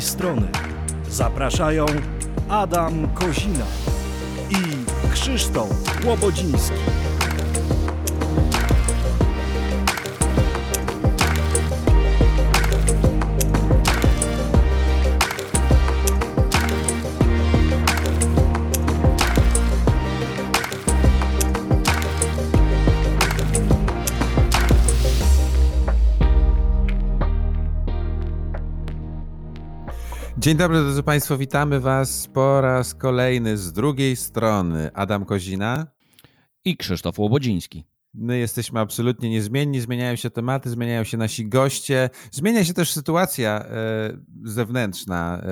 strony 0.00 0.48
zapraszają 1.10 1.86
Adam 2.48 3.08
Kozina 3.14 3.64
i 4.50 4.84
Krzysztof 5.12 5.68
Łobodziński. 6.04 6.97
Dzień 30.48 30.56
dobry 30.56 30.78
drodzy 30.78 31.02
Państwo, 31.02 31.38
witamy 31.38 31.80
Was 31.80 32.26
po 32.26 32.60
raz 32.60 32.94
kolejny 32.94 33.56
z 33.56 33.72
drugiej 33.72 34.16
strony. 34.16 34.90
Adam 34.94 35.24
Kozina 35.24 35.86
i 36.64 36.76
Krzysztof 36.76 37.18
Łobodziński. 37.18 37.84
My 38.14 38.38
jesteśmy 38.38 38.80
absolutnie 38.80 39.30
niezmienni, 39.30 39.80
zmieniają 39.80 40.16
się 40.16 40.30
tematy, 40.30 40.70
zmieniają 40.70 41.04
się 41.04 41.16
nasi 41.16 41.48
goście, 41.48 42.10
zmienia 42.30 42.64
się 42.64 42.74
też 42.74 42.92
sytuacja 42.92 43.64
e, 43.64 44.18
zewnętrzna. 44.44 45.38
E, 45.38 45.46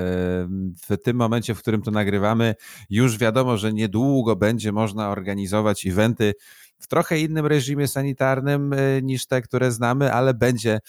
w 0.88 0.96
tym 1.04 1.16
momencie, 1.16 1.54
w 1.54 1.58
którym 1.58 1.82
to 1.82 1.90
nagrywamy, 1.90 2.54
już 2.90 3.18
wiadomo, 3.18 3.56
że 3.56 3.72
niedługo 3.72 4.36
będzie 4.36 4.72
można 4.72 5.08
organizować 5.08 5.86
eventy 5.86 6.34
w 6.78 6.86
trochę 6.86 7.18
innym 7.18 7.46
reżimie 7.46 7.88
sanitarnym 7.88 8.72
e, 8.72 9.02
niż 9.02 9.26
te, 9.26 9.42
które 9.42 9.72
znamy, 9.72 10.12
ale 10.12 10.34
będzie, 10.34 10.80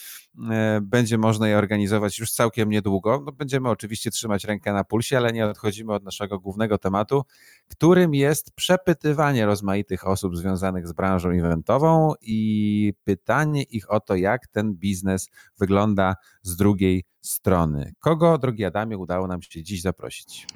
e, 0.52 0.80
będzie 0.81 1.17
można 1.17 1.47
je 1.47 1.57
organizować 1.57 2.19
już 2.19 2.31
całkiem 2.31 2.69
niedługo. 2.69 3.23
No, 3.25 3.31
będziemy 3.31 3.69
oczywiście 3.69 4.11
trzymać 4.11 4.43
rękę 4.43 4.73
na 4.73 4.83
pulsie, 4.83 5.17
ale 5.17 5.33
nie 5.33 5.45
odchodzimy 5.45 5.93
od 5.93 6.03
naszego 6.03 6.39
głównego 6.39 6.77
tematu, 6.77 7.23
którym 7.67 8.13
jest 8.13 8.52
przepytywanie 8.52 9.45
rozmaitych 9.45 10.08
osób 10.08 10.38
związanych 10.38 10.88
z 10.88 10.93
branżą 10.93 11.30
eventową 11.30 12.13
i 12.21 12.93
pytanie 13.03 13.63
ich 13.63 13.91
o 13.91 13.99
to, 13.99 14.15
jak 14.15 14.47
ten 14.47 14.73
biznes 14.73 15.30
wygląda 15.59 16.15
z 16.41 16.55
drugiej 16.55 17.05
strony. 17.21 17.93
Kogo, 17.99 18.38
drogi 18.38 18.65
Adamie, 18.65 18.97
udało 18.97 19.27
nam 19.27 19.41
się 19.41 19.63
dziś 19.63 19.81
zaprosić? 19.81 20.47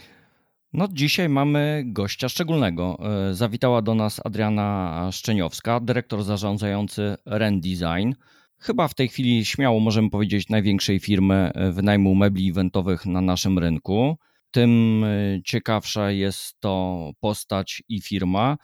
No, 0.74 0.88
dzisiaj 0.92 1.30
mamy 1.30 1.84
gościa 1.86 2.30
szczególnego. 2.30 2.98
E, 3.30 3.34
zawitała 3.34 3.82
do 3.82 3.96
nas 3.96 4.22
Adriana 4.26 5.10
Szczeniowska, 5.12 5.80
dyrektor 5.80 6.24
zarządzający 6.24 7.16
Ren 7.26 7.62
Design. 7.62 8.14
Chyba 8.60 8.88
w 8.88 8.94
tej 8.94 9.08
chwili 9.08 9.46
śmiało 9.46 9.80
możemy 9.80 10.10
powiedzieć 10.10 10.50
największej 10.50 11.00
firmy 11.00 11.52
e, 11.54 11.72
wynajmu 11.72 12.16
mebli 12.16 12.50
eventowych 12.50 13.06
na 13.06 13.22
naszym 13.22 13.60
rynku. 13.60 14.18
Tym 14.52 15.04
e, 15.04 15.42
ciekawsza 15.44 16.12
jest 16.12 16.60
to 16.60 17.12
postać 17.20 17.84
i 17.90 18.02
firma, 18.02 18.58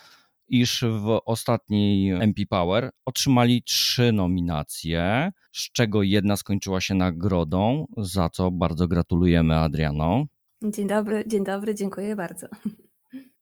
iż 0.48 0.86
w 0.90 1.20
ostatniej 1.26 2.10
MP 2.10 2.42
Power 2.50 2.90
otrzymali 3.06 3.64
trzy 3.64 4.12
nominacje, 4.12 5.32
z 5.52 5.72
czego 5.72 6.04
jedna 6.04 6.38
skończyła 6.38 6.82
się 6.82 6.96
nagrodą, 6.96 7.86
za 7.98 8.30
co 8.30 8.52
bardzo 8.52 8.88
gratulujemy 8.88 9.56
Adriano. 9.56 10.26
Dzień 10.64 10.88
dobry, 10.88 11.24
dzień 11.28 11.44
dobry, 11.44 11.76
dziękuję 11.76 12.16
bardzo. 12.16 12.48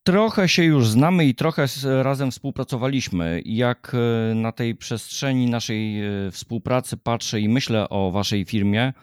Trochę 0.03 0.49
się 0.49 0.63
już 0.63 0.87
znamy 0.87 1.25
i 1.25 1.35
trochę 1.35 1.65
razem 1.83 2.31
współpracowaliśmy. 2.31 3.41
Jak 3.45 3.95
e, 3.95 4.35
na 4.35 4.51
tej 4.51 4.75
przestrzeni 4.75 5.49
naszej 5.49 6.05
e, 6.05 6.31
współpracy 6.31 6.97
patrzę 6.97 7.39
i 7.39 7.49
myślę 7.49 7.89
o 7.89 8.11
waszej 8.11 8.45
firmie, 8.45 8.93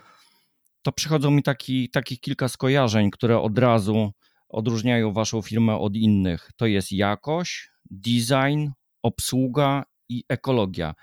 to 0.83 0.93
przychodzą 0.93 1.31
mi 1.31 1.43
taki, 1.43 1.91
takich 1.91 2.21
kilka 2.21 2.49
skojarzeń, 2.49 3.11
które 3.11 3.41
od 3.41 3.59
razu 3.59 4.12
odróżniają 4.49 5.12
waszą 5.12 5.43
firmę 5.43 5.78
od 5.78 5.97
innych. 5.97 6.51
To 6.56 6.67
jest 6.67 6.93
jakość, 6.93 7.71
design, 7.91 8.69
obsługa 9.03 9.84
i 10.09 10.25
ekologia. 10.28 10.95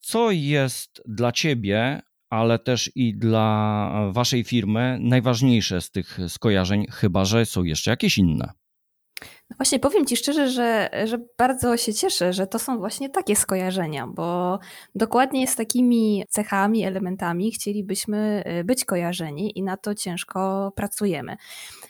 Co 0.00 0.30
jest 0.30 1.02
dla 1.06 1.32
ciebie 1.32 2.02
ale 2.30 2.58
też 2.58 2.90
i 2.94 3.14
dla 3.14 3.90
waszej 4.12 4.44
firmy 4.44 4.98
najważniejsze 5.00 5.80
z 5.80 5.90
tych 5.90 6.18
skojarzeń, 6.28 6.86
chyba 6.90 7.24
że 7.24 7.46
są 7.46 7.64
jeszcze 7.64 7.90
jakieś 7.90 8.18
inne. 8.18 8.52
No 9.50 9.56
właśnie 9.56 9.78
powiem 9.78 10.06
Ci 10.06 10.16
szczerze, 10.16 10.48
że, 10.50 10.90
że 11.04 11.18
bardzo 11.38 11.76
się 11.76 11.94
cieszę, 11.94 12.32
że 12.32 12.46
to 12.46 12.58
są 12.58 12.78
właśnie 12.78 13.10
takie 13.10 13.36
skojarzenia, 13.36 14.06
bo 14.06 14.58
dokładnie 14.94 15.46
z 15.46 15.56
takimi 15.56 16.24
cechami, 16.28 16.84
elementami 16.84 17.52
chcielibyśmy 17.52 18.44
y, 18.60 18.64
być 18.64 18.84
kojarzeni 18.84 19.58
i 19.58 19.62
na 19.62 19.76
to 19.76 19.94
ciężko 19.94 20.72
pracujemy. 20.76 21.36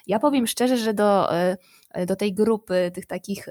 Ja 0.07 0.19
powiem 0.19 0.47
szczerze, 0.47 0.77
że 0.77 0.95
do 0.95 1.29
E, 1.91 2.07
do 2.07 2.17
tej 2.17 2.35
grupy 2.35 2.91
tych 2.95 3.07
takich 3.07 3.49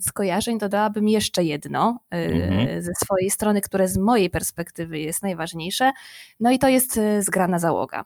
skojarzeń 0.00 0.58
dodałabym 0.58 1.08
jeszcze 1.08 1.44
jedno 1.44 1.98
e, 2.10 2.16
mhm. 2.16 2.82
ze 2.82 2.92
swojej 3.04 3.30
strony, 3.30 3.60
które 3.60 3.88
z 3.88 3.98
mojej 3.98 4.30
perspektywy 4.30 4.98
jest 4.98 5.22
najważniejsze. 5.22 5.92
No 6.40 6.50
i 6.50 6.58
to 6.58 6.68
jest 6.68 6.98
e, 6.98 7.22
zgrana 7.22 7.58
załoga 7.58 8.04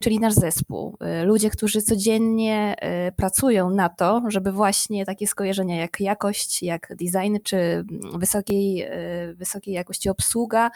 czyli 0.00 0.20
nasz 0.20 0.34
zespół. 0.34 0.96
Ludzie, 1.24 1.50
którzy 1.50 1.82
codziennie 1.82 2.74
pracują 3.16 3.70
na 3.70 3.88
to, 3.88 4.22
żeby 4.28 4.52
właśnie 4.52 5.06
takie 5.06 5.26
skojarzenia 5.26 5.76
jak 5.76 6.00
jakość, 6.00 6.62
jak 6.62 6.92
design, 6.96 7.36
czy 7.44 7.84
wysokiej, 8.14 8.86
wysokiej 9.34 9.74
jakości 9.74 10.08
obsługa 10.08 10.70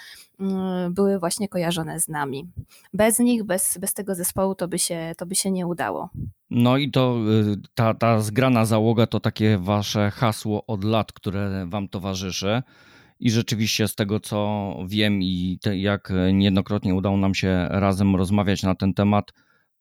były 0.91 1.19
właśnie 1.19 1.49
kojarzone 1.49 2.01
z 2.01 2.09
nami. 2.09 2.49
Bez 2.95 3.19
nich, 3.19 3.45
bez, 3.45 3.79
bez 3.79 3.95
tego 3.95 4.15
zespołu 4.15 4.55
to 4.55 4.69
by, 4.69 4.79
się, 4.79 5.13
to 5.19 5.27
by 5.27 5.35
się 5.35 5.51
nie 5.51 5.67
udało. 5.67 6.11
No 6.51 6.77
i 6.77 6.91
to 6.91 7.17
ta, 7.75 7.95
ta 7.95 8.21
zgrana 8.21 8.65
załoga 8.65 9.07
to 9.07 9.21
takie 9.21 9.59
wasze 9.59 10.11
hasło 10.11 10.67
od 10.67 10.85
lat, 10.85 11.13
które 11.13 11.67
wam 11.69 11.89
towarzyszy. 11.89 12.63
I 13.21 13.31
rzeczywiście 13.31 13.89
z 13.89 13.95
tego 13.95 14.21
co 14.21 14.75
wiem 14.87 15.23
i 15.23 15.59
te, 15.63 15.79
jak 15.79 16.13
niejednokrotnie 16.33 16.95
udało 16.95 17.17
nam 17.17 17.35
się 17.35 17.67
razem 17.71 18.17
rozmawiać 18.17 18.63
na 18.63 18.75
ten 18.75 18.95
temat, 18.95 19.33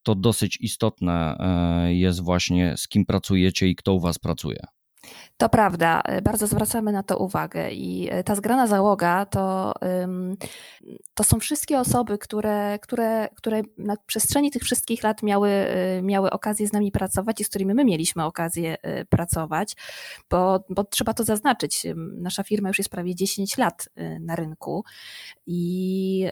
to 0.03 0.15
dosyć 0.15 0.57
istotne 0.61 1.37
e, 1.39 1.93
jest 1.93 2.23
właśnie 2.23 2.77
z 2.77 2.87
kim 2.87 3.05
pracujecie 3.05 3.67
i 3.67 3.75
kto 3.75 3.93
u 3.93 3.99
was 3.99 4.19
pracuje. 4.19 4.59
To 5.37 5.49
prawda, 5.49 6.01
y, 6.17 6.21
bardzo 6.21 6.47
zwracamy 6.47 6.91
na 6.91 7.03
to 7.03 7.17
uwagę 7.17 7.71
i 7.71 8.13
y, 8.13 8.23
ta 8.23 8.35
zgrana 8.35 8.67
załoga 8.67 9.25
to, 9.25 9.73
to 11.13 11.23
są 11.23 11.39
wszystkie 11.39 11.79
osoby, 11.79 12.17
które, 12.17 12.79
które, 12.81 13.29
które 13.35 13.61
na 13.77 13.95
przestrzeni 14.05 14.51
tych 14.51 14.63
wszystkich 14.63 15.03
lat 15.03 15.23
miały, 15.23 15.49
y, 15.49 16.01
miały 16.01 16.31
okazję 16.31 16.67
z 16.67 16.73
nami 16.73 16.91
pracować 16.91 17.41
i 17.41 17.43
z 17.43 17.49
którymi 17.49 17.73
my 17.73 17.85
mieliśmy 17.85 18.25
okazję 18.25 18.77
pracować, 19.09 19.75
bo, 20.29 20.63
bo 20.69 20.83
trzeba 20.83 21.13
to 21.13 21.23
zaznaczyć. 21.23 21.87
Nasza 21.95 22.43
firma 22.43 22.69
już 22.69 22.77
jest 22.77 22.89
prawie 22.89 23.15
10 23.15 23.57
lat 23.57 23.89
na 24.19 24.35
rynku 24.35 24.83
i, 25.45 26.29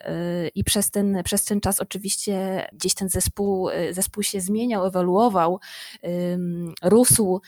i 0.55 0.63
przez, 0.63 0.91
ten, 0.91 1.21
przez 1.23 1.45
ten 1.45 1.61
czas 1.61 1.79
oczywiście 1.79 2.67
gdzieś 2.73 2.93
ten 2.93 3.09
zespół, 3.09 3.69
zespół 3.91 4.23
się 4.23 4.41
zmieniał, 4.41 4.85
ewoluował, 4.85 5.59
rósł, 6.83 7.41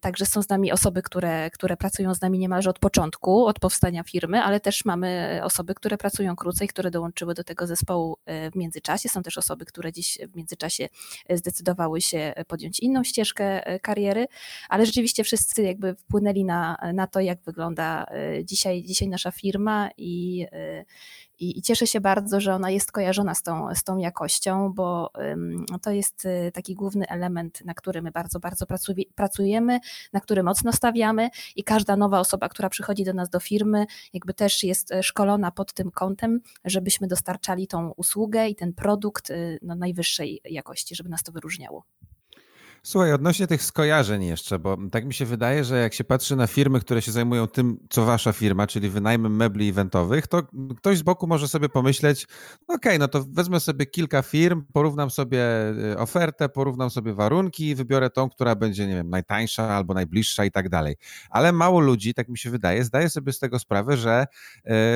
także 0.00 0.26
są 0.30 0.42
z 0.42 0.48
nami 0.48 0.72
osoby, 0.72 1.02
które, 1.02 1.50
które 1.50 1.76
pracują 1.76 2.14
z 2.14 2.20
nami 2.20 2.38
niemalże 2.38 2.70
od 2.70 2.78
początku, 2.78 3.46
od 3.46 3.58
powstania 3.58 4.02
firmy, 4.02 4.42
ale 4.42 4.60
też 4.60 4.84
mamy 4.84 5.40
osoby, 5.42 5.74
które 5.74 5.98
pracują 5.98 6.36
krócej, 6.36 6.68
które 6.68 6.90
dołączyły 6.90 7.34
do 7.34 7.44
tego 7.44 7.66
zespołu 7.66 8.16
e, 8.26 8.50
w 8.50 8.56
międzyczasie. 8.56 9.08
Są 9.08 9.22
też 9.22 9.38
osoby, 9.38 9.64
które 9.64 9.92
dziś 9.92 10.18
w 10.32 10.36
międzyczasie 10.36 10.88
e, 11.28 11.36
zdecydowały 11.36 12.00
się 12.00 12.32
podjąć 12.48 12.80
inną 12.80 13.04
ścieżkę 13.04 13.66
e, 13.66 13.80
kariery, 13.80 14.26
ale 14.68 14.86
rzeczywiście 14.86 15.24
wszyscy 15.24 15.62
jakby 15.62 15.94
wpłynęli 15.94 16.44
na, 16.44 16.76
na 16.94 17.06
to, 17.06 17.20
jak 17.20 17.42
wygląda 17.42 18.06
dzisiaj, 18.44 18.82
dzisiaj 18.82 19.08
nasza 19.08 19.30
firma 19.30 19.90
i, 19.96 20.46
i, 21.40 21.58
I, 21.58 21.62
cieszę 21.62 21.86
się 21.86 22.00
bardzo, 22.00 22.40
że 22.40 22.54
ona 22.54 22.70
jest 22.70 22.92
kojarzona 22.92 23.34
z 23.34 23.42
tą, 23.42 23.74
z 23.74 23.84
tą 23.84 23.96
jakością, 23.96 24.72
bo 24.72 25.12
to 25.82 25.90
jest 25.90 26.24
y, 26.24 26.50
taki 26.54 26.74
główny 26.74 27.08
element, 27.08 27.64
na 27.64 27.74
który 27.74 28.02
my 28.02 28.10
bardzo, 28.10 28.40
bardzo 28.40 28.66
pracujemy, 29.14 29.80
na 30.12 30.20
który 30.20 30.42
mocno 30.42 30.72
stawiamy 30.72 31.30
i 31.56 31.64
każda 31.64 31.96
nowa 31.96 32.20
osoba, 32.20 32.48
która 32.48 32.68
przychodzi 32.68 33.04
do 33.04 33.12
nas 33.12 33.30
do 33.30 33.40
firmy, 33.40 33.86
jakby 34.12 34.34
też 34.34 34.64
jest 34.64 34.92
y, 34.92 35.02
szkolona 35.02 35.50
pod 35.50 35.72
tym 35.72 35.90
kątem, 35.90 36.40
żebyśmy 36.64 37.06
dostarczali 37.06 37.66
tą 37.66 37.90
usługę 37.90 38.48
i 38.48 38.54
ten 38.54 38.72
produkt 38.72 39.30
y, 39.30 39.58
no, 39.62 39.74
najwyższej 39.74 40.40
jakości, 40.44 40.94
żeby 40.94 41.08
nas 41.08 41.22
to 41.22 41.32
wyróżniało. 41.32 41.84
Słuchaj, 42.82 43.12
odnośnie 43.12 43.46
tych 43.46 43.62
skojarzeń 43.62 44.24
jeszcze, 44.24 44.58
bo 44.58 44.76
tak 44.92 45.04
mi 45.04 45.14
się 45.14 45.24
wydaje, 45.24 45.64
że 45.64 45.80
jak 45.80 45.94
się 45.94 46.04
patrzy 46.04 46.36
na 46.36 46.46
firmy, 46.46 46.80
które 46.80 47.02
się 47.02 47.12
zajmują 47.12 47.46
tym, 47.46 47.78
co 47.90 48.04
wasza 48.04 48.32
firma, 48.32 48.66
czyli 48.66 48.90
wynajmem 48.90 49.36
mebli 49.36 49.68
eventowych, 49.68 50.26
to 50.26 50.42
ktoś 50.76 50.98
z 50.98 51.02
boku 51.02 51.26
może 51.26 51.48
sobie 51.48 51.68
pomyśleć, 51.68 52.24
okej, 52.68 52.76
okay, 52.76 52.98
no 52.98 53.08
to 53.08 53.24
wezmę 53.28 53.60
sobie 53.60 53.86
kilka 53.86 54.22
firm, 54.22 54.64
porównam 54.72 55.10
sobie 55.10 55.40
y, 55.92 55.98
ofertę, 55.98 56.48
porównam 56.48 56.90
sobie 56.90 57.14
warunki 57.14 57.68
i 57.68 57.74
wybiorę 57.74 58.10
tą, 58.10 58.30
która 58.30 58.54
będzie, 58.54 58.86
nie 58.86 58.94
wiem, 58.94 59.10
najtańsza 59.10 59.68
albo 59.68 59.94
najbliższa 59.94 60.44
i 60.44 60.50
tak 60.50 60.68
dalej. 60.68 60.96
Ale 61.30 61.52
mało 61.52 61.80
ludzi, 61.80 62.14
tak 62.14 62.28
mi 62.28 62.38
się 62.38 62.50
wydaje, 62.50 62.84
zdaje 62.84 63.10
sobie 63.10 63.32
z 63.32 63.38
tego 63.38 63.58
sprawę, 63.58 63.96
że 63.96 64.26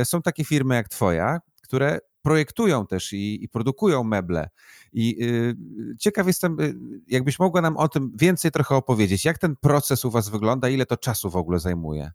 y, 0.01 0.05
są 0.05 0.23
takie 0.23 0.45
firmy 0.45 0.75
jak 0.75 0.89
twoja, 0.89 1.41
które 1.63 1.99
projektują 2.25 2.87
też 2.87 3.13
i, 3.13 3.45
i 3.45 3.49
produkują 3.49 4.05
meble. 4.05 4.49
I 4.93 5.25
y, 5.25 5.57
ciekaw 5.99 6.27
jestem, 6.27 6.61
y, 6.61 6.75
jakbyś 7.09 7.39
mogła 7.39 7.61
nam 7.61 7.77
o 7.77 7.89
tym 7.89 8.13
więcej 8.17 8.51
trochę 8.51 8.75
opowiedzieć. 8.75 9.25
Jak 9.25 9.39
ten 9.39 9.57
proces 9.57 10.05
u 10.05 10.11
Was 10.11 10.29
wygląda, 10.29 10.69
ile 10.69 10.87
to 10.87 10.97
czasu 10.97 11.31
w 11.31 11.37
ogóle 11.37 11.59
zajmuje? 11.59 12.11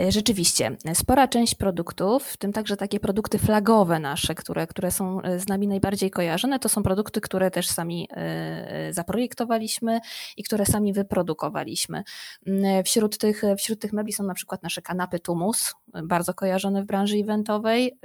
E, 0.00 0.12
rzeczywiście, 0.12 0.76
spora 0.94 1.28
część 1.28 1.54
produktów, 1.54 2.24
w 2.24 2.36
tym 2.36 2.52
także 2.52 2.76
takie 2.76 3.00
produkty 3.00 3.38
flagowe 3.38 3.98
nasze, 3.98 4.34
które, 4.34 4.66
które 4.66 4.90
są 4.90 5.22
e, 5.22 5.38
z 5.38 5.48
nami 5.48 5.68
najbardziej 5.68 6.10
kojarzone, 6.10 6.58
to 6.58 6.68
są 6.68 6.82
produkty, 6.82 7.20
które 7.20 7.50
też 7.50 7.68
sami 7.68 8.08
e, 8.10 8.92
zaprojektowaliśmy 8.92 10.00
i 10.36 10.42
które 10.42 10.66
sami 10.66 10.92
wyprodukowaliśmy. 10.92 12.02
Mm, 12.46 12.84
wśród 12.84 13.18
tych, 13.18 13.42
wśród 13.58 13.80
tych 13.80 13.92
mebli 13.92 14.12
są 14.12 14.24
na 14.24 14.34
przykład 14.34 14.62
nasze 14.62 14.82
kanapy 14.82 15.18
Tumus, 15.18 15.74
bardzo 16.04 16.34
kojarzone 16.34 16.82
w 16.82 16.86
branży 16.86 17.16
eventowej, 17.16 17.98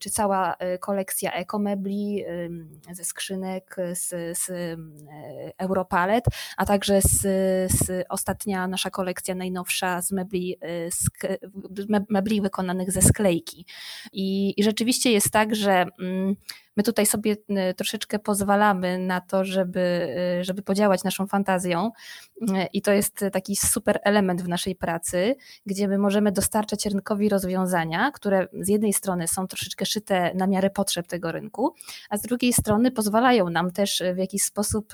czy 0.00 0.10
cała 0.10 0.54
kolekcja 0.80 1.32
ekomebli 1.32 2.24
ze 2.92 3.04
skrzynek 3.04 3.76
z, 3.94 4.38
z 4.38 4.50
Europalet, 5.58 6.24
a 6.56 6.66
także 6.66 7.00
z, 7.02 7.20
z 7.72 8.06
ostatnia 8.08 8.68
nasza 8.68 8.90
kolekcja 8.90 9.34
najnowsza 9.34 10.02
z 10.02 10.12
mebli 10.12 10.56
mebli 12.08 12.40
wykonanych 12.40 12.92
ze 12.92 13.02
sklejki. 13.02 13.66
I, 14.12 14.54
i 14.56 14.64
rzeczywiście 14.64 15.12
jest 15.12 15.30
tak, 15.30 15.54
że 15.54 15.86
mm, 16.00 16.36
my 16.78 16.82
tutaj 16.82 17.06
sobie 17.06 17.32
y, 17.32 17.74
troszeczkę 17.74 18.18
pozwalamy 18.18 18.98
na 18.98 19.20
to, 19.20 19.44
żeby, 19.44 20.08
y, 20.40 20.44
żeby 20.44 20.62
podziałać 20.62 21.04
naszą 21.04 21.26
fantazją 21.26 21.90
y, 22.42 22.46
i 22.72 22.82
to 22.82 22.92
jest 22.92 23.24
taki 23.32 23.56
super 23.56 24.00
element 24.04 24.42
w 24.42 24.48
naszej 24.48 24.76
pracy, 24.76 25.36
gdzie 25.66 25.88
my 25.88 25.98
możemy 25.98 26.32
dostarczać 26.32 26.86
rynkowi 26.86 27.28
rozwiązania, 27.28 28.10
które 28.10 28.48
z 28.60 28.68
jednej 28.68 28.92
strony 28.92 29.28
są 29.28 29.46
troszeczkę 29.46 29.86
szyte 29.86 30.34
na 30.34 30.46
miarę 30.46 30.70
potrzeb 30.70 31.06
tego 31.06 31.32
rynku, 31.32 31.74
a 32.10 32.16
z 32.16 32.22
drugiej 32.22 32.52
strony 32.52 32.90
pozwalają 32.90 33.50
nam 33.50 33.70
też 33.70 34.02
w 34.14 34.18
jakiś 34.18 34.42
sposób, 34.42 34.92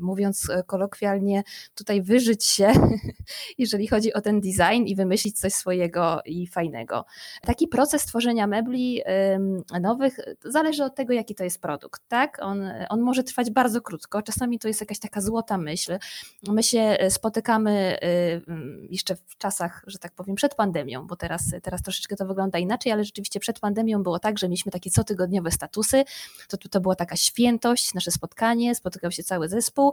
mówiąc 0.00 0.48
kolokwialnie, 0.66 1.42
tutaj 1.74 2.02
wyżyć 2.02 2.44
się, 2.44 2.72
jeżeli 3.58 3.86
chodzi 3.86 4.14
o 4.14 4.20
ten 4.20 4.40
design 4.40 4.84
i 4.86 4.96
wymyślić 4.96 5.40
coś 5.40 5.52
swojego 5.52 6.20
i 6.24 6.46
fajnego. 6.46 7.04
Taki 7.42 7.68
proces 7.68 8.04
tworzenia 8.04 8.46
mebli 8.46 9.02
nowych 9.80 10.18
zależy 10.44 10.84
od 10.84 10.94
tego, 10.94 11.12
jaki 11.12 11.34
to 11.34 11.44
jest 11.44 11.62
produkt, 11.62 12.02
tak? 12.08 12.38
On, 12.42 12.62
on 12.88 13.00
może 13.00 13.22
trwać 13.22 13.50
bardzo 13.50 13.80
krótko, 13.80 14.22
czasami 14.22 14.58
to 14.58 14.68
jest 14.68 14.80
jakaś 14.80 14.98
taka 14.98 15.20
złota 15.20 15.58
myśl. 15.58 15.98
My 16.48 16.62
się 16.62 16.80
e, 16.80 17.10
spotykamy 17.10 17.98
y, 18.02 18.88
jeszcze 18.90 19.16
w 19.16 19.38
czasach, 19.38 19.84
że 19.86 19.98
tak 19.98 20.12
powiem, 20.12 20.36
przed 20.36 20.54
pandemią, 20.54 21.06
bo 21.06 21.16
teraz, 21.16 21.42
teraz 21.62 21.82
troszeczkę 21.82 22.16
to 22.16 22.26
wygląda 22.26 22.58
inaczej, 22.58 22.92
ale 22.92 23.04
rzeczywiście 23.04 23.40
przed 23.40 23.60
pandemią 23.60 24.02
było 24.02 24.18
tak, 24.18 24.38
że 24.38 24.48
mieliśmy 24.48 24.72
takie 24.72 24.90
cotygodniowe 24.90 25.50
statusy, 25.50 26.04
to, 26.48 26.56
to 26.70 26.80
była 26.80 26.94
taka 26.94 27.16
świętość, 27.16 27.94
nasze 27.94 28.10
spotkanie, 28.10 28.74
spotykał 28.74 29.10
się 29.10 29.22
cały 29.22 29.48
zespół 29.48 29.92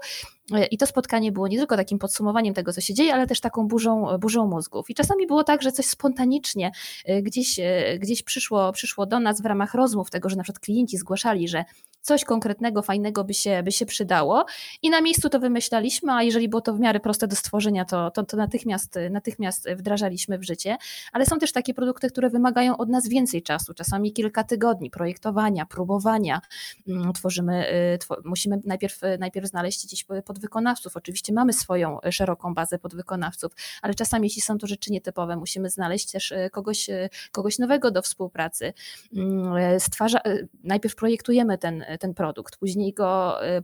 e, 0.51 0.65
i 0.65 0.77
to 0.77 0.87
spotkanie 0.87 1.31
było 1.31 1.47
nie 1.47 1.57
tylko 1.57 1.75
takim 1.75 1.99
podsumowaniem 1.99 2.53
tego, 2.53 2.73
co 2.73 2.81
się 2.81 2.93
dzieje, 2.93 3.13
ale 3.13 3.27
też 3.27 3.39
taką 3.39 3.67
burzą, 3.67 4.17
burzą 4.19 4.47
mózgów. 4.47 4.89
I 4.89 4.95
czasami 4.95 5.27
było 5.27 5.43
tak, 5.43 5.61
że 5.61 5.71
coś 5.71 5.85
spontanicznie 5.85 6.71
e, 7.05 7.21
gdzieś, 7.21 7.59
gdzieś 7.99 8.23
przyszło, 8.23 8.71
przyszło 8.71 9.05
do 9.05 9.19
nas 9.19 9.41
w 9.41 9.45
ramach 9.45 9.73
rozmów 9.73 10.11
tego, 10.11 10.29
że 10.29 10.34
na 10.37 10.43
przykład 10.43 10.59
klienci 10.59 10.97
zgłaszali, 10.97 11.47
że 11.47 11.65
coś 12.05 12.25
konkretnego, 12.25 12.81
fajnego 12.81 13.23
by 13.23 13.33
się, 13.33 13.63
by 13.63 13.71
się 13.71 13.85
przydało. 13.85 14.45
I 14.81 14.89
na 14.89 15.01
miejscu 15.01 15.29
to 15.29 15.39
wymyślaliśmy, 15.39 16.11
a 16.11 16.23
jeżeli 16.23 16.49
było 16.49 16.61
to 16.61 16.73
w 16.73 16.79
miarę 16.79 16.99
proste 16.99 17.27
do 17.27 17.35
stworzenia, 17.35 17.85
to, 17.85 18.11
to, 18.11 18.23
to 18.23 18.37
natychmiast, 18.37 18.99
natychmiast 19.11 19.69
wdrażaliśmy 19.69 20.37
w 20.37 20.43
życie, 20.43 20.77
ale 21.11 21.25
są 21.25 21.39
też 21.39 21.51
takie 21.51 21.73
produkty, 21.73 22.09
które 22.09 22.29
wymagają 22.29 22.77
od 22.77 22.89
nas 22.89 23.07
więcej 23.07 23.43
czasu, 23.43 23.73
czasami 23.73 24.13
kilka 24.13 24.43
tygodni 24.43 24.89
projektowania, 24.89 25.65
próbowania, 25.65 26.41
mm, 26.87 27.13
tworzymy, 27.13 27.71
y, 27.71 27.99
musimy 28.25 28.59
najpierw, 28.65 28.99
najpierw 29.19 29.47
znaleźć 29.47 29.85
gdzieś 29.85 30.05
podwykonawców, 30.25 30.97
oczywiście 30.97 31.33
mamy 31.33 31.53
swoją 31.53 31.99
szeroką 32.11 32.53
bazę 32.53 32.79
podwykonawców, 32.79 33.51
ale 33.81 33.93
czasami 33.93 34.25
jeśli 34.25 34.41
są 34.41 34.57
to 34.57 34.67
rzeczy 34.67 34.91
nietypowe, 34.91 35.35
musimy 35.35 35.69
znaleźć 35.69 36.11
też 36.11 36.31
y, 36.31 36.49
kogoś, 36.51 36.89
y, 36.89 37.09
kogoś 37.31 37.59
nowego 37.59 37.91
do 37.91 38.01
współpracy. 38.01 38.73
Mm, 39.15 39.79
stwarza, 39.79 40.19
najpierw 40.63 40.95
projektujemy 40.95 41.57
ten, 41.57 41.85
ten 41.97 42.13
produkt, 42.13 42.57
później 42.57 42.93
go 42.93 43.43
e, 43.45 43.61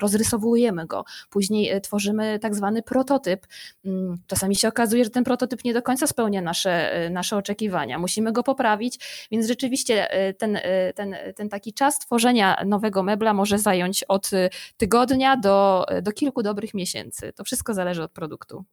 rozrysowujemy 0.00 0.86
go, 0.86 1.04
później 1.30 1.70
e, 1.70 1.80
tworzymy 1.80 2.38
tak 2.38 2.54
zwany 2.54 2.82
prototyp. 2.82 3.46
Mm, 3.84 4.16
czasami 4.26 4.56
się 4.56 4.68
okazuje, 4.68 5.04
że 5.04 5.10
ten 5.10 5.24
prototyp 5.24 5.64
nie 5.64 5.74
do 5.74 5.82
końca 5.82 6.06
spełnia 6.06 6.42
nasze, 6.42 6.92
e, 6.92 7.10
nasze 7.10 7.36
oczekiwania. 7.36 7.98
Musimy 7.98 8.32
go 8.32 8.42
poprawić, 8.42 9.26
więc 9.30 9.46
rzeczywiście 9.46 10.08
ten, 10.38 10.58
ten, 10.94 11.16
ten 11.36 11.48
taki 11.48 11.72
czas 11.72 11.98
tworzenia 11.98 12.62
nowego 12.66 13.02
mebla 13.02 13.34
może 13.34 13.58
zająć 13.58 14.04
od 14.04 14.30
tygodnia 14.76 15.36
do, 15.36 15.86
do 16.02 16.12
kilku 16.12 16.42
dobrych 16.42 16.74
miesięcy. 16.74 17.32
To 17.32 17.44
wszystko 17.44 17.74
zależy 17.74 18.02
od 18.02 18.12
produktu. 18.12 18.64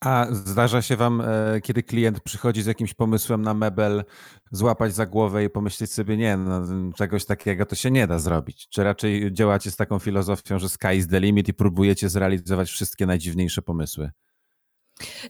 A 0.00 0.26
zdarza 0.30 0.82
się 0.82 0.96
wam, 0.96 1.20
e, 1.20 1.60
kiedy 1.60 1.82
klient 1.82 2.20
przychodzi 2.20 2.62
z 2.62 2.66
jakimś 2.66 2.94
pomysłem 2.94 3.42
na 3.42 3.54
mebel, 3.54 4.04
złapać 4.50 4.94
za 4.94 5.06
głowę 5.06 5.44
i 5.44 5.50
pomyśleć 5.50 5.92
sobie, 5.92 6.16
nie, 6.16 6.36
no, 6.36 6.62
czegoś 6.96 7.24
takiego 7.24 7.66
to 7.66 7.74
się 7.74 7.90
nie 7.90 8.06
da 8.06 8.18
zrobić? 8.18 8.68
Czy 8.68 8.84
raczej 8.84 9.32
działacie 9.32 9.70
z 9.70 9.76
taką 9.76 9.98
filozofią, 9.98 10.58
że 10.58 10.68
sky 10.68 10.94
is 10.96 11.08
the 11.08 11.20
limit 11.20 11.48
i 11.48 11.54
próbujecie 11.54 12.08
zrealizować 12.08 12.70
wszystkie 12.70 13.06
najdziwniejsze 13.06 13.62
pomysły? 13.62 14.10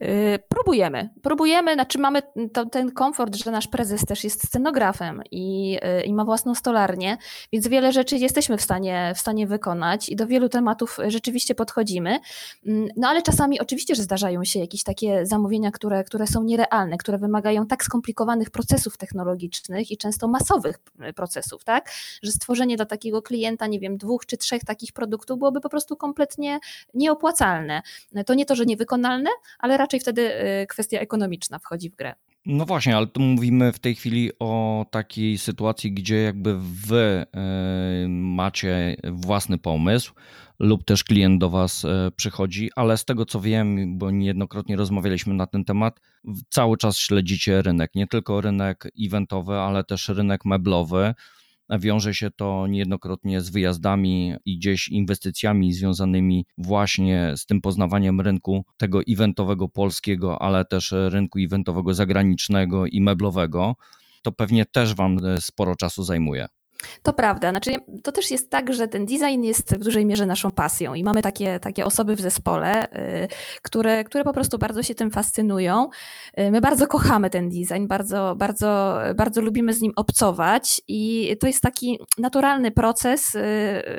Y, 0.02 0.38
próbujemy. 0.48 1.10
Próbujemy, 1.22 1.74
znaczy 1.74 1.98
mamy 1.98 2.22
to, 2.52 2.66
ten 2.66 2.90
komfort, 2.90 3.36
że 3.36 3.50
nasz 3.50 3.68
prezes 3.68 4.04
też 4.04 4.24
jest 4.24 4.46
scenografem 4.46 5.22
i, 5.30 5.78
y, 6.00 6.04
i, 6.04 6.14
ma 6.14 6.24
własną 6.24 6.54
stolarnię, 6.54 7.16
więc 7.52 7.68
wiele 7.68 7.92
rzeczy 7.92 8.16
jesteśmy 8.16 8.56
w 8.56 8.62
stanie, 8.62 9.12
w 9.16 9.18
stanie 9.18 9.46
wykonać 9.46 10.08
i 10.08 10.16
do 10.16 10.26
wielu 10.26 10.48
tematów 10.48 10.98
rzeczywiście 11.08 11.54
podchodzimy. 11.54 12.18
Mm, 12.66 12.88
no 12.96 13.08
ale 13.08 13.22
czasami 13.22 13.60
oczywiście, 13.60 13.94
że 13.94 14.02
zdarzają 14.02 14.44
się 14.44 14.60
jakieś 14.60 14.82
takie 14.82 15.26
zamówienia, 15.26 15.70
które, 15.70 16.04
które 16.04 16.26
są 16.26 16.42
nierealne, 16.42 16.98
które 16.98 17.18
wymagają 17.18 17.66
tak 17.66 17.84
skomplikowanych 17.84 18.50
procesów 18.50 18.96
technologicznych 18.96 19.90
i 19.90 19.96
często 19.96 20.28
masowych 20.28 20.78
y, 21.08 21.12
procesów, 21.12 21.64
tak? 21.64 21.90
Że 22.22 22.32
stworzenie 22.32 22.76
dla 22.76 22.86
takiego 22.86 23.22
klienta, 23.22 23.66
nie 23.66 23.80
wiem, 23.80 23.96
dwóch 23.96 24.26
czy 24.26 24.36
trzech 24.36 24.64
takich 24.64 24.92
produktów 24.92 25.38
byłoby 25.38 25.60
po 25.60 25.68
prostu 25.68 25.96
kompletnie 25.96 26.58
nieopłacalne. 26.94 27.82
To 28.26 28.34
nie 28.34 28.46
to, 28.46 28.56
że 28.56 28.66
niewykonalne, 28.66 29.30
ale 29.58 29.76
raczej 29.76 30.00
wtedy 30.00 30.22
y, 30.62 30.66
kwestia 30.66 31.00
ekonomiczna 31.00 31.58
wchodzi 31.58 31.90
w 31.90 31.96
grę. 31.96 32.14
No 32.46 32.66
właśnie, 32.66 32.96
ale 32.96 33.06
tu 33.06 33.20
mówimy 33.20 33.72
w 33.72 33.78
tej 33.78 33.94
chwili 33.94 34.30
o 34.38 34.86
takiej 34.90 35.38
sytuacji, 35.38 35.92
gdzie 35.92 36.22
jakby 36.22 36.58
wy 36.60 37.26
y, 38.04 38.08
macie 38.08 38.96
własny 39.12 39.58
pomysł 39.58 40.14
lub 40.58 40.84
też 40.84 41.04
klient 41.04 41.40
do 41.40 41.50
was 41.50 41.84
y, 41.84 41.88
przychodzi, 42.16 42.70
ale 42.76 42.96
z 42.96 43.04
tego 43.04 43.26
co 43.26 43.40
wiem, 43.40 43.98
bo 43.98 44.10
niejednokrotnie 44.10 44.76
rozmawialiśmy 44.76 45.34
na 45.34 45.46
ten 45.46 45.64
temat, 45.64 46.00
cały 46.48 46.76
czas 46.76 46.98
śledzicie 46.98 47.62
rynek, 47.62 47.90
nie 47.94 48.06
tylko 48.06 48.40
rynek 48.40 48.92
eventowy, 49.06 49.54
ale 49.54 49.84
też 49.84 50.08
rynek 50.08 50.44
meblowy. 50.44 51.14
Wiąże 51.70 52.14
się 52.14 52.30
to 52.30 52.66
niejednokrotnie 52.66 53.40
z 53.40 53.50
wyjazdami 53.50 54.34
i 54.44 54.58
gdzieś 54.58 54.88
inwestycjami 54.88 55.72
związanymi 55.72 56.46
właśnie 56.58 57.34
z 57.36 57.46
tym 57.46 57.60
poznawaniem 57.60 58.20
rynku 58.20 58.64
tego 58.76 59.00
eventowego 59.08 59.68
polskiego, 59.68 60.42
ale 60.42 60.64
też 60.64 60.94
rynku 61.08 61.38
eventowego 61.38 61.94
zagranicznego 61.94 62.86
i 62.86 63.00
meblowego. 63.00 63.76
To 64.22 64.32
pewnie 64.32 64.64
też 64.66 64.94
Wam 64.94 65.18
sporo 65.40 65.76
czasu 65.76 66.02
zajmuje. 66.02 66.46
To 67.02 67.12
prawda. 67.12 67.50
Znaczy, 67.50 67.70
to 68.02 68.12
też 68.12 68.30
jest 68.30 68.50
tak, 68.50 68.72
że 68.72 68.88
ten 68.88 69.06
design 69.06 69.42
jest 69.42 69.74
w 69.74 69.84
dużej 69.84 70.06
mierze 70.06 70.26
naszą 70.26 70.50
pasją 70.50 70.94
i 70.94 71.04
mamy 71.04 71.22
takie, 71.22 71.60
takie 71.60 71.84
osoby 71.84 72.16
w 72.16 72.20
zespole, 72.20 72.92
y, 73.24 73.28
które, 73.62 74.04
które 74.04 74.24
po 74.24 74.32
prostu 74.32 74.58
bardzo 74.58 74.82
się 74.82 74.94
tym 74.94 75.10
fascynują. 75.10 75.88
Y, 76.38 76.50
my 76.50 76.60
bardzo 76.60 76.86
kochamy 76.86 77.30
ten 77.30 77.48
design, 77.48 77.86
bardzo, 77.86 78.34
bardzo, 78.36 78.98
bardzo 79.16 79.40
lubimy 79.40 79.72
z 79.72 79.80
nim 79.80 79.92
obcować 79.96 80.80
i 80.88 81.36
to 81.40 81.46
jest 81.46 81.60
taki 81.60 81.98
naturalny 82.18 82.70
proces 82.70 83.34
y, 83.34 83.42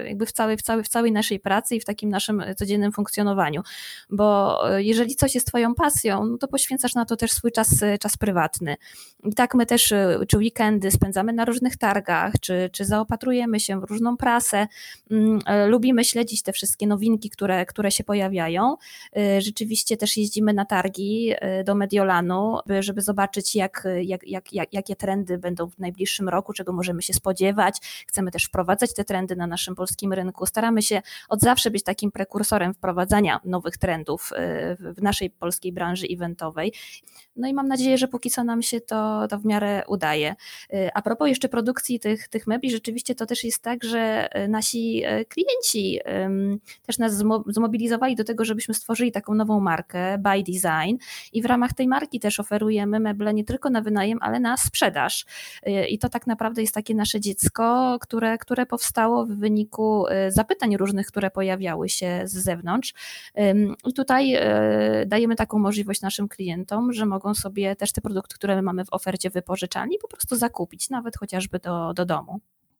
jakby 0.07 0.25
w 0.25 0.31
całej, 0.31 0.57
w, 0.57 0.61
całej, 0.61 0.83
w 0.83 0.89
całej 0.89 1.11
naszej 1.11 1.39
pracy 1.39 1.75
i 1.75 1.79
w 1.79 1.85
takim 1.85 2.09
naszym 2.09 2.43
codziennym 2.57 2.91
funkcjonowaniu. 2.91 3.61
Bo 4.09 4.59
jeżeli 4.77 5.15
coś 5.15 5.35
jest 5.35 5.47
twoją 5.47 5.75
pasją, 5.75 6.25
no 6.25 6.37
to 6.37 6.47
poświęcasz 6.47 6.95
na 6.95 7.05
to 7.05 7.15
też 7.15 7.31
swój 7.31 7.51
czas, 7.51 7.83
czas 7.99 8.17
prywatny. 8.17 8.75
I 9.23 9.33
tak 9.33 9.55
my 9.55 9.65
też 9.65 9.93
czy 10.27 10.37
weekendy 10.37 10.91
spędzamy 10.91 11.33
na 11.33 11.45
różnych 11.45 11.77
targach, 11.77 12.33
czy 12.41 12.69
rzeczy, 12.75 12.85
zaopatrujemy 12.85 13.59
się 13.59 13.79
w 13.79 13.83
różną 13.83 14.17
prasę, 14.17 14.67
mm, 15.11 15.39
e, 15.45 15.67
lubimy 15.67 16.05
śledzić 16.05 16.41
te 16.43 16.53
wszystkie 16.53 16.87
nowinki, 16.87 17.29
które, 17.29 17.65
które 17.65 17.91
się 17.91 18.03
pojawiają. 18.03 18.75
E, 19.17 19.41
rzeczywiście 19.41 19.97
też 19.97 20.17
jeździmy 20.17 20.53
na 20.53 20.65
targi 20.65 21.33
e, 21.35 21.63
do 21.63 21.75
Mediolanu, 21.75 22.59
by- 22.65 22.83
żeby 22.83 23.01
zobaczyć, 23.01 23.55
jak, 23.55 23.87
jak, 24.01 24.27
jak, 24.27 24.53
jak, 24.53 24.73
jakie 24.73 24.95
trendy 24.95 25.37
będą 25.37 25.69
w 25.69 25.79
najbliższym 25.79 26.29
roku, 26.29 26.53
czego 26.53 26.73
możemy 26.73 27.01
się 27.01 27.13
spodziewać. 27.13 28.05
Chcemy 28.07 28.31
też 28.31 28.43
wprowadzać 28.43 28.93
te 28.93 29.03
trendy 29.03 29.35
na 29.35 29.47
naszym 29.47 29.75
polskim 29.75 30.13
rynku. 30.13 30.45
Staramy 30.45 30.81
się 30.81 31.01
od 31.29 31.41
zawsze 31.41 31.71
być 31.71 31.83
takim 31.83 32.11
prekursorem 32.11 32.73
wprowadzania 32.73 33.39
nowych 33.45 33.77
trendów 33.77 34.31
w 34.79 35.01
naszej 35.01 35.29
polskiej 35.29 35.71
branży 35.71 36.07
eventowej. 36.11 36.73
No 37.35 37.47
i 37.47 37.53
mam 37.53 37.67
nadzieję, 37.67 37.97
że 37.97 38.07
póki 38.07 38.29
co 38.29 38.43
nam 38.43 38.61
się 38.61 38.81
to, 38.81 39.27
to 39.27 39.39
w 39.39 39.45
miarę 39.45 39.83
udaje. 39.87 40.35
A 40.93 41.01
propos 41.01 41.27
jeszcze 41.27 41.49
produkcji 41.49 41.99
tych, 41.99 42.27
tych 42.27 42.47
mebli, 42.47 42.64
rzeczywiście 42.69 43.15
to 43.15 43.25
też 43.25 43.43
jest 43.43 43.61
tak, 43.61 43.83
że 43.83 44.29
y, 44.43 44.47
nasi 44.47 45.05
y, 45.05 45.25
klienci 45.25 45.99
też 46.85 46.97
nas 46.97 47.13
zmo- 47.13 47.43
zmobilizowali 47.47 48.15
do 48.15 48.23
tego, 48.23 48.45
żebyśmy 48.45 48.73
stworzyli 48.73 49.11
taką 49.11 49.35
nową 49.35 49.59
markę 49.59 50.17
By 50.17 50.43
Design 50.43 50.97
i 51.33 51.41
w 51.41 51.45
ramach 51.45 51.73
tej 51.73 51.87
marki 51.87 52.19
też 52.19 52.39
oferujemy 52.39 52.99
meble 52.99 53.33
nie 53.33 53.43
tylko 53.43 53.69
na 53.69 53.81
wynajem, 53.81 54.17
ale 54.21 54.39
na 54.39 54.57
sprzedaż. 54.57 55.25
Y, 55.67 55.85
I 55.87 55.99
to 55.99 56.09
tak 56.09 56.27
naprawdę 56.27 56.61
jest 56.61 56.73
takie 56.73 56.95
nasze 56.95 57.19
dziecko, 57.19 57.97
które, 58.01 58.37
które 58.37 58.65
powstało 58.65 59.25
w 59.25 59.29
wyniku 59.29 60.05
zapytań 60.29 60.77
różnych, 60.77 61.07
które 61.07 61.31
pojawiały 61.31 61.89
się 61.89 62.21
z 62.25 62.33
zewnątrz. 62.33 62.93
I 63.85 63.93
tutaj 63.93 64.37
dajemy 65.05 65.35
taką 65.35 65.59
możliwość 65.59 66.01
naszym 66.01 66.27
klientom, 66.27 66.93
że 66.93 67.05
mogą 67.05 67.33
sobie 67.33 67.75
też 67.75 67.91
te 67.91 68.01
produkty, 68.01 68.35
które 68.35 68.55
my 68.55 68.61
mamy 68.61 68.85
w 68.85 68.93
ofercie 68.93 69.29
wypożyczalni, 69.29 69.97
po 70.01 70.07
prostu 70.07 70.35
zakupić, 70.35 70.89
nawet 70.89 71.17
chociażby 71.17 71.59
do, 71.59 71.93
do 71.93 72.05
domu. 72.05 72.39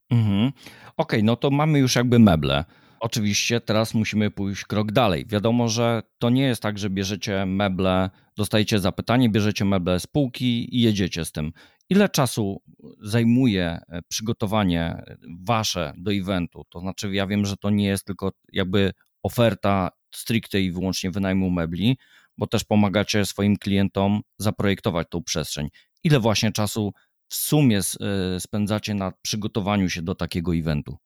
Mhm. 0.09 0.51
Okej, 0.97 1.23
no 1.23 1.35
to 1.35 1.49
mamy 1.49 1.79
już 1.79 1.95
jakby 1.95 2.19
meble. 2.19 2.65
Oczywiście 2.99 3.61
teraz 3.61 3.93
musimy 3.93 4.31
pójść 4.31 4.65
krok 4.65 4.91
dalej. 4.91 5.25
Wiadomo, 5.27 5.67
że 5.67 6.01
to 6.17 6.29
nie 6.29 6.43
jest 6.43 6.61
tak, 6.61 6.77
że 6.77 6.89
bierzecie 6.89 7.45
meble, 7.45 8.09
dostajecie 8.37 8.79
zapytanie, 8.79 9.29
bierzecie 9.29 9.65
meble 9.65 9.99
z 9.99 10.07
półki 10.07 10.75
i 10.77 10.81
jedziecie 10.81 11.25
z 11.25 11.31
tym. 11.31 11.51
Ile 11.89 12.09
czasu 12.09 12.61
zajmuje 13.01 13.79
e, 13.89 14.01
przygotowanie 14.07 15.03
wasze 15.43 15.93
do 15.97 16.13
eventu? 16.13 16.63
To 16.69 16.79
znaczy, 16.79 17.15
ja 17.15 17.27
wiem, 17.27 17.45
że 17.45 17.57
to 17.57 17.69
nie 17.69 17.85
jest 17.85 18.05
tylko 18.05 18.31
jakby 18.53 18.93
oferta 19.23 19.89
stricte 20.15 20.61
i 20.61 20.71
wyłącznie 20.71 21.11
wynajmu 21.11 21.49
mebli, 21.49 21.97
bo 22.37 22.47
też 22.47 22.63
pomagacie 22.63 23.25
swoim 23.25 23.57
klientom 23.57 24.21
zaprojektować 24.37 25.07
tą 25.09 25.23
przestrzeń. 25.23 25.69
Ile 26.03 26.19
właśnie 26.19 26.51
czasu 26.51 26.93
sumie 27.29 27.77
s- 27.77 27.97
e, 28.01 28.39
spędzacie 28.39 28.93
na 28.93 29.13
przygotowaniu 29.21 29.89
się 29.89 30.01
do 30.01 30.15
takiego 30.15 30.55
eventu? 30.55 30.97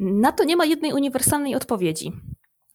Na 0.00 0.32
to 0.32 0.44
nie 0.44 0.56
ma 0.56 0.64
jednej 0.64 0.92
uniwersalnej 0.92 1.54
odpowiedzi. 1.54 2.12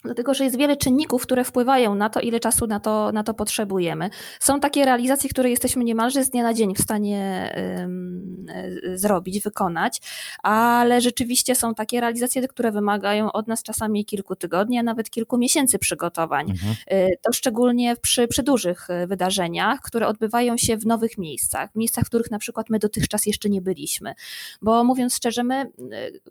Dlatego, 0.03 0.33
że 0.33 0.43
jest 0.43 0.57
wiele 0.57 0.77
czynników, 0.77 1.23
które 1.23 1.43
wpływają 1.43 1.95
na 1.95 2.09
to, 2.09 2.19
ile 2.19 2.39
czasu 2.39 2.67
na 2.67 2.79
to, 2.79 3.11
na 3.11 3.23
to 3.23 3.33
potrzebujemy. 3.33 4.09
Są 4.39 4.59
takie 4.59 4.85
realizacje, 4.85 5.29
które 5.29 5.49
jesteśmy 5.49 5.83
niemalże 5.83 6.23
z 6.23 6.29
dnia 6.29 6.43
na 6.43 6.53
dzień 6.53 6.75
w 6.75 6.81
stanie 6.81 7.53
ym, 7.79 8.45
y, 8.85 8.97
zrobić, 8.97 9.39
wykonać, 9.43 10.01
ale 10.43 11.01
rzeczywiście 11.01 11.55
są 11.55 11.75
takie 11.75 12.01
realizacje, 12.01 12.47
które 12.47 12.71
wymagają 12.71 13.31
od 13.31 13.47
nas 13.47 13.63
czasami 13.63 14.05
kilku 14.05 14.35
tygodni, 14.35 14.77
a 14.77 14.83
nawet 14.83 15.09
kilku 15.09 15.37
miesięcy 15.37 15.79
przygotowań. 15.79 16.51
Mhm. 16.51 16.75
Y, 16.91 17.17
To 17.21 17.33
szczególnie 17.33 17.95
przy, 17.95 18.27
przy 18.27 18.43
dużych 18.43 18.89
y, 18.89 19.07
wydarzeniach, 19.07 19.79
które 19.81 20.07
odbywają 20.07 20.57
się 20.57 20.77
w 20.77 20.85
nowych 20.85 21.17
miejscach, 21.17 21.71
w 21.71 21.75
miejscach, 21.75 22.03
w 22.03 22.07
których 22.07 22.31
na 22.31 22.39
przykład 22.39 22.69
my 22.69 22.79
dotychczas 22.79 23.25
jeszcze 23.25 23.49
nie 23.49 23.61
byliśmy. 23.61 24.13
Bo 24.61 24.83
mówiąc 24.83 25.15
szczerze, 25.15 25.43
my 25.43 25.71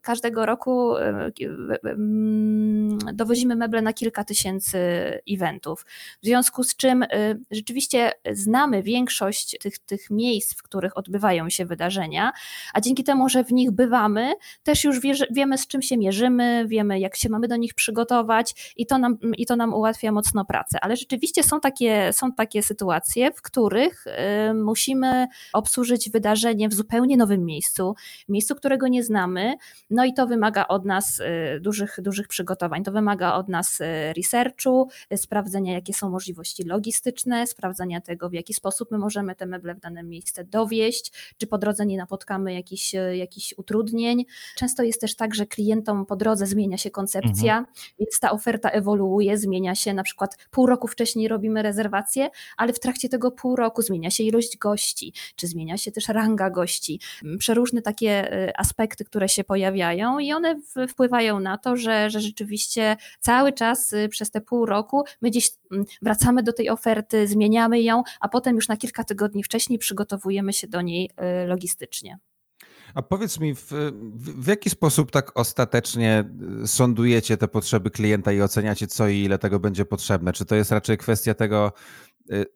każdego 0.02 0.46
roku 0.46 0.96
y, 0.96 1.32
dowozimy 3.12 3.61
meble 3.62 3.82
na 3.82 3.92
kilka 3.92 4.24
tysięcy 4.24 4.78
eventów. 5.30 5.86
W 6.22 6.26
związku 6.26 6.64
z 6.64 6.76
czym 6.76 7.02
y, 7.02 7.08
rzeczywiście 7.50 8.12
znamy 8.32 8.82
większość 8.82 9.58
tych, 9.60 9.78
tych 9.78 10.10
miejsc, 10.10 10.54
w 10.54 10.62
których 10.62 10.96
odbywają 10.98 11.50
się 11.50 11.64
wydarzenia, 11.66 12.32
a 12.74 12.80
dzięki 12.80 13.04
temu, 13.04 13.28
że 13.28 13.44
w 13.44 13.52
nich 13.52 13.70
bywamy, 13.70 14.34
też 14.62 14.84
już 14.84 15.00
wierzy, 15.00 15.26
wiemy, 15.30 15.58
z 15.58 15.66
czym 15.66 15.82
się 15.82 15.96
mierzymy, 15.96 16.64
wiemy, 16.66 17.00
jak 17.00 17.16
się 17.16 17.28
mamy 17.28 17.48
do 17.48 17.56
nich 17.56 17.74
przygotować 17.74 18.72
i 18.76 18.86
to 18.86 18.98
nam, 18.98 19.18
i 19.36 19.46
to 19.46 19.56
nam 19.56 19.74
ułatwia 19.74 20.12
mocno 20.12 20.44
pracę. 20.44 20.78
Ale 20.80 20.96
rzeczywiście 20.96 21.42
są 21.42 21.60
takie, 21.60 22.12
są 22.12 22.32
takie 22.32 22.62
sytuacje, 22.62 23.32
w 23.32 23.42
których 23.42 24.06
y, 24.06 24.54
musimy 24.54 25.26
obsłużyć 25.52 26.10
wydarzenie 26.10 26.68
w 26.68 26.74
zupełnie 26.74 27.16
nowym 27.16 27.44
miejscu, 27.44 27.94
miejscu, 28.28 28.54
którego 28.54 28.88
nie 28.88 29.04
znamy, 29.04 29.54
no 29.90 30.04
i 30.04 30.14
to 30.14 30.26
wymaga 30.26 30.68
od 30.68 30.84
nas 30.84 31.20
y, 31.20 31.60
dużych, 31.60 31.98
dużych 31.98 32.28
przygotowań. 32.28 32.84
To 32.84 32.92
wymaga 32.92 33.34
od 33.34 33.48
nas 33.52 33.80
y, 33.80 33.84
researchu, 34.16 34.88
y, 35.12 35.16
sprawdzenia, 35.16 35.72
jakie 35.72 35.94
są 35.94 36.10
możliwości 36.10 36.64
logistyczne, 36.64 37.46
sprawdzenia 37.46 38.00
tego, 38.00 38.30
w 38.30 38.32
jaki 38.32 38.54
sposób 38.54 38.90
my 38.90 38.98
możemy 38.98 39.34
te 39.34 39.46
meble 39.46 39.74
w 39.74 39.80
dane 39.80 40.02
miejsce 40.02 40.44
dowieść, 40.44 41.12
czy 41.38 41.46
po 41.46 41.58
drodze 41.58 41.86
nie 41.86 41.96
napotkamy 41.96 42.54
jakichś, 42.54 42.94
y, 42.94 43.16
jakichś 43.16 43.54
utrudnień. 43.56 44.24
Często 44.56 44.82
jest 44.82 45.00
też 45.00 45.16
tak, 45.16 45.34
że 45.34 45.46
klientom 45.46 46.06
po 46.06 46.16
drodze 46.16 46.46
zmienia 46.46 46.78
się 46.78 46.90
koncepcja, 46.90 47.66
więc 47.98 48.20
ta 48.20 48.30
oferta 48.30 48.70
ewoluuje, 48.70 49.38
zmienia 49.38 49.74
się. 49.74 49.94
Na 49.94 50.02
przykład 50.02 50.36
pół 50.50 50.66
roku 50.66 50.88
wcześniej 50.88 51.28
robimy 51.28 51.62
rezerwację, 51.62 52.30
ale 52.56 52.72
w 52.72 52.80
trakcie 52.80 53.08
tego 53.08 53.30
pół 53.30 53.56
roku 53.56 53.82
zmienia 53.82 54.10
się 54.10 54.24
ilość 54.24 54.58
gości, 54.58 55.12
czy 55.36 55.46
zmienia 55.46 55.76
się 55.76 55.92
też 55.92 56.08
ranga 56.08 56.50
gości. 56.50 57.00
Mm, 57.24 57.38
Przeróżne 57.38 57.82
takie 57.82 58.32
aspekty, 58.56 59.04
które 59.04 59.28
się 59.28 59.44
pojawiają 59.44 60.18
i 60.18 60.32
one 60.32 60.60
wpływają 60.88 61.40
na 61.40 61.58
to, 61.58 61.76
że, 61.76 62.10
że 62.10 62.20
rzeczywiście 62.20 62.96
cały 63.20 63.41
czas 63.50 63.92
y, 63.92 64.08
przez 64.08 64.30
te 64.30 64.40
pół 64.40 64.66
roku 64.66 65.04
my 65.22 65.30
gdzieś 65.30 65.50
mm, 65.72 65.84
wracamy 66.02 66.42
do 66.42 66.52
tej 66.52 66.70
oferty, 66.70 67.28
zmieniamy 67.28 67.82
ją, 67.82 68.02
a 68.20 68.28
potem 68.28 68.56
już 68.56 68.68
na 68.68 68.76
kilka 68.76 69.04
tygodni 69.04 69.42
wcześniej 69.42 69.78
przygotowujemy 69.78 70.52
się 70.52 70.66
do 70.66 70.80
niej 70.80 71.10
y, 71.44 71.46
logistycznie. 71.46 72.18
A 72.94 73.02
powiedz 73.02 73.40
mi, 73.40 73.54
w, 73.54 73.72
w, 74.14 74.46
jaki 74.46 74.70
sposób 74.70 75.10
tak 75.10 75.38
ostatecznie 75.38 76.24
y, 76.62 76.68
sądujecie 76.68 77.36
te 77.36 77.48
potrzeby 77.48 77.90
klienta 77.90 78.32
i 78.32 78.42
oceniacie, 78.42 78.86
co 78.86 79.08
i 79.08 79.18
ile 79.18 79.38
tego 79.38 79.60
będzie 79.60 79.84
potrzebne? 79.84 80.32
Czy 80.32 80.44
to 80.44 80.54
jest 80.54 80.72
raczej 80.72 80.98
kwestia 80.98 81.34
tego, 81.34 81.72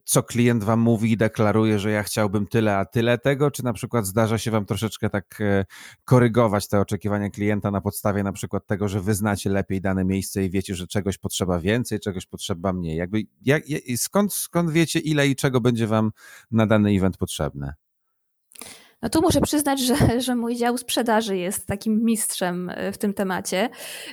co 0.04 0.22
klient 0.22 0.64
wam 0.64 0.80
mówi 0.80 1.12
i 1.12 1.16
deklaruje, 1.16 1.78
że 1.78 1.90
ja 1.90 2.02
chciałbym 2.02 2.46
tyle, 2.46 2.76
a 2.76 2.84
tyle 2.84 3.18
tego, 3.18 3.50
czy 3.50 3.64
na 3.64 3.72
przykład 3.72 4.06
zdarza 4.06 4.38
się 4.38 4.50
wam 4.50 4.66
troszeczkę 4.66 5.10
tak 5.10 5.40
e, 5.40 5.64
korygować 6.04 6.68
te 6.68 6.80
oczekiwania 6.80 7.30
klienta 7.30 7.70
na 7.70 7.80
podstawie 7.80 8.22
na 8.22 8.32
przykład 8.32 8.66
tego, 8.66 8.88
że 8.88 9.00
wy 9.00 9.14
znacie 9.14 9.50
lepiej 9.50 9.80
dane 9.80 10.04
miejsce 10.04 10.44
i 10.44 10.50
wiecie, 10.50 10.74
że 10.74 10.86
czegoś 10.86 11.18
potrzeba 11.18 11.58
więcej, 11.60 12.00
czegoś 12.00 12.26
potrzeba 12.26 12.72
mniej? 12.72 12.96
Jakby 12.96 13.22
jak, 13.42 13.68
jak- 13.68 13.82
skąd, 13.96 14.32
skąd 14.34 14.70
wiecie, 14.70 14.98
ile 14.98 15.28
i 15.28 15.36
czego 15.36 15.60
będzie 15.60 15.86
wam 15.86 16.10
na 16.50 16.66
dany 16.66 16.90
event 16.90 17.16
potrzebne? 17.16 17.74
No 19.02 19.08
tu 19.08 19.22
muszę 19.22 19.40
przyznać, 19.40 19.80
że, 19.80 19.94
że 20.20 20.36
mój 20.36 20.56
dział 20.56 20.78
sprzedaży 20.78 21.36
jest 21.36 21.66
takim 21.66 22.04
mistrzem 22.04 22.70
y, 22.70 22.92
w 22.92 22.98
tym 22.98 23.14
temacie, 23.14 23.68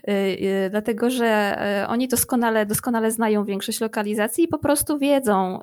y, 0.09 0.11
y, 0.11 0.69
dlatego 0.69 1.09
że 1.09 1.33
oni 1.87 2.07
doskonale, 2.07 2.65
doskonale 2.65 3.11
znają 3.11 3.45
większość 3.45 3.81
lokalizacji 3.81 4.43
i 4.43 4.47
po 4.47 4.57
prostu 4.57 4.97
wiedzą, 4.97 5.59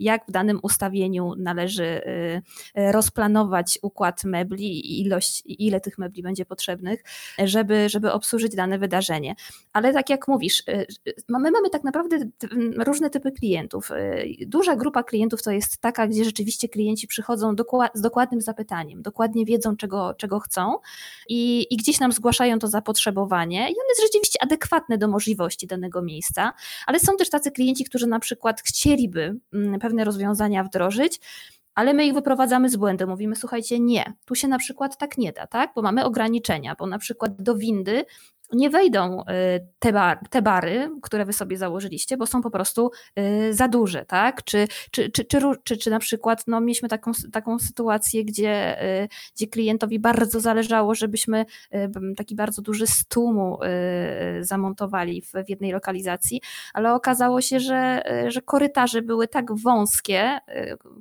jak 0.00 0.26
w 0.28 0.30
danym 0.30 0.60
ustawieniu 0.62 1.34
należy 1.38 2.00
rozplanować 2.74 3.78
układ 3.82 4.24
mebli 4.24 4.80
i 4.80 5.00
ilość, 5.00 5.42
ile 5.46 5.80
tych 5.80 5.98
mebli 5.98 6.22
będzie 6.22 6.44
potrzebnych, 6.44 7.02
żeby, 7.38 7.88
żeby 7.88 8.12
obsłużyć 8.12 8.54
dane 8.54 8.78
wydarzenie. 8.78 9.34
Ale 9.72 9.92
tak 9.92 10.10
jak 10.10 10.28
mówisz, 10.28 10.62
my 11.28 11.50
mamy 11.50 11.70
tak 11.70 11.84
naprawdę 11.84 12.18
różne 12.76 13.10
typy 13.10 13.32
klientów. 13.32 13.90
Duża 14.46 14.76
grupa 14.76 15.02
klientów 15.02 15.42
to 15.42 15.50
jest 15.50 15.78
taka, 15.78 16.06
gdzie 16.06 16.24
rzeczywiście 16.24 16.68
klienci 16.68 17.06
przychodzą 17.06 17.54
z 17.94 18.00
dokładnym 18.00 18.40
zapytaniem, 18.40 18.59
dokładnie 19.02 19.44
wiedzą, 19.44 19.76
czego, 19.76 20.14
czego 20.14 20.40
chcą 20.40 20.74
i, 21.28 21.66
i 21.70 21.76
gdzieś 21.76 22.00
nam 22.00 22.12
zgłaszają 22.12 22.58
to 22.58 22.68
zapotrzebowanie 22.68 23.58
i 23.58 23.74
ono 23.74 23.88
jest 23.88 24.02
rzeczywiście 24.02 24.42
adekwatne 24.42 24.98
do 24.98 25.08
możliwości 25.08 25.66
danego 25.66 26.02
miejsca, 26.02 26.52
ale 26.86 27.00
są 27.00 27.16
też 27.16 27.30
tacy 27.30 27.50
klienci, 27.50 27.84
którzy 27.84 28.06
na 28.06 28.18
przykład 28.18 28.60
chcieliby 28.60 29.36
mm, 29.52 29.80
pewne 29.80 30.04
rozwiązania 30.04 30.64
wdrożyć, 30.64 31.20
ale 31.74 31.94
my 31.94 32.06
ich 32.06 32.14
wyprowadzamy 32.14 32.68
z 32.68 32.76
błędu. 32.76 33.06
Mówimy, 33.06 33.36
słuchajcie, 33.36 33.80
nie, 33.80 34.12
tu 34.24 34.34
się 34.34 34.48
na 34.48 34.58
przykład 34.58 34.96
tak 34.98 35.18
nie 35.18 35.32
da, 35.32 35.46
tak? 35.46 35.70
Bo 35.74 35.82
mamy 35.82 36.04
ograniczenia, 36.04 36.74
bo 36.78 36.86
na 36.86 36.98
przykład 36.98 37.42
do 37.42 37.54
windy 37.54 38.04
nie 38.52 38.70
wejdą 38.70 39.20
y, 39.20 39.24
te, 39.78 39.92
bar, 39.92 40.18
te 40.30 40.42
bary, 40.42 40.90
które 41.02 41.24
wy 41.24 41.32
sobie 41.32 41.56
założyliście, 41.56 42.16
bo 42.16 42.26
są 42.26 42.42
po 42.42 42.50
prostu 42.50 42.90
y, 43.18 43.54
za 43.54 43.68
duże, 43.68 44.04
tak? 44.04 44.44
Czy, 44.44 44.66
czy, 44.90 45.10
czy, 45.10 45.24
czy, 45.24 45.40
czy, 45.64 45.76
czy 45.76 45.90
na 45.90 45.98
przykład 45.98 46.44
no, 46.46 46.60
mieliśmy 46.60 46.88
taką, 46.88 47.12
taką 47.32 47.58
sytuację, 47.58 48.24
gdzie, 48.24 48.82
y, 49.02 49.08
gdzie 49.36 49.46
klientowi 49.46 49.98
bardzo 49.98 50.40
zależało, 50.40 50.94
żebyśmy 50.94 51.44
taki 52.16 52.34
bardzo 52.34 52.62
duży 52.62 52.86
stół 52.86 53.32
mu 53.32 53.58
zamontowali 54.40 55.22
w, 55.22 55.32
w 55.46 55.48
jednej 55.48 55.72
lokalizacji, 55.72 56.40
ale 56.74 56.94
okazało 56.94 57.40
się, 57.40 57.60
że, 57.60 58.02
że 58.28 58.42
korytarze 58.42 59.02
były 59.02 59.28
tak 59.28 59.54
wąskie, 59.54 60.38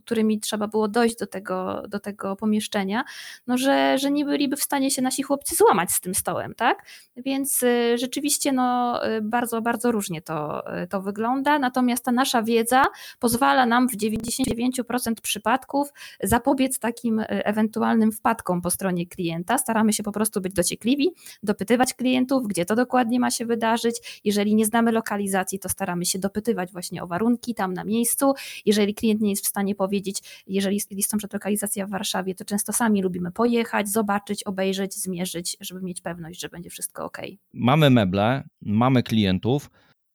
którymi 0.05 0.39
trzeba 0.39 0.67
było 0.67 0.87
dojść 0.87 1.15
do 1.15 1.27
tego, 1.27 1.83
do 1.87 1.99
tego 1.99 2.35
pomieszczenia, 2.35 3.03
no, 3.47 3.57
że, 3.57 3.97
że 3.97 4.11
nie 4.11 4.25
byliby 4.25 4.55
w 4.55 4.63
stanie 4.63 4.91
się 4.91 5.01
nasi 5.01 5.23
chłopcy 5.23 5.55
złamać 5.55 5.91
z 5.91 6.01
tym 6.01 6.15
stołem, 6.15 6.55
tak? 6.55 6.85
Więc 7.17 7.38
więc 7.39 7.63
y, 7.63 7.97
rzeczywiście 7.97 8.51
no, 8.51 8.99
y, 9.07 9.21
bardzo, 9.21 9.61
bardzo 9.61 9.91
różnie 9.91 10.21
to, 10.21 10.63
y, 10.83 10.87
to 10.87 11.01
wygląda. 11.01 11.59
Natomiast 11.59 12.05
ta 12.05 12.11
nasza 12.11 12.43
wiedza 12.43 12.85
pozwala 13.19 13.65
nam 13.65 13.89
w 13.89 13.97
99% 13.97 15.21
przypadków 15.21 15.93
zapobiec 16.23 16.79
takim 16.79 17.21
ewentualnym 17.27 18.11
wpadkom 18.11 18.61
po 18.61 18.71
stronie 18.71 19.07
klienta. 19.07 19.57
Staramy 19.57 19.93
się 19.93 20.03
po 20.03 20.11
prostu 20.11 20.41
być 20.41 20.53
dociekliwi, 20.53 21.11
dopytywać 21.43 21.93
klientów, 21.93 22.47
gdzie 22.47 22.65
to 22.65 22.75
dokładnie 22.75 23.19
ma 23.19 23.31
się 23.31 23.45
wydarzyć. 23.45 24.21
Jeżeli 24.23 24.55
nie 24.55 24.65
znamy 24.65 24.91
lokalizacji, 24.91 25.59
to 25.59 25.69
staramy 25.69 26.05
się 26.05 26.19
dopytywać 26.19 26.71
właśnie 26.71 27.03
o 27.03 27.07
warunki 27.07 27.55
tam 27.55 27.73
na 27.73 27.83
miejscu. 27.83 28.33
Jeżeli 28.65 28.95
klient 28.95 29.21
nie 29.21 29.29
jest 29.29 29.45
w 29.45 29.49
stanie 29.49 29.75
powiedzieć, 29.75 30.43
jeżeli 30.47 30.81
jest 30.91 31.11
tam 31.11 31.19
lokalizacja 31.33 31.87
w 31.87 31.89
Warszawie, 31.89 32.35
to 32.35 32.45
często 32.45 32.73
sami 32.73 33.01
lubimy 33.01 33.31
pojechać, 33.31 33.89
zobaczyć, 33.89 34.43
obejrzeć, 34.43 34.95
zmierzyć, 34.95 35.57
żeby 35.59 35.81
mieć 35.81 36.01
pewność, 36.01 36.39
że 36.39 36.49
będzie 36.49 36.69
wszystko 36.69 37.05
ok. 37.05 37.28
Mamy 37.53 37.89
meble, 37.89 38.49
mamy 38.61 39.03
klientów, 39.03 39.69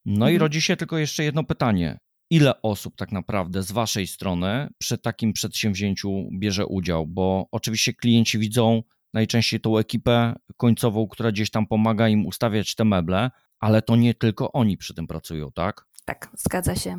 no 0.04 0.14
mhm. 0.14 0.34
i 0.34 0.38
rodzi 0.38 0.60
się 0.60 0.76
tylko 0.76 0.98
jeszcze 0.98 1.24
jedno 1.24 1.44
pytanie. 1.44 1.98
Ile 2.30 2.62
osób 2.62 2.96
tak 2.96 3.12
naprawdę 3.12 3.62
z 3.62 3.72
Waszej 3.72 4.06
strony 4.06 4.68
przy 4.78 4.98
takim 4.98 5.32
przedsięwzięciu 5.32 6.28
bierze 6.38 6.66
udział? 6.66 7.06
Bo 7.06 7.48
oczywiście 7.52 7.94
klienci 7.94 8.38
widzą 8.38 8.82
najczęściej 9.14 9.60
tą 9.60 9.78
ekipę 9.78 10.34
końcową, 10.56 11.08
która 11.08 11.32
gdzieś 11.32 11.50
tam 11.50 11.66
pomaga 11.66 12.08
im 12.08 12.26
ustawiać 12.26 12.74
te 12.74 12.84
meble, 12.84 13.30
ale 13.60 13.82
to 13.82 13.96
nie 13.96 14.14
tylko 14.14 14.52
oni 14.52 14.76
przy 14.76 14.94
tym 14.94 15.06
pracują, 15.06 15.52
tak? 15.52 15.86
Tak, 16.04 16.28
zgadza 16.36 16.74
się. 16.74 16.96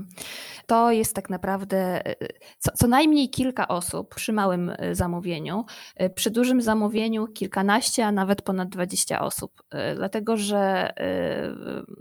To 0.66 0.92
jest 0.92 1.16
tak 1.16 1.30
naprawdę 1.30 2.08
y, 2.12 2.28
co, 2.60 2.72
co, 2.72 2.88
najmniej 2.88 3.30
kilka 3.30 3.68
osób 3.68 4.16
przy 4.16 4.34
małym 4.34 4.70
y, 4.70 4.96
zamówieniu, 4.96 5.66
y, 6.02 6.10
przy 6.10 6.32
dużym 6.32 6.62
zamówieniu 6.62 7.28
kilkanaście, 7.28 8.06
a 8.06 8.12
nawet 8.12 8.42
ponad 8.42 8.70
dwadzieścia 8.70 9.22
osób, 9.22 9.64
dlatego 9.96 10.38
że 10.38 10.94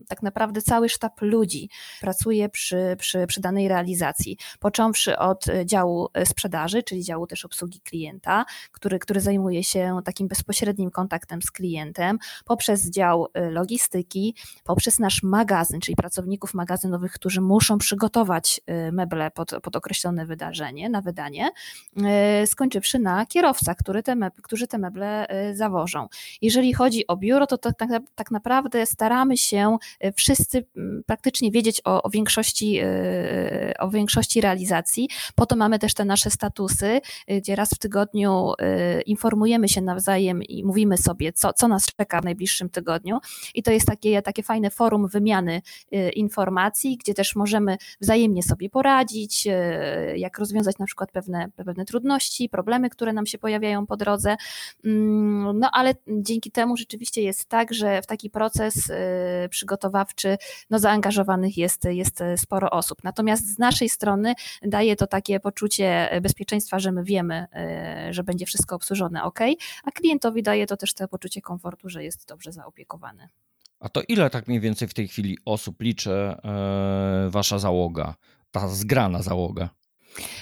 tak 0.08 0.22
naprawdę 0.22 0.62
cały 0.62 0.88
sztab 0.88 1.20
ludzi 1.20 1.68
pracuje 2.00 2.48
przy, 2.48 2.96
przy, 2.98 3.26
przy 3.26 3.40
danej 3.40 3.68
realizacji, 3.68 4.36
począwszy 4.60 5.18
od 5.18 5.44
działu 5.64 6.08
sprzedaży, 6.24 6.82
czyli 6.82 7.04
działu 7.04 7.26
też 7.26 7.44
obsługi 7.44 7.80
klienta, 7.80 8.44
który, 8.72 8.98
który 8.98 9.20
zajmuje 9.20 9.64
się 9.64 10.00
takim 10.04 10.28
bezpośrednim 10.28 10.90
kontaktem 10.90 11.42
z 11.42 11.50
klientem, 11.50 12.18
poprzez 12.44 12.90
dział 12.90 13.26
logistyki, 13.34 14.34
poprzez 14.64 14.98
nasz 14.98 15.22
magazyn, 15.22 15.80
czyli 15.80 15.96
pracowników 15.96 16.54
magazynu 16.54 16.93
magazynowych, 16.94 17.12
którzy 17.12 17.40
muszą 17.40 17.78
przygotować 17.78 18.60
y, 18.88 18.92
meble 18.92 19.30
pod, 19.30 19.50
pod 19.62 19.76
określone 19.76 20.26
wydarzenie, 20.26 20.90
na 20.90 21.00
wydanie, 21.00 21.50
y, 22.42 22.46
skończywszy 22.46 22.98
na 22.98 23.26
kierowcach, 23.26 23.76
który 23.76 24.02
te 24.02 24.14
meble, 24.14 24.42
którzy 24.42 24.66
te 24.66 24.78
meble 24.78 25.26
y, 25.50 25.56
zawożą. 25.56 26.08
Jeżeli 26.42 26.72
chodzi 26.72 27.06
o 27.06 27.16
biuro, 27.16 27.46
to, 27.46 27.58
to 27.58 27.72
tak, 27.72 27.90
tak 28.14 28.30
naprawdę 28.30 28.86
staramy 28.86 29.36
się 29.36 29.76
wszyscy 30.16 30.66
mm, 30.76 31.02
praktycznie 31.06 31.50
wiedzieć 31.50 31.80
o, 31.84 32.02
o, 32.02 32.10
większości, 32.10 32.80
o 33.78 33.90
większości 33.90 34.40
realizacji. 34.40 35.08
Po 35.34 35.46
to 35.46 35.56
mamy 35.56 35.78
też 35.78 35.94
te 35.94 36.04
nasze 36.04 36.30
statusy, 36.30 37.00
gdzie 37.28 37.56
raz 37.56 37.70
w 37.70 37.78
tygodniu 37.78 38.52
informujemy 39.06 39.68
się 39.68 39.80
nawzajem 39.80 40.42
i 40.42 40.64
mówimy 40.64 40.98
sobie, 40.98 41.32
co, 41.32 41.52
co 41.52 41.68
nas 41.68 41.86
czeka 41.86 42.20
w 42.20 42.24
najbliższym 42.24 42.68
tygodniu. 42.68 43.18
I 43.54 43.62
to 43.62 43.70
jest 43.70 43.86
takie, 43.86 44.22
takie 44.22 44.42
fajne 44.42 44.70
forum 44.70 45.08
wymiany 45.08 45.62
informacji 46.14 46.83
gdzie 46.84 47.14
też 47.14 47.36
możemy 47.36 47.76
wzajemnie 48.00 48.42
sobie 48.42 48.70
poradzić, 48.70 49.46
e, 49.46 50.18
jak 50.18 50.38
rozwiązać 50.38 50.78
na 50.78 50.86
przykład 50.86 51.12
pewne, 51.12 51.48
pewne 51.56 51.84
trudności, 51.84 52.48
problemy, 52.48 52.90
które 52.90 53.12
nam 53.12 53.26
się 53.26 53.38
pojawiają 53.38 53.86
po 53.86 53.96
drodze. 53.96 54.36
Mm, 54.84 55.58
no 55.58 55.70
ale 55.72 55.94
dzięki 56.08 56.50
temu 56.50 56.76
rzeczywiście 56.76 57.22
jest 57.22 57.48
tak, 57.48 57.74
że 57.74 58.02
w 58.02 58.06
taki 58.06 58.30
proces 58.30 58.90
e, 58.90 59.48
przygotowawczy 59.48 60.36
no, 60.70 60.78
zaangażowanych 60.78 61.58
jest, 61.58 61.84
jest 61.84 62.20
sporo 62.36 62.70
osób. 62.70 63.04
Natomiast 63.04 63.54
z 63.54 63.58
naszej 63.58 63.88
strony 63.88 64.34
daje 64.62 64.96
to 64.96 65.06
takie 65.06 65.40
poczucie 65.40 66.20
bezpieczeństwa, 66.22 66.78
że 66.78 66.92
my 66.92 67.04
wiemy, 67.04 67.46
e, 67.52 68.08
że 68.10 68.24
będzie 68.24 68.46
wszystko 68.46 68.76
obsłużone 68.76 69.22
ok, 69.22 69.40
a 69.84 69.90
klientowi 69.90 70.42
daje 70.42 70.66
to 70.66 70.76
też 70.76 70.94
to 70.94 71.08
poczucie 71.08 71.40
komfortu, 71.40 71.88
że 71.88 72.04
jest 72.04 72.28
dobrze 72.28 72.52
zaopiekowany. 72.52 73.28
A 73.84 73.88
to 73.88 74.02
ile 74.08 74.30
tak 74.30 74.48
mniej 74.48 74.60
więcej 74.60 74.88
w 74.88 74.94
tej 74.94 75.08
chwili 75.08 75.38
osób 75.44 75.80
liczy 75.80 76.12
e, 76.12 76.36
wasza 77.30 77.58
załoga, 77.58 78.14
ta 78.50 78.68
zgrana 78.68 79.22
załoga? 79.22 79.68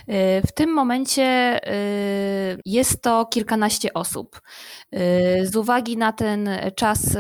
Y, 0.08 0.42
w 0.46 0.52
tym 0.52 0.72
momencie 0.74 1.61
y, 1.72 2.61
jest 2.64 3.02
to 3.02 3.26
kilkanaście 3.26 3.92
osób. 3.92 4.40
Y, 4.94 5.46
z 5.46 5.56
uwagi 5.56 5.96
na 5.96 6.12
ten 6.12 6.50
czas 6.76 7.16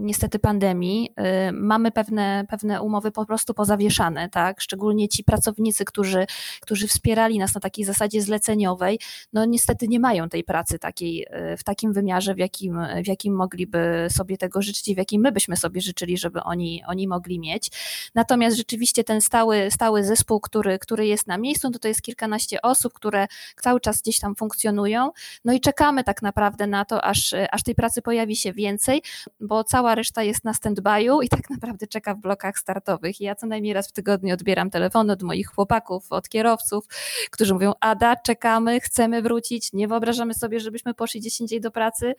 niestety 0.00 0.38
pandemii 0.38 1.14
mamy 1.52 1.90
pewne, 1.90 2.44
pewne 2.48 2.82
umowy 2.82 3.10
po 3.10 3.26
prostu 3.26 3.54
pozawieszane, 3.54 4.28
tak? 4.28 4.60
Szczególnie 4.60 5.08
ci 5.08 5.24
pracownicy, 5.24 5.84
którzy, 5.84 6.26
którzy 6.60 6.88
wspierali 6.88 7.38
nas 7.38 7.54
na 7.54 7.60
takiej 7.60 7.84
zasadzie 7.84 8.22
zleceniowej, 8.22 9.00
no 9.32 9.44
niestety 9.44 9.88
nie 9.88 10.00
mają 10.00 10.28
tej 10.28 10.44
pracy 10.44 10.78
takiej 10.78 11.26
w 11.58 11.64
takim 11.64 11.92
wymiarze, 11.92 12.34
w 12.34 12.38
jakim, 12.38 12.78
w 13.04 13.06
jakim 13.06 13.34
mogliby 13.34 14.06
sobie 14.10 14.38
tego 14.38 14.62
życzyć 14.62 14.88
i 14.88 14.94
w 14.94 14.98
jakim 14.98 15.22
my 15.22 15.32
byśmy 15.32 15.56
sobie 15.56 15.80
życzyli, 15.80 16.18
żeby 16.18 16.42
oni, 16.42 16.82
oni 16.86 17.08
mogli 17.08 17.38
mieć. 17.38 17.70
Natomiast 18.14 18.56
rzeczywiście 18.56 19.04
ten 19.04 19.20
stały, 19.20 19.70
stały 19.70 20.04
zespół, 20.04 20.40
który, 20.40 20.78
który 20.78 21.06
jest 21.06 21.26
na 21.26 21.38
miejscu, 21.38 21.53
miejscu, 21.54 21.70
to 21.70 21.78
to 21.78 21.88
jest 21.88 22.02
kilkanaście 22.02 22.62
osób, 22.62 22.92
które 22.92 23.26
cały 23.62 23.80
czas 23.80 24.02
gdzieś 24.02 24.20
tam 24.20 24.36
funkcjonują. 24.36 25.10
No 25.44 25.52
i 25.52 25.60
czekamy 25.60 26.04
tak 26.04 26.22
naprawdę 26.22 26.66
na 26.66 26.84
to, 26.84 27.04
aż, 27.04 27.34
aż 27.50 27.62
tej 27.62 27.74
pracy 27.74 28.02
pojawi 28.02 28.36
się 28.36 28.52
więcej, 28.52 29.02
bo 29.40 29.64
cała 29.64 29.94
reszta 29.94 30.22
jest 30.22 30.44
na 30.44 30.52
stand-by'u 30.52 31.22
i 31.22 31.28
tak 31.28 31.50
naprawdę 31.50 31.86
czeka 31.86 32.14
w 32.14 32.18
blokach 32.18 32.58
startowych. 32.58 33.20
Ja 33.20 33.34
co 33.34 33.46
najmniej 33.46 33.72
raz 33.72 33.88
w 33.88 33.92
tygodniu 33.92 34.34
odbieram 34.34 34.70
telefony 34.70 35.12
od 35.12 35.22
moich 35.22 35.48
chłopaków, 35.48 36.06
od 36.10 36.28
kierowców, 36.28 36.86
którzy 37.30 37.54
mówią: 37.54 37.72
Ada, 37.80 38.16
czekamy, 38.16 38.80
chcemy 38.80 39.22
wrócić, 39.22 39.72
nie 39.72 39.88
wyobrażamy 39.88 40.34
sobie, 40.34 40.60
żebyśmy 40.60 40.94
poszli 40.94 41.20
gdzieś 41.20 41.40
indziej 41.40 41.60
do 41.60 41.70
pracy. 41.70 42.14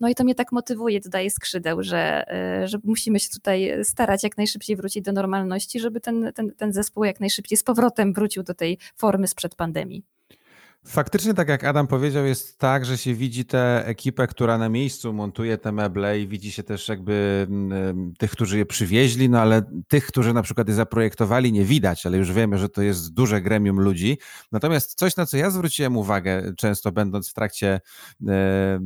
No 0.00 0.08
i 0.08 0.14
to 0.14 0.24
mnie 0.24 0.34
tak 0.34 0.52
motywuje, 0.52 1.00
dodaje 1.00 1.30
skrzydeł, 1.30 1.82
że, 1.82 2.24
że 2.64 2.78
musimy 2.84 3.20
się 3.20 3.28
tutaj 3.28 3.72
starać 3.84 4.22
jak 4.22 4.36
najszybciej 4.36 4.76
wrócić 4.76 5.04
do 5.04 5.12
normalności, 5.12 5.80
żeby 5.80 6.00
ten, 6.00 6.32
ten, 6.34 6.52
ten 6.54 6.72
zespół 6.72 7.04
jak 7.04 7.20
najszybciej 7.20 7.58
z 7.58 7.62
powrotem 7.62 8.12
wrócił 8.12 8.42
do 8.42 8.54
tej 8.54 8.78
formy 9.00 9.26
sprzed 9.26 9.56
pandemii. 9.56 10.02
Faktycznie, 10.86 11.34
tak 11.34 11.48
jak 11.48 11.64
Adam 11.64 11.86
powiedział, 11.86 12.26
jest 12.26 12.58
tak, 12.58 12.84
że 12.84 12.98
się 12.98 13.14
widzi 13.14 13.44
tę 13.44 13.86
ekipę, 13.86 14.26
która 14.26 14.58
na 14.58 14.68
miejscu 14.68 15.12
montuje 15.12 15.58
te 15.58 15.72
meble 15.72 16.20
i 16.20 16.28
widzi 16.28 16.52
się 16.52 16.62
też 16.62 16.88
jakby 16.88 17.46
mm, 17.50 18.12
tych, 18.18 18.30
którzy 18.30 18.58
je 18.58 18.66
przywieźli, 18.66 19.28
no 19.28 19.40
ale 19.40 19.62
tych, 19.88 20.06
którzy 20.06 20.34
na 20.34 20.42
przykład 20.42 20.68
je 20.68 20.74
zaprojektowali, 20.74 21.52
nie 21.52 21.64
widać, 21.64 22.06
ale 22.06 22.18
już 22.18 22.32
wiemy, 22.32 22.58
że 22.58 22.68
to 22.68 22.82
jest 22.82 23.14
duże 23.14 23.40
gremium 23.40 23.80
ludzi. 23.80 24.18
Natomiast 24.52 24.98
coś, 24.98 25.16
na 25.16 25.26
co 25.26 25.36
ja 25.36 25.50
zwróciłem 25.50 25.96
uwagę, 25.96 26.52
często 26.56 26.92
będąc 26.92 27.30
w 27.30 27.34
trakcie 27.34 27.80
e, 28.28 28.32
e, 28.32 28.80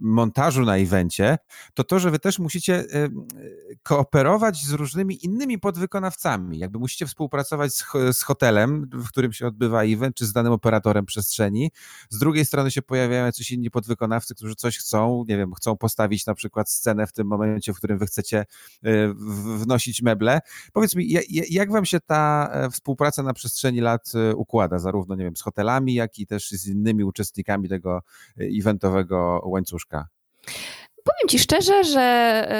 montażu 0.00 0.62
na 0.62 0.76
evencie, 0.76 1.38
to 1.74 1.84
to, 1.84 1.98
że 1.98 2.10
wy 2.10 2.18
też 2.18 2.38
musicie 2.38 2.84
kooperować 3.82 4.64
z 4.64 4.72
różnymi 4.72 5.24
innymi 5.24 5.58
podwykonawcami. 5.58 6.58
Jakby 6.58 6.78
musicie 6.78 7.06
współpracować 7.06 7.74
z, 7.74 7.84
z 8.12 8.22
hotelem, 8.22 8.90
w 8.92 9.08
którym 9.08 9.32
się 9.32 9.46
odbywa 9.46 9.84
event, 9.84 10.16
czy 10.16 10.26
z 10.26 10.32
danym 10.32 10.52
operatorem 10.52 11.06
przestrzeni 11.06 11.37
przestrzeni. 11.38 11.70
Z 12.10 12.18
drugiej 12.18 12.44
strony 12.44 12.70
się 12.70 12.82
pojawiają 12.82 13.24
jacyś 13.24 13.50
inni 13.50 13.70
podwykonawcy, 13.70 14.34
którzy 14.34 14.54
coś 14.54 14.78
chcą, 14.78 15.24
nie 15.28 15.36
wiem, 15.36 15.54
chcą 15.54 15.76
postawić 15.76 16.26
na 16.26 16.34
przykład 16.34 16.70
scenę 16.70 17.06
w 17.06 17.12
tym 17.12 17.26
momencie, 17.26 17.72
w 17.72 17.76
którym 17.76 17.98
wy 17.98 18.06
chcecie 18.06 18.46
y, 18.86 19.14
wnosić 19.58 20.02
meble. 20.02 20.40
Powiedz 20.72 20.96
mi, 20.96 21.16
jak 21.50 21.72
wam 21.72 21.84
się 21.84 22.00
ta 22.00 22.50
e, 22.52 22.70
współpraca 22.70 23.22
na 23.22 23.32
przestrzeni 23.32 23.80
lat 23.80 24.12
y, 24.32 24.36
układa, 24.36 24.78
zarówno, 24.78 25.14
nie 25.16 25.24
wiem, 25.24 25.36
z 25.36 25.42
hotelami, 25.42 25.94
jak 25.94 26.18
i 26.18 26.26
też 26.26 26.50
z 26.50 26.66
innymi 26.66 27.04
uczestnikami 27.04 27.68
tego 27.68 28.02
eventowego 28.38 29.42
łańcuszka? 29.44 30.08
Powiem 31.08 31.28
Ci 31.28 31.38
szczerze, 31.38 31.84
że, 31.84 32.00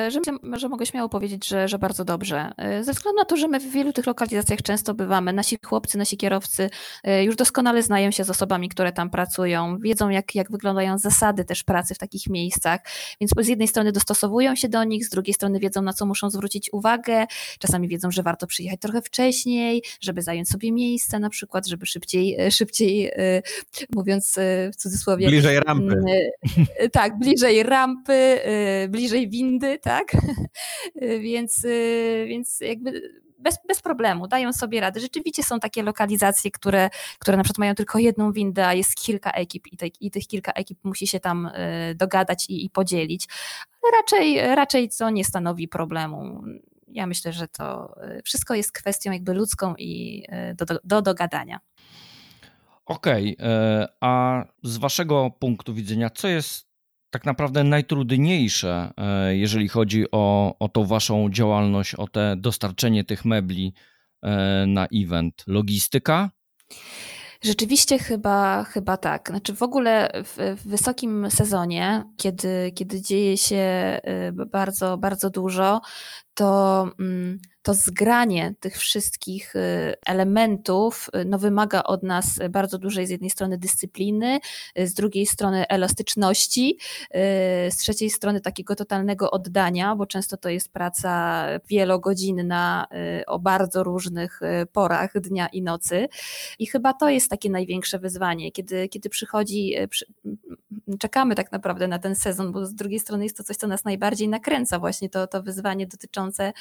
e, 0.07 0.11
że, 0.11 0.21
że 0.53 0.69
mogę 0.69 0.87
śmiało 0.87 1.09
powiedzieć, 1.09 1.49
że, 1.49 1.69
że 1.69 1.79
bardzo 1.79 2.05
dobrze. 2.05 2.53
E, 2.57 2.85
ze 2.85 2.93
względu 2.93 3.19
na 3.19 3.25
to, 3.25 3.37
że 3.37 3.49
my 3.49 3.61
w 3.61 3.71
wielu 3.71 3.93
tych 3.93 4.07
lokalizacjach 4.07 4.63
często 4.63 4.95
bywamy, 4.95 5.33
nasi 5.33 5.59
chłopcy, 5.67 5.99
nasi 5.99 6.17
kierowcy 6.17 6.71
e, 7.05 7.25
już 7.25 7.37
doskonale 7.37 7.83
znają 7.83 8.11
się 8.11 8.25
z 8.25 8.31
osobami, 8.31 8.69
które 8.69 8.93
tam 8.93 9.11
pracują, 9.11 9.79
wiedzą 9.79 10.09
jak, 10.09 10.35
jak 10.35 10.51
wyglądają 10.51 10.99
zasady 10.99 11.45
też 11.45 11.65
pracy 11.65 11.95
w 11.95 11.99
takich 11.99 12.27
miejscach, 12.27 12.81
więc 13.21 13.33
z 13.41 13.49
jednej 13.49 13.69
strony 13.69 13.93
dostosowują 13.93 14.55
się 14.55 14.69
do 14.69 14.85
nich, 14.85 15.07
z 15.07 15.11
drugiej 15.11 15.35
strony 15.35 15.59
wiedzą 15.59 15.83
na 15.83 15.93
co 15.93 16.07
muszą 16.07 16.31
zwrócić 16.31 16.73
uwagę, 16.73 17.27
czasami 17.59 17.89
wiedzą, 17.89 18.11
że 18.11 18.23
warto 18.23 18.47
przyjechać 18.47 18.81
trochę 18.81 19.03
wcześniej, 19.03 19.83
żeby 20.01 20.23
zająć 20.23 20.49
sobie 20.49 20.73
miejsce 20.73 21.19
na 21.19 21.31
przykład, 21.31 21.67
żeby 21.67 21.87
szybciej, 21.87 22.37
szybciej 22.51 23.11
mówiąc 23.95 24.39
w 24.73 24.77
cudzysłowie... 24.77 25.29
Bliżej 25.29 25.61
rampy. 25.61 26.03
Tak, 26.93 27.19
bliżej 27.19 27.63
rampy, 27.63 28.38
Y, 28.47 28.89
bliżej 28.89 29.29
windy, 29.29 29.79
tak? 29.79 30.17
więc, 31.21 31.65
y, 31.65 32.25
więc 32.29 32.61
jakby 32.61 33.03
bez, 33.39 33.59
bez 33.69 33.83
problemu, 33.83 34.29
dają 34.29 34.53
sobie 34.53 34.81
radę. 34.81 35.01
Rzeczywiście 35.01 35.43
są 35.43 35.61
takie 35.61 35.83
lokalizacje, 35.83 36.51
które, 36.51 36.91
które 37.19 37.37
na 37.37 37.43
przykład 37.43 37.59
mają 37.59 37.75
tylko 37.75 37.99
jedną 37.99 38.33
windę, 38.33 38.67
a 38.67 38.75
jest 38.75 38.95
kilka 38.95 39.31
ekip 39.31 39.67
i, 39.73 39.77
te, 39.77 39.87
i 40.01 40.11
tych 40.11 40.27
kilka 40.27 40.53
ekip 40.53 40.79
musi 40.85 41.07
się 41.07 41.21
tam 41.21 41.47
y, 41.47 41.95
dogadać 41.95 42.47
i, 42.51 42.65
i 42.65 42.71
podzielić, 42.71 43.29
ale 43.83 43.93
raczej, 43.93 44.55
raczej 44.55 44.89
to 44.99 45.11
nie 45.11 45.25
stanowi 45.25 45.69
problemu. 45.69 46.43
Ja 46.89 47.07
myślę, 47.07 47.33
że 47.33 47.49
to 47.49 47.95
wszystko 48.25 48.55
jest 48.55 48.73
kwestią 48.73 49.13
jakby 49.13 49.35
ludzką 49.35 49.75
i 49.79 50.23
do, 50.55 50.65
do, 50.65 50.79
do 50.85 51.03
dogadania. 51.03 51.61
Okej, 52.89 53.37
okay, 53.37 53.49
e, 53.49 53.89
a 54.01 54.45
z 54.63 54.77
waszego 54.77 55.31
punktu 55.39 55.75
widzenia, 55.75 56.11
co 56.11 56.29
jest 56.29 56.68
tak 57.11 57.27
naprawdę 57.27 57.65
najtrudniejsze, 57.65 58.93
e, 58.97 59.37
jeżeli 59.37 59.69
chodzi 59.69 60.05
o, 60.13 60.55
o 60.59 60.69
tą 60.69 60.85
waszą 60.85 61.31
działalność, 61.31 61.95
o 61.95 62.09
te 62.09 62.37
dostarczenie 62.37 63.05
tych 63.05 63.25
mebli 63.25 63.75
e, 64.23 64.67
na 64.67 64.87
event? 64.95 65.45
Logistyka? 65.47 66.31
Rzeczywiście 67.43 67.99
chyba, 67.99 68.65
chyba 68.65 68.97
tak. 68.97 69.29
Znaczy 69.29 69.55
w 69.55 69.63
ogóle 69.63 70.11
w, 70.25 70.57
w, 70.57 70.69
wysokim 70.69 71.31
sezonie, 71.31 72.05
kiedy, 72.17 72.73
kiedy 72.75 73.03
dzieje 73.03 73.37
się 73.37 73.57
e, 73.57 74.33
bardzo, 74.33 74.97
bardzo 74.97 75.31
dużo, 75.31 75.81
to 76.35 76.83
mm, 77.01 77.39
to 77.69 77.75
zgranie 77.75 78.55
tych 78.61 78.77
wszystkich 78.77 79.57
y, 79.57 79.95
elementów 80.07 81.11
y, 81.17 81.25
no, 81.25 81.39
wymaga 81.39 81.83
od 81.83 82.03
nas 82.03 82.39
bardzo 82.51 82.79
dużej 82.79 83.07
z 83.07 83.11
jednej 83.11 83.31
strony 83.31 83.59
dyscypliny, 83.59 84.41
y, 84.79 84.87
z 84.87 84.95
drugiej 84.95 85.27
strony 85.27 85.69
elastyczności, 85.69 86.79
z 87.71 87.77
trzeciej 87.77 88.11
strony 88.11 88.41
takiego 88.41 88.75
totalnego 88.75 89.31
oddania, 89.31 89.97
bo 89.97 90.07
często 90.07 90.37
to 90.37 90.49
jest 90.49 90.73
praca 90.73 91.45
wielogodzinna 91.69 92.87
o 93.27 93.39
bardzo 93.39 93.83
różnych 93.83 94.41
porach 94.73 95.21
dnia 95.21 95.47
i 95.47 95.63
nocy. 95.63 96.09
I 96.59 96.67
chyba 96.67 96.93
to 96.93 97.09
jest 97.09 97.31
takie 97.31 97.51
największe 97.51 97.99
wyzwanie, 97.99 98.53
kiedy, 98.53 98.89
kiedy 98.89 99.09
przychodzi, 99.09 99.75
czekamy 100.99 101.35
tak 101.35 101.53
naprawdę 101.53 101.89
na 101.89 101.99
ten 101.99 102.15
sezon, 102.15 102.53
bo 102.53 102.67
z 102.67 102.75
drugiej 102.75 103.01
strony 103.01 103.25
jest 103.25 103.37
to 103.37 103.45
coś, 103.45 103.57
co 103.57 103.67
nas 103.67 103.85
najbardziej 103.85 104.29
nakręca, 104.29 104.79
właśnie 104.79 105.11
to, 105.11 105.27
to 105.27 105.43
wyzwanie 105.43 105.87
dotyczące 105.87 106.53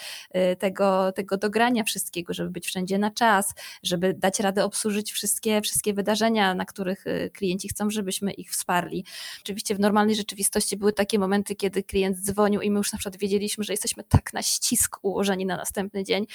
tego, 0.60 0.97
tego, 1.16 1.38
dogrania 1.38 1.84
wszystkiego, 1.84 2.34
żeby 2.34 2.50
być 2.50 2.66
wszędzie 2.66 2.98
na 2.98 3.12
czas, 3.12 3.54
żeby 3.84 4.14
dać 4.14 4.40
radę 4.40 4.64
obsłużyć 4.64 5.12
wszystkie, 5.12 5.62
wszystkie 5.62 5.94
wydarzenia, 5.94 6.54
na 6.56 6.66
których 6.66 7.08
y, 7.08 7.32
klienci 7.34 7.70
chcą, 7.70 7.90
żebyśmy 7.90 8.32
ich 8.32 8.52
wsparli. 8.52 9.06
Oczywiście 9.42 9.76
w 9.76 9.80
normalnej 9.80 10.16
rzeczywistości 10.16 10.78
były 10.78 10.94
takie 10.94 11.20
momenty, 11.20 11.56
kiedy 11.56 11.84
klient 11.84 12.18
dzwonił 12.18 12.62
i 12.62 12.72
my 12.72 12.78
już 12.78 12.92
na 12.94 12.98
przykład 12.98 13.18
wiedzieliśmy, 13.18 13.64
że 13.64 13.74
jesteśmy 13.74 14.04
tak 14.04 14.34
na 14.34 14.42
ścisk 14.42 14.98
ułożeni 15.02 15.46
na 15.46 15.58
następny 15.58 16.04
dzień, 16.04 16.26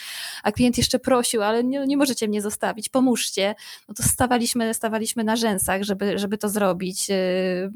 a 0.42 0.52
klient 0.52 0.78
jeszcze 0.78 0.98
prosił, 0.98 1.42
ale 1.42 1.64
nie, 1.64 1.86
nie 1.86 1.96
możecie 1.96 2.28
mnie 2.28 2.42
zostawić, 2.42 2.88
pomóżcie. 2.88 3.54
No 3.88 3.94
to 3.94 4.02
stawaliśmy, 4.02 4.74
stawaliśmy 4.74 5.24
na 5.24 5.36
rzęsach, 5.36 5.82
żeby, 5.82 6.18
żeby 6.18 6.38
to 6.38 6.48
zrobić 6.48 7.10
y, 7.10 7.14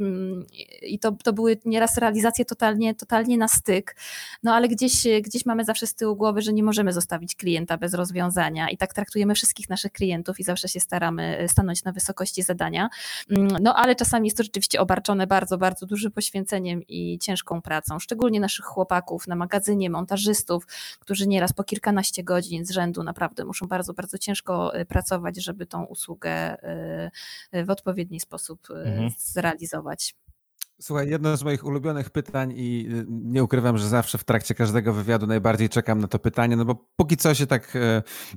mm, 0.00 0.46
i 0.82 0.98
to, 0.98 1.12
to 1.12 1.32
były 1.32 1.58
nieraz 1.64 1.98
realizacje 1.98 2.44
totalnie, 2.44 2.94
totalnie 2.94 3.38
na 3.38 3.48
styk, 3.48 3.96
no 4.42 4.54
ale 4.54 4.68
gdzieś, 4.68 5.06
gdzieś 5.22 5.46
mamy 5.46 5.64
zawsze 5.64 5.86
z 5.86 5.94
tyłu 5.94 6.16
głowy, 6.16 6.42
że 6.42 6.52
nie 6.52 6.62
możemy 6.62 6.75
zostawić 6.92 7.36
klienta 7.36 7.78
bez 7.78 7.94
rozwiązania 7.94 8.70
i 8.70 8.76
tak 8.76 8.94
traktujemy 8.94 9.34
wszystkich 9.34 9.68
naszych 9.68 9.92
klientów 9.92 10.40
i 10.40 10.44
zawsze 10.44 10.68
się 10.68 10.80
staramy 10.80 11.38
e, 11.38 11.48
stanąć 11.48 11.84
na 11.84 11.92
wysokości 11.92 12.42
zadania. 12.42 12.88
Mm, 13.30 13.48
no 13.60 13.74
ale 13.74 13.94
czasami 13.94 14.26
jest 14.26 14.36
to 14.36 14.42
rzeczywiście 14.42 14.80
obarczone 14.80 15.26
bardzo, 15.26 15.58
bardzo 15.58 15.86
dużym 15.86 16.12
poświęceniem 16.12 16.82
i 16.88 17.18
ciężką 17.18 17.62
pracą, 17.62 17.98
szczególnie 17.98 18.40
naszych 18.40 18.64
chłopaków 18.64 19.26
na 19.26 19.36
magazynie, 19.36 19.90
montażystów, 19.90 20.66
którzy 21.00 21.28
nieraz 21.28 21.52
po 21.52 21.64
kilkanaście 21.64 22.24
godzin 22.24 22.66
z 22.66 22.70
rzędu 22.70 23.02
naprawdę 23.02 23.44
muszą 23.44 23.66
bardzo, 23.66 23.94
bardzo 23.94 24.18
ciężko 24.18 24.74
e, 24.74 24.84
pracować, 24.84 25.44
żeby 25.44 25.66
tą 25.66 25.84
usługę 25.84 26.30
e, 27.52 27.64
w 27.64 27.70
odpowiedni 27.70 28.20
sposób 28.20 28.68
mhm. 28.70 29.10
zrealizować. 29.18 30.14
Słuchaj, 30.80 31.08
jedno 31.08 31.36
z 31.36 31.44
moich 31.44 31.64
ulubionych 31.64 32.10
pytań 32.10 32.52
i 32.56 32.86
y, 32.90 33.04
nie 33.08 33.44
ukrywam, 33.44 33.78
że 33.78 33.88
zawsze 33.88 34.18
w 34.18 34.24
trakcie 34.24 34.54
każdego 34.54 34.92
wywiadu 34.92 35.26
najbardziej 35.26 35.68
czekam 35.68 36.00
na 36.00 36.08
to 36.08 36.18
pytanie, 36.18 36.56
no 36.56 36.64
bo 36.64 36.74
póki 36.96 37.16
co 37.16 37.34
się 37.34 37.46
tak 37.46 37.76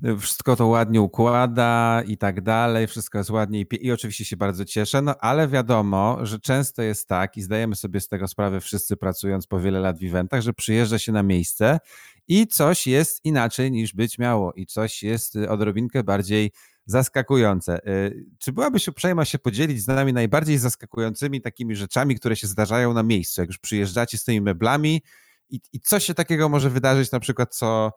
e, 0.03 0.15
wszystko 0.17 0.55
to 0.55 0.67
ładnie 0.67 1.01
układa 1.01 2.03
i 2.07 2.17
tak 2.17 2.41
dalej, 2.41 2.87
wszystko 2.87 3.17
jest 3.17 3.29
ładnie 3.29 3.61
i, 3.61 3.85
i 3.85 3.91
oczywiście 3.91 4.25
się 4.25 4.37
bardzo 4.37 4.65
cieszę, 4.65 5.01
no 5.01 5.15
ale 5.19 5.47
wiadomo, 5.47 6.17
że 6.21 6.39
często 6.39 6.81
jest 6.81 7.07
tak 7.07 7.37
i 7.37 7.41
zdajemy 7.41 7.75
sobie 7.75 7.99
z 7.99 8.07
tego 8.07 8.27
sprawę 8.27 8.59
wszyscy 8.59 8.97
pracując 8.97 9.47
po 9.47 9.59
wiele 9.59 9.79
lat 9.79 9.99
w 9.99 10.03
eventach, 10.03 10.41
że 10.41 10.53
przyjeżdża 10.53 10.99
się 10.99 11.11
na 11.11 11.23
miejsce 11.23 11.79
i 12.27 12.47
coś 12.47 12.87
jest 12.87 13.25
inaczej 13.25 13.71
niż 13.71 13.93
być 13.93 14.19
miało 14.19 14.53
i 14.53 14.65
coś 14.65 15.03
jest 15.03 15.35
y, 15.35 15.49
odrobinkę 15.49 16.03
bardziej 16.03 16.51
zaskakujące. 16.89 17.87
Y, 17.87 18.25
czy 18.39 18.51
byłabyś 18.51 18.87
uprzejma 18.87 19.25
się 19.25 19.39
podzielić 19.39 19.83
z 19.83 19.87
nami 19.87 20.13
najbardziej 20.13 20.57
zaskakującymi 20.57 21.41
takimi 21.41 21.75
rzeczami, 21.75 22.15
które 22.15 22.35
się 22.35 22.47
zdarzają 22.47 22.93
na 22.93 23.03
miejscu, 23.03 23.41
jak 23.41 23.47
już 23.47 23.57
przyjeżdżacie 23.57 24.17
z 24.17 24.23
tymi 24.23 24.41
meblami 24.41 25.01
i, 25.49 25.59
i 25.73 25.79
co 25.79 25.99
się 25.99 26.13
takiego 26.13 26.49
może 26.49 26.69
wydarzyć, 26.69 27.11
na 27.11 27.19
przykład, 27.19 27.55
co 27.55 27.91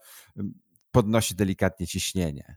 podnosi 0.91 1.35
delikatnie 1.35 1.87
ciśnienie? 1.87 2.57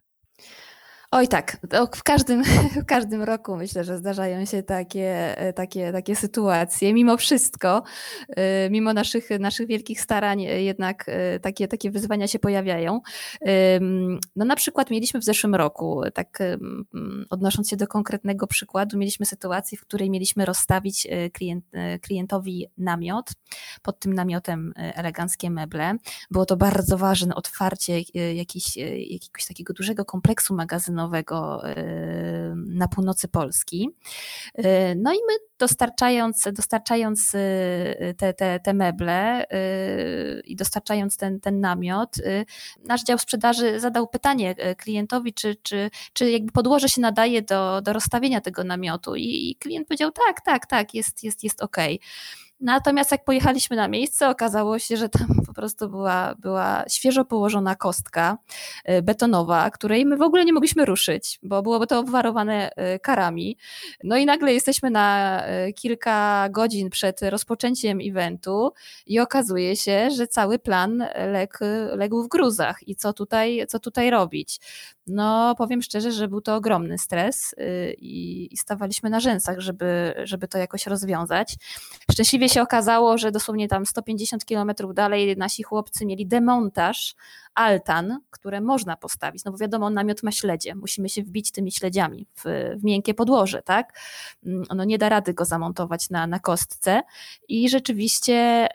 Oj 1.17 1.27
tak, 1.27 1.57
w 1.95 2.03
każdym, 2.03 2.43
w 2.83 2.85
każdym 2.85 3.23
roku 3.23 3.55
myślę, 3.55 3.83
że 3.83 3.97
zdarzają 3.97 4.45
się 4.45 4.63
takie, 4.63 5.37
e, 5.37 5.53
takie, 5.53 5.91
takie 5.91 6.15
sytuacje. 6.15 6.93
Mimo 6.93 7.17
wszystko, 7.17 7.83
e, 8.29 8.69
mimo 8.69 8.93
naszych, 8.93 9.29
naszych 9.39 9.67
wielkich 9.67 10.01
starań, 10.01 10.41
e, 10.41 10.61
jednak 10.61 11.05
takie, 11.41 11.67
takie 11.67 11.91
wyzwania 11.91 12.27
się 12.27 12.39
pojawiają. 12.39 13.01
No 14.35 14.45
na 14.45 14.55
przykład 14.55 14.89
mieliśmy 14.89 15.19
w 15.19 15.23
zeszłym 15.23 15.55
roku, 15.55 16.01
tak 16.13 16.39
odnosząc 17.29 17.69
się 17.69 17.77
do 17.77 17.87
konkretnego 17.87 18.47
przykładu, 18.47 18.97
mieliśmy 18.97 19.25
sytuację, 19.25 19.77
w 19.77 19.81
której 19.81 20.09
mieliśmy 20.09 20.45
rozstawić 20.45 21.07
klient, 21.33 21.65
klientowi 22.01 22.67
namiot, 22.77 23.31
pod 23.81 23.99
tym 23.99 24.13
namiotem 24.13 24.73
eleganckie 24.75 25.49
meble. 25.49 25.95
Było 26.31 26.45
to 26.45 26.57
bardzo 26.57 26.97
ważne 26.97 27.35
otwarcie 27.35 28.01
jakiś, 28.33 28.77
jakiegoś 29.09 29.45
takiego 29.47 29.73
dużego 29.73 30.05
kompleksu 30.05 30.55
magazynowego, 30.55 31.04
na 32.55 32.87
północy 32.87 33.27
Polski. 33.27 33.89
Y, 34.59 34.63
no 34.97 35.13
i 35.13 35.17
my 35.27 35.33
dostarczając, 35.59 36.47
dostarczając 36.53 37.35
y, 37.35 38.15
te, 38.17 38.33
te, 38.33 38.59
te 38.59 38.73
meble 38.73 39.45
y, 39.45 40.41
i 40.45 40.55
dostarczając 40.55 41.17
ten, 41.17 41.39
ten 41.39 41.59
namiot, 41.59 42.15
nasz 42.83 43.03
dział 43.03 43.17
sprzedaży 43.17 43.79
zadał 43.79 44.07
pytanie 44.07 44.55
klientowi, 44.77 45.33
czy, 45.33 45.55
czy, 45.55 45.89
czy 46.13 46.31
jakby 46.31 46.51
podłoże 46.51 46.89
się 46.89 47.01
nadaje 47.01 47.41
do, 47.41 47.81
do 47.81 47.93
rozstawienia 47.93 48.41
tego 48.41 48.63
namiotu 48.63 49.15
i 49.15 49.55
klient 49.59 49.87
powiedział 49.87 50.11
tak, 50.11 50.41
tak, 50.41 50.65
tak, 50.65 50.93
jest, 50.93 51.23
jest, 51.23 51.43
jest 51.43 51.61
okej. 51.61 51.95
Okay. 51.95 52.44
Natomiast 52.65 53.11
jak 53.11 53.23
pojechaliśmy 53.23 53.75
na 53.75 53.87
miejsce, 53.87 54.29
okazało 54.29 54.79
się, 54.79 54.97
że 54.97 55.09
tam 55.09 55.27
po 55.47 55.53
prostu 55.53 55.89
była, 55.89 56.35
była 56.39 56.83
świeżo 56.89 57.25
położona 57.25 57.75
kostka 57.75 58.37
y, 58.89 59.01
betonowa, 59.01 59.71
której 59.71 60.05
my 60.05 60.17
w 60.17 60.21
ogóle 60.21 60.45
nie 60.45 60.53
mogliśmy 60.53 60.85
ruszyć, 60.85 61.39
bo 61.43 61.61
byłoby 61.61 61.87
to 61.87 61.99
obwarowane 61.99 62.71
y, 62.95 62.99
karami. 62.99 63.57
No 64.03 64.17
i 64.17 64.25
nagle 64.25 64.53
jesteśmy 64.53 64.89
na 64.89 65.41
y, 65.67 65.73
kilka 65.73 66.49
godzin 66.49 66.89
przed 66.89 67.21
rozpoczęciem 67.21 67.99
eventu 68.01 68.73
i 69.05 69.19
okazuje 69.19 69.75
się, 69.75 70.09
że 70.11 70.27
cały 70.27 70.59
plan 70.59 71.03
legł, 71.31 71.57
legł 71.95 72.23
w 72.23 72.27
gruzach 72.27 72.87
i 72.87 72.95
co 72.95 73.13
tutaj, 73.13 73.65
co 73.67 73.79
tutaj 73.79 74.09
robić. 74.09 74.59
No, 75.07 75.55
powiem 75.57 75.81
szczerze, 75.81 76.11
że 76.11 76.27
był 76.27 76.41
to 76.41 76.55
ogromny 76.55 76.97
stres 76.97 77.55
i, 77.97 78.47
i 78.51 78.57
stawaliśmy 78.57 79.09
na 79.09 79.19
rzęsach, 79.19 79.59
żeby, 79.59 80.13
żeby 80.23 80.47
to 80.47 80.57
jakoś 80.57 80.87
rozwiązać. 80.87 81.55
Szczęśliwie 82.11 82.49
się 82.49 82.61
okazało, 82.61 83.17
że 83.17 83.31
dosłownie 83.31 83.67
tam 83.67 83.85
150 83.85 84.45
kilometrów 84.45 84.93
dalej 84.93 85.37
nasi 85.37 85.63
chłopcy 85.63 86.05
mieli 86.05 86.27
demontaż 86.27 87.15
altan, 87.55 88.19
które 88.29 88.61
można 88.61 88.97
postawić, 88.97 89.45
no 89.45 89.51
bo 89.51 89.57
wiadomo, 89.57 89.89
namiot 89.89 90.23
ma 90.23 90.31
śledzie, 90.31 90.75
musimy 90.75 91.09
się 91.09 91.23
wbić 91.23 91.51
tymi 91.51 91.71
śledziami 91.71 92.27
w, 92.35 92.43
w 92.77 92.83
miękkie 92.83 93.13
podłoże, 93.13 93.61
tak? 93.61 93.99
No 94.75 94.83
nie 94.83 94.97
da 94.97 95.09
rady 95.09 95.33
go 95.33 95.45
zamontować 95.45 96.09
na, 96.09 96.27
na 96.27 96.39
kostce 96.39 97.01
i 97.47 97.69
rzeczywiście, 97.69 98.67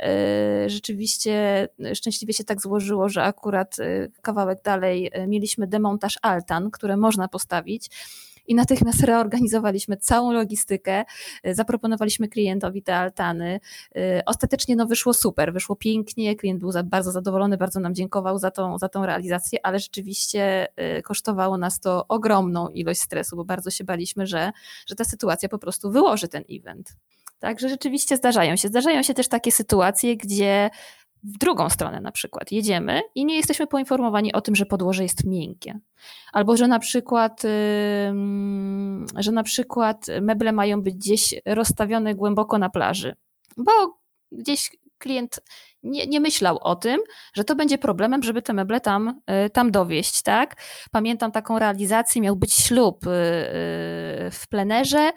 yy, 0.63 0.71
rzeczywiście 0.71 1.69
szczęśliwie 1.95 2.35
się 2.35 2.45
tak 2.45 2.61
złożyło, 2.61 3.09
że 3.09 3.23
akurat 3.23 3.79
yy, 3.79 4.13
kawałek 4.23 4.63
dalej 4.63 5.11
yy, 5.15 5.27
mieliśmy 5.27 5.67
demontaż 5.67 6.19
altan, 6.23 6.71
które 6.71 6.97
można 6.97 7.29
postawić 7.29 7.91
i 8.47 8.55
natychmiast 8.55 9.01
reorganizowaliśmy 9.03 9.97
całą 9.97 10.33
logistykę, 10.33 11.05
y, 11.47 11.55
zaproponowaliśmy 11.55 12.29
klientowi 12.29 12.83
te 12.83 12.97
altany. 12.97 13.61
Y, 13.97 14.23
ostatecznie 14.27 14.77
no 14.77 14.87
wyszło 14.87 15.15
super, 15.15 15.53
wyszło 15.53 15.77
pięknie, 15.77 16.37
klient 16.37 16.61
był 16.61 16.71
bardzo 16.85 17.13
zadowolony, 17.13 17.57
bardzo 17.57 17.81
nam 17.81 17.95
dziękował 17.95 18.39
za 18.39 18.51
tą, 18.51 18.79
za 18.79 18.89
tą 18.89 19.07
realizację, 19.07 19.67
ale 19.67 19.79
rzeczywiście 19.79 20.69
y, 20.99 21.03
kosztowało 21.03 21.59
nas 21.59 21.81
to 21.81 22.05
ogromną 22.09 22.69
ilość 22.69 23.01
stresu, 23.01 23.37
bo 23.37 23.45
bardzo 23.45 23.71
się 23.71 23.85
baliśmy, 23.85 24.27
że, 24.27 24.53
że 24.87 24.95
ta 24.95 25.05
sytuacja 25.05 25.49
po 25.49 25.59
prostu 25.59 25.91
wyłoży 25.91 26.29
ten 26.29 26.45
event. 26.51 26.93
Także 27.41 27.69
rzeczywiście 27.69 28.17
zdarzają 28.17 28.57
się. 28.57 28.69
Zdarzają 28.69 29.03
się 29.03 29.15
też 29.15 29.29
takie 29.29 29.53
sytuacje, 29.53 30.17
gdzie 30.17 30.71
w 31.25 31.39
drugą 31.39 31.69
stronę 31.69 32.01
na 32.01 32.13
przykład 32.13 32.53
jedziemy 32.53 33.01
i 33.15 33.25
nie 33.25 33.37
jesteśmy 33.37 33.67
poinformowani 33.67 34.33
o 34.33 34.41
tym, 34.41 34.57
że 34.57 34.67
podłoże 34.67 35.03
jest 35.03 35.25
miękkie. 35.25 35.81
Albo 36.33 36.57
że 36.57 36.69
na 36.69 36.79
przykład, 36.79 37.43
że 39.17 39.33
na 39.33 39.43
przykład 39.43 40.07
meble 40.21 40.53
mają 40.53 40.83
być 40.83 40.95
gdzieś 40.95 41.35
rozstawione 41.47 42.15
głęboko 42.15 42.59
na 42.59 42.71
plaży, 42.71 43.17
bo 43.57 43.73
gdzieś 44.33 44.71
klient 44.99 45.41
nie, 45.83 46.07
nie, 46.07 46.21
myślał 46.21 46.59
o 46.59 46.77
tym, 46.77 47.01
że 47.35 47.45
to 47.45 47.55
będzie 47.55 47.79
problemem, 47.79 48.23
żeby 48.23 48.43
te 48.43 48.53
meble 48.53 48.81
tam, 48.81 49.21
y, 49.47 49.51
tam 49.51 49.71
dowieść, 49.71 50.23
tak? 50.23 50.63
Pamiętam 50.91 51.33
taką 51.33 51.59
realizację, 51.59 52.23
miał 52.23 52.37
być 52.37 52.55
ślub 52.55 53.07
y, 53.07 53.11
y, 53.11 53.13
w 54.31 54.45
plenerze, 54.51 55.11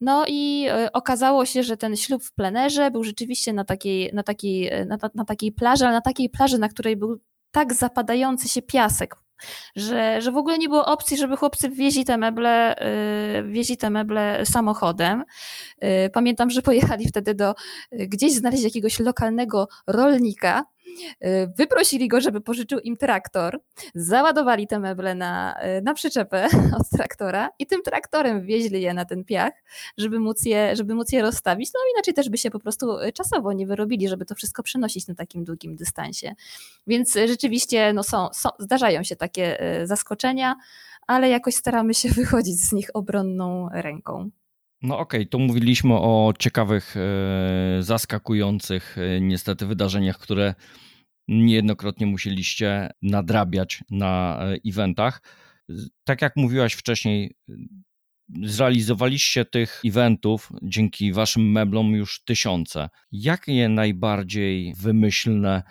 no 0.00 0.24
i 0.28 0.68
okazało 0.92 1.46
się, 1.46 1.62
że 1.62 1.76
ten 1.76 1.96
ślub 1.96 2.24
w 2.24 2.34
plenerze 2.34 2.90
był 2.90 3.04
rzeczywiście 3.04 3.52
na 3.52 3.64
takiej, 3.64 4.10
na 4.14 4.22
takiej, 4.22 4.70
na, 4.86 4.98
na 5.14 5.24
takiej 5.24 5.52
plaży, 5.52 5.84
ale 5.84 5.94
na 5.94 6.00
takiej 6.00 6.30
plaży, 6.30 6.58
na 6.58 6.68
której 6.68 6.96
był 6.96 7.20
tak 7.50 7.74
zapadający 7.74 8.48
się 8.48 8.62
piasek, 8.62 9.16
że, 9.76 10.22
że 10.22 10.32
w 10.32 10.36
ogóle 10.36 10.58
nie 10.58 10.68
było 10.68 10.86
opcji, 10.86 11.16
żeby 11.16 11.36
chłopcy 11.36 11.68
wieźli 11.68 12.04
te 12.04 12.18
meble, 12.18 12.74
yy, 13.42 13.52
wieźli 13.52 13.76
te 13.76 13.90
meble 13.90 14.46
samochodem. 14.46 15.24
Yy, 15.82 15.88
pamiętam, 16.12 16.50
że 16.50 16.62
pojechali 16.62 17.08
wtedy 17.08 17.34
do 17.34 17.54
gdzieś 17.92 18.32
znaleźć 18.32 18.62
jakiegoś 18.64 19.00
lokalnego 19.00 19.68
rolnika, 19.86 20.62
Y, 20.62 20.73
wyprosili 21.58 22.08
go, 22.08 22.20
żeby 22.20 22.40
pożyczył 22.40 22.78
im 22.78 22.96
traktor, 22.96 23.60
załadowali 23.94 24.66
te 24.66 24.78
meble 24.78 25.14
na, 25.14 25.56
y, 25.78 25.82
na 25.82 25.94
przyczepę 25.94 26.48
od 26.80 26.90
traktora 26.90 27.48
i 27.58 27.66
tym 27.66 27.82
traktorem 27.82 28.46
wieźli 28.46 28.82
je 28.82 28.94
na 28.94 29.04
ten 29.04 29.24
piach, 29.24 29.52
żeby 29.98 30.20
móc 30.20 30.44
je, 30.44 30.76
żeby 30.76 30.94
móc 30.94 31.12
je 31.12 31.22
rozstawić. 31.22 31.70
No 31.74 31.80
inaczej 31.94 32.14
też 32.14 32.28
by 32.28 32.38
się 32.38 32.50
po 32.50 32.60
prostu 32.60 32.98
y, 32.98 33.12
czasowo 33.12 33.52
nie 33.52 33.66
wyrobili, 33.66 34.08
żeby 34.08 34.24
to 34.24 34.34
wszystko 34.34 34.62
przenosić 34.62 35.06
na 35.06 35.14
takim 35.14 35.44
długim 35.44 35.76
dystansie. 35.76 36.34
Więc 36.86 37.14
rzeczywiście 37.26 37.92
no 37.92 38.02
są, 38.02 38.28
są, 38.32 38.48
zdarzają 38.58 39.02
się 39.02 39.16
takie 39.16 39.58
zaskoczenia, 39.84 40.56
ale 41.06 41.28
jakoś 41.28 41.54
staramy 41.54 41.94
się 41.94 42.08
wychodzić 42.20 42.60
z 42.60 42.72
nich 42.72 42.90
obronną 42.94 43.68
ręką. 43.72 44.30
No 44.84 44.98
okej, 44.98 45.20
okay, 45.20 45.30
to 45.30 45.38
mówiliśmy 45.38 45.94
o 45.94 46.32
ciekawych, 46.38 46.94
zaskakujących 47.80 48.96
niestety 49.20 49.66
wydarzeniach, 49.66 50.18
które 50.18 50.54
niejednokrotnie 51.28 52.06
musieliście 52.06 52.90
nadrabiać 53.02 53.84
na 53.90 54.38
e, 54.40 54.56
eventach. 54.66 55.22
Tak 56.04 56.22
jak 56.22 56.36
mówiłaś 56.36 56.74
wcześniej, 56.74 57.34
zrealizowaliście 58.42 59.44
tych 59.44 59.82
eventów 59.86 60.52
dzięki 60.62 61.12
waszym 61.12 61.52
meblom 61.52 61.94
już 61.94 62.24
tysiące. 62.24 62.88
Jakie 63.12 63.68
najbardziej 63.68 64.74
wymyślne 64.74 65.62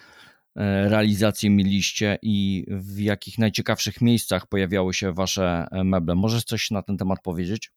e, 0.56 0.90
realizacje 0.90 1.50
mieliście 1.50 2.18
i 2.22 2.66
w 2.68 3.00
jakich 3.00 3.38
najciekawszych 3.38 4.02
miejscach 4.02 4.48
pojawiały 4.48 4.94
się 4.94 5.14
wasze 5.14 5.68
e, 5.72 5.84
meble? 5.84 6.16
Możesz 6.16 6.44
coś 6.44 6.72
na 6.72 6.82
ten 6.82 6.98
temat 6.98 7.20
powiedzieć? 7.24 7.72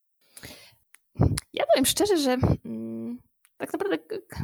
Ja 1.53 1.65
powiem 1.67 1.87
szczerze, 1.87 2.19
że 2.19 2.37
mm, 2.65 3.19
tak 3.59 3.73
naprawdę 3.73 3.99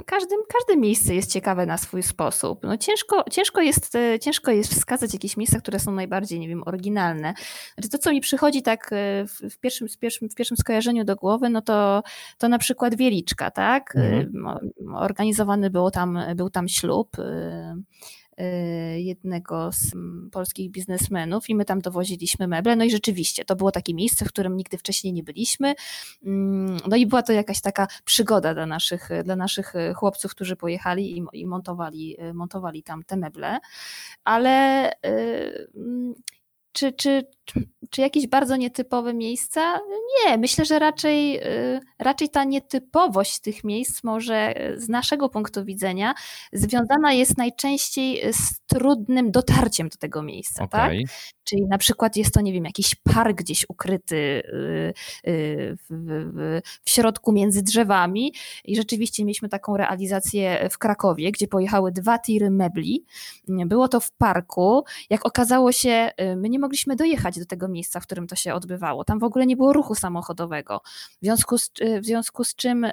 każde, 0.07 0.37
każde 0.49 0.81
miejsce 0.81 1.15
jest 1.15 1.33
ciekawe 1.33 1.67
na 1.67 1.79
swój 1.79 2.03
sposób. 2.03 2.63
No 2.63 2.77
ciężko, 2.77 3.25
ciężko, 3.31 3.61
jest, 3.61 3.95
e, 3.95 4.19
ciężko 4.19 4.51
jest 4.51 4.75
wskazać 4.75 5.13
jakieś 5.13 5.37
miejsca, 5.37 5.59
które 5.59 5.79
są 5.79 5.93
najbardziej, 5.93 6.41
nie 6.41 6.49
wiem, 6.49 6.63
oryginalne. 6.67 7.35
Znaczy 7.75 7.89
to, 7.89 7.99
co 7.99 8.13
mi 8.13 8.21
przychodzi 8.21 8.63
tak 8.63 8.91
e, 8.93 9.27
w, 9.51 9.59
pierwszym, 9.59 9.89
w, 9.89 9.99
pierwszym, 9.99 10.29
w 10.29 10.35
pierwszym 10.35 10.57
skojarzeniu 10.57 11.05
do 11.05 11.17
głowy, 11.17 11.49
no 11.49 11.63
to, 11.63 12.03
to 12.39 12.49
na 12.49 12.59
przykład 12.59 12.95
Wieliczka, 12.95 13.51
tak? 13.51 13.97
Mhm. 13.97 14.47
Organizowany 14.95 15.71
był 15.71 15.91
tam, 15.91 16.19
był 16.37 16.51
tam 16.51 16.69
ślub 16.69 17.17
jednego 18.97 19.73
z 19.73 19.95
mm, 19.95 20.31
polskich 20.31 20.71
biznesmenów 20.71 21.49
i 21.49 21.55
my 21.55 21.65
tam 21.65 21.81
dowoziliśmy 21.81 22.49
meble. 22.49 22.77
No 22.77 22.85
i 22.85 22.91
rzeczywiście 22.91 23.45
to 23.45 23.57
było 23.57 23.73
takie 23.73 23.95
miejsce, 23.95 24.25
w 24.25 24.29
którym 24.29 24.57
nigdy 24.57 24.79
wcześniej 24.79 25.13
nie 25.13 25.23
byliśmy. 25.23 25.75
Mm, 26.25 26.77
no 26.89 26.97
i 26.97 27.07
była 27.07 27.23
to 27.23 27.33
jakaś 27.33 27.61
taka 27.61 27.87
przygoda 28.05 28.55
dla 28.55 28.67
naszych, 28.67 29.09
dla 29.25 29.37
naszych 29.37 29.75
y, 29.75 29.95
chłopców, 29.95 30.31
którzy 30.31 30.57
pojechali 30.57 31.19
i, 31.19 31.25
i 31.33 31.47
montowali, 31.47 32.17
y, 32.23 32.35
montowali 32.35 32.83
tam 32.83 33.03
te 33.03 33.17
meble. 33.17 33.59
Ale 34.25 34.91
mm, 35.03 36.15
czy, 36.73 36.93
czy, 37.45 37.69
czy 37.91 38.01
jakieś 38.01 38.27
bardzo 38.27 38.57
nietypowe 38.57 39.15
miejsca? 39.15 39.81
Nie, 40.27 40.39
myślę, 40.39 40.65
że 40.65 40.79
raczej, 40.79 41.47
y, 41.77 41.81
raczej 41.99 42.29
ta 42.29 42.45
nietypowość 42.45 43.41
tych 43.41 43.65
miejsc 43.65 44.05
może 44.05 44.71
y, 44.73 44.81
z 44.81 44.89
naszego 44.89 45.29
punktu 45.29 45.65
widzenia 45.65 46.15
związana 46.53 47.13
jest 47.13 47.39
najczęściej 47.39 48.33
z 48.33 48.61
trudnym 48.67 49.31
dotarciem 49.31 49.89
do 49.89 49.97
tego 49.97 50.23
miejsca, 50.23 50.65
okay. 50.65 50.81
tak? 50.81 51.17
Czyli 51.45 51.63
na 51.71 51.79
przykład 51.79 52.17
jest 52.17 52.35
to, 52.35 52.41
nie 52.41 52.53
wiem, 52.53 52.65
jakiś 52.65 52.95
park 52.95 53.37
gdzieś 53.37 53.67
ukryty 53.69 54.17
y, 54.17 54.93
w, 55.27 55.87
w, 55.91 56.61
w 56.85 56.91
środku 56.91 57.33
między 57.33 57.63
drzewami 57.63 58.35
i 58.65 58.77
rzeczywiście 58.77 59.25
mieliśmy 59.25 59.49
taką 59.49 59.77
realizację 59.77 60.69
w 60.71 60.79
Krakowie, 60.79 61.33
gdzie 61.33 61.49
pojechały 61.49 61.93
dwa 61.93 62.19
tiry 62.19 62.51
mebli. 62.51 63.05
Było 63.49 63.89
to 63.89 64.01
w 64.01 64.13
parku. 64.13 64.85
Jak 65.11 65.27
okazało 65.27 65.73
się, 65.73 66.11
my 66.37 66.49
nie 66.49 66.59
mogliśmy 66.59 66.97
dojechać 66.97 67.32
do 67.41 67.47
tego 67.47 67.69
miejsca, 67.69 68.01
w 68.01 68.03
którym 68.03 68.27
to 68.27 68.37
się 68.37 68.55
odbywało. 68.55 69.05
Tam 69.05 69.19
w 69.19 69.25
ogóle 69.25 69.47
nie 69.47 69.57
było 69.57 69.73
ruchu 69.73 69.95
samochodowego, 69.95 70.81
w 71.23 71.25
związku 71.25 71.59
z, 71.59 71.71
y, 71.81 72.01
w 72.01 72.05
związku 72.05 72.45
z 72.45 72.55
czym 72.55 72.85
y, 72.85 72.93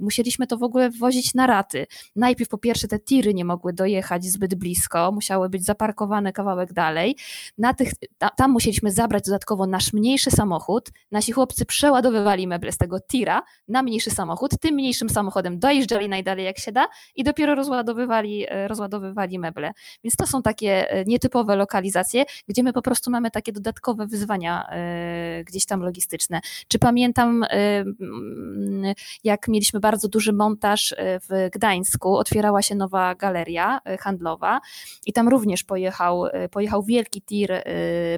musieliśmy 0.00 0.46
to 0.46 0.58
w 0.58 0.62
ogóle 0.62 0.90
wozić 0.90 1.34
na 1.34 1.46
raty. 1.46 1.86
Najpierw 2.16 2.50
po 2.50 2.58
pierwsze 2.58 2.88
te 2.88 2.98
tiry 2.98 3.34
nie 3.34 3.44
mogły 3.44 3.72
dojechać 3.72 4.24
zbyt 4.24 4.54
blisko, 4.54 5.12
musiały 5.12 5.48
być 5.48 5.64
zaparkowane 5.64 6.32
kawałek 6.32 6.72
dalej. 6.72 7.16
Na 7.58 7.74
tych, 7.74 7.90
ta, 8.18 8.30
tam 8.30 8.50
musieliśmy 8.50 8.92
zabrać 8.92 9.24
dodatkowo 9.24 9.66
nasz 9.66 9.92
mniejszy 9.92 10.30
samochód. 10.30 10.90
Nasi 11.10 11.32
chłopcy 11.32 11.66
przeładowywali 11.66 12.46
meble 12.46 12.72
z 12.72 12.76
tego 12.76 13.00
tira 13.00 13.42
na 13.68 13.82
mniejszy 13.82 14.10
samochód, 14.10 14.50
tym 14.60 14.74
mniejszym 14.74 15.08
samochodem 15.08 15.58
dojeżdżali 15.58 16.08
najdalej 16.08 16.44
jak 16.44 16.58
się 16.58 16.72
da 16.72 16.86
i 17.14 17.24
dopiero 17.24 17.54
rozładowywali, 17.54 18.46
y, 18.52 18.68
rozładowywali 18.68 19.38
meble. 19.38 19.72
Więc 20.04 20.16
to 20.16 20.26
są 20.26 20.42
takie 20.42 21.04
nietypowe 21.06 21.56
lokalizacje, 21.56 22.24
gdzie 22.48 22.62
my 22.62 22.72
po 22.72 22.82
prostu 22.82 23.10
mamy 23.10 23.30
takie 23.30 23.52
dodatkowe 23.54 24.06
wyzwania 24.06 24.66
e, 24.68 25.44
gdzieś 25.44 25.66
tam 25.66 25.80
logistyczne. 25.80 26.40
Czy 26.68 26.78
pamiętam, 26.78 27.42
e, 27.42 27.48
mm, 27.50 28.94
jak 29.24 29.48
mieliśmy 29.48 29.80
bardzo 29.80 30.08
duży 30.08 30.32
montaż 30.32 30.92
e, 30.92 31.20
w 31.20 31.50
Gdańsku, 31.52 32.16
otwierała 32.16 32.62
się 32.62 32.74
nowa 32.74 33.14
galeria 33.14 33.80
handlowa 34.00 34.60
i 35.06 35.12
tam 35.12 35.28
również 35.28 35.64
pojechał, 35.64 36.24
pojechał 36.50 36.82
wielki 36.82 37.22
tir 37.22 37.62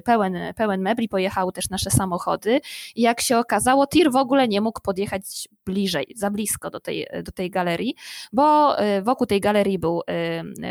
pełen, 0.03 0.37
pełen 0.55 0.81
mebli, 0.81 1.09
pojechały 1.09 1.51
też 1.51 1.69
nasze 1.69 1.91
samochody 1.91 2.61
i 2.95 3.01
jak 3.01 3.21
się 3.21 3.37
okazało, 3.37 3.87
tir 3.87 4.11
w 4.11 4.15
ogóle 4.15 4.47
nie 4.47 4.61
mógł 4.61 4.81
podjechać 4.81 5.47
bliżej, 5.65 6.13
za 6.15 6.31
blisko 6.31 6.69
do 6.69 6.79
tej, 6.79 7.07
do 7.23 7.31
tej 7.31 7.49
galerii, 7.49 7.95
bo 8.33 8.75
wokół 9.03 9.27
tej 9.27 9.41
galerii 9.41 9.79
był 9.79 10.01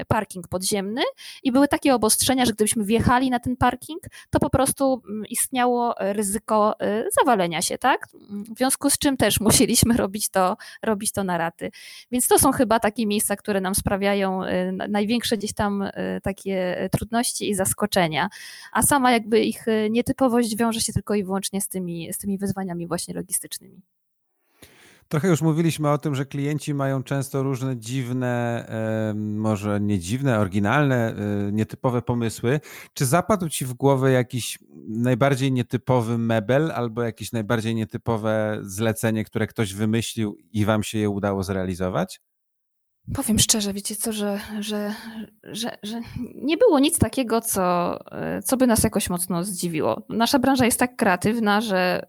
parking 0.09 0.49
podziemny 0.49 1.03
i 1.43 1.53
były 1.53 1.69
takie 1.69 1.95
obostrzenia, 1.95 2.45
że 2.45 2.53
gdybyśmy 2.53 2.85
wjechali 2.85 3.31
na 3.31 3.41
ten 3.41 3.57
parking, 3.57 4.03
to 4.31 4.39
po 4.39 4.51
prostu 4.57 5.03
mm, 5.09 5.27
istniało 5.27 5.95
ryzyko 5.99 6.75
y, 6.83 7.09
zawalenia 7.21 7.63
się, 7.63 7.79
tak? 7.79 8.09
W 8.55 8.59
związku 8.59 8.91
z 8.91 8.99
czym 8.99 9.17
też 9.17 9.41
musieliśmy 9.49 9.97
robić 9.97 10.29
to, 10.29 10.57
robić 10.83 11.13
to 11.13 11.25
na 11.25 11.39
raty. 11.39 11.71
Więc 12.11 12.29
to 12.29 12.39
są 12.39 12.53
chyba 12.53 12.81
takie 12.81 13.07
miejsca, 13.07 13.37
które 13.37 13.61
nam 13.61 13.75
sprawiają 13.75 14.45
y, 14.45 14.73
największe 14.89 15.37
gdzieś 15.37 15.53
tam 15.55 15.85
takie 16.23 16.89
trudności 16.93 17.51
i 17.51 17.55
zaskoczenia. 17.55 18.29
A 18.73 18.83
sama 18.83 19.13
jakby 19.13 19.41
ich 19.41 19.65
nietypowość 19.91 20.57
wiąże 20.57 20.81
się 20.81 20.93
tylko 20.93 21.15
i 21.15 21.25
wyłącznie 21.25 21.61
z 21.61 21.69
tymi, 21.69 22.13
z 22.13 22.19
tymi 22.19 22.39
wyzwaniami 22.39 22.87
właśnie 22.87 23.15
logistycznymi. 23.15 23.83
Trochę 25.09 25.29
już 25.29 25.43
mówiliśmy 25.43 25.91
o 25.91 25.99
tym, 25.99 26.15
że 26.15 26.27
klienci 26.27 26.75
mają 26.75 27.03
często 27.03 27.43
różne 27.43 27.77
dziwne, 27.77 28.67
może 29.15 29.81
nie 29.81 29.99
dziwne, 29.99 30.39
oryginalne, 30.39 31.15
e, 31.15 31.53
nietypowe 31.53 32.03
pomysły. 32.03 32.61
Czy 32.95 33.07
zapadł 33.07 33.49
ci 33.49 33.65
w 33.65 33.75
głowę 33.75 34.13
jakiś 34.13 34.59
najbardziej 34.89 35.53
nietypowy 35.53 36.19
mebel 36.19 36.73
albo 36.73 37.03
jakieś 37.03 37.33
najbardziej 37.33 37.75
nietypowe 37.75 38.59
zlecenie, 38.63 39.25
które 39.25 39.47
ktoś 39.47 39.75
wymyślił 39.75 40.37
i 40.53 40.65
wam 40.65 40.83
się 40.83 40.99
je 40.99 41.11
udało 41.11 41.43
zrealizować? 41.43 42.21
Powiem 43.15 43.39
szczerze, 43.39 43.73
wiecie 43.73 43.97
co, 43.97 44.13
że, 44.13 44.41
że, 44.61 44.95
że, 45.43 45.79
że 45.83 46.01
nie 46.35 46.57
było 46.57 46.79
nic 46.79 46.99
takiego, 46.99 47.41
co, 47.41 47.99
co 48.45 48.57
by 48.57 48.67
nas 48.67 48.85
jakoś 48.85 49.11
mocno 49.11 49.45
zdziwiło. 49.45 50.03
Nasza 50.09 50.39
branża 50.39 50.65
jest 50.65 50.79
tak 50.79 50.97
kreatywna, 50.97 51.61
że, 51.61 52.07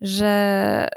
że 0.00 0.88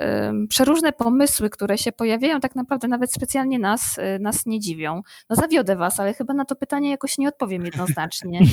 przeróżne 0.49 0.93
pomysły, 0.93 1.49
które 1.49 1.77
się 1.77 1.91
pojawiają, 1.91 2.39
tak 2.39 2.55
naprawdę 2.55 2.87
nawet 2.87 3.13
specjalnie 3.13 3.59
nas, 3.59 3.99
nas 4.19 4.45
nie 4.45 4.59
dziwią. 4.59 5.01
No 5.29 5.35
zawiodę 5.35 5.75
was, 5.75 5.99
ale 5.99 6.13
chyba 6.13 6.33
na 6.33 6.45
to 6.45 6.55
pytanie 6.55 6.89
jakoś 6.89 7.17
nie 7.17 7.27
odpowiem 7.27 7.65
jednoznacznie. 7.65 8.39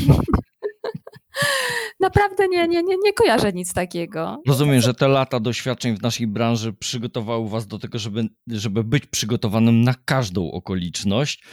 Naprawdę 2.01 2.49
nie, 2.49 2.69
nie, 2.69 2.83
nie, 2.83 2.95
nie 3.05 3.13
kojarzę 3.13 3.53
nic 3.53 3.73
takiego. 3.75 4.43
Rozumiem, 4.47 4.81
że 4.81 4.95
te 4.95 5.09
lata 5.09 5.41
doświadczeń 5.41 5.97
w 5.97 6.03
naszej 6.03 6.27
branży 6.27 6.73
przygotowały 6.73 7.49
Was 7.49 7.67
do 7.67 7.79
tego, 7.79 7.99
żeby, 7.99 8.29
żeby 8.47 8.85
być 8.85 9.07
przygotowanym 9.07 9.83
na 9.83 9.95
każdą 10.05 10.51
okoliczność. 10.51 11.45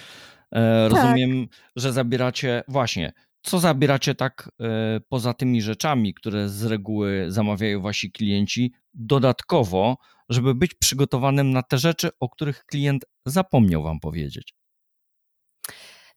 E, 0.52 0.90
tak. 0.90 1.02
Rozumiem, 1.02 1.48
że 1.76 1.94
zabieracie 1.94 2.64
właśnie. 2.68 3.14
Co 3.46 3.60
zabieracie 3.60 4.16
tak 4.16 4.50
e, 4.62 5.00
poza 5.10 5.34
tymi 5.34 5.62
rzeczami, 5.62 6.14
które 6.14 6.50
z 6.50 6.64
reguły 6.64 7.26
zamawiają 7.28 7.82
wasi 7.82 8.12
klienci, 8.12 8.74
dodatkowo, 8.94 9.98
żeby 10.30 10.56
być 10.56 10.74
przygotowanym 10.74 11.52
na 11.52 11.64
te 11.64 11.78
rzeczy, 11.78 12.10
o 12.20 12.30
których 12.30 12.66
klient 12.66 13.06
zapomniał 13.26 13.84
wam 13.84 14.00
powiedzieć? 14.00 14.54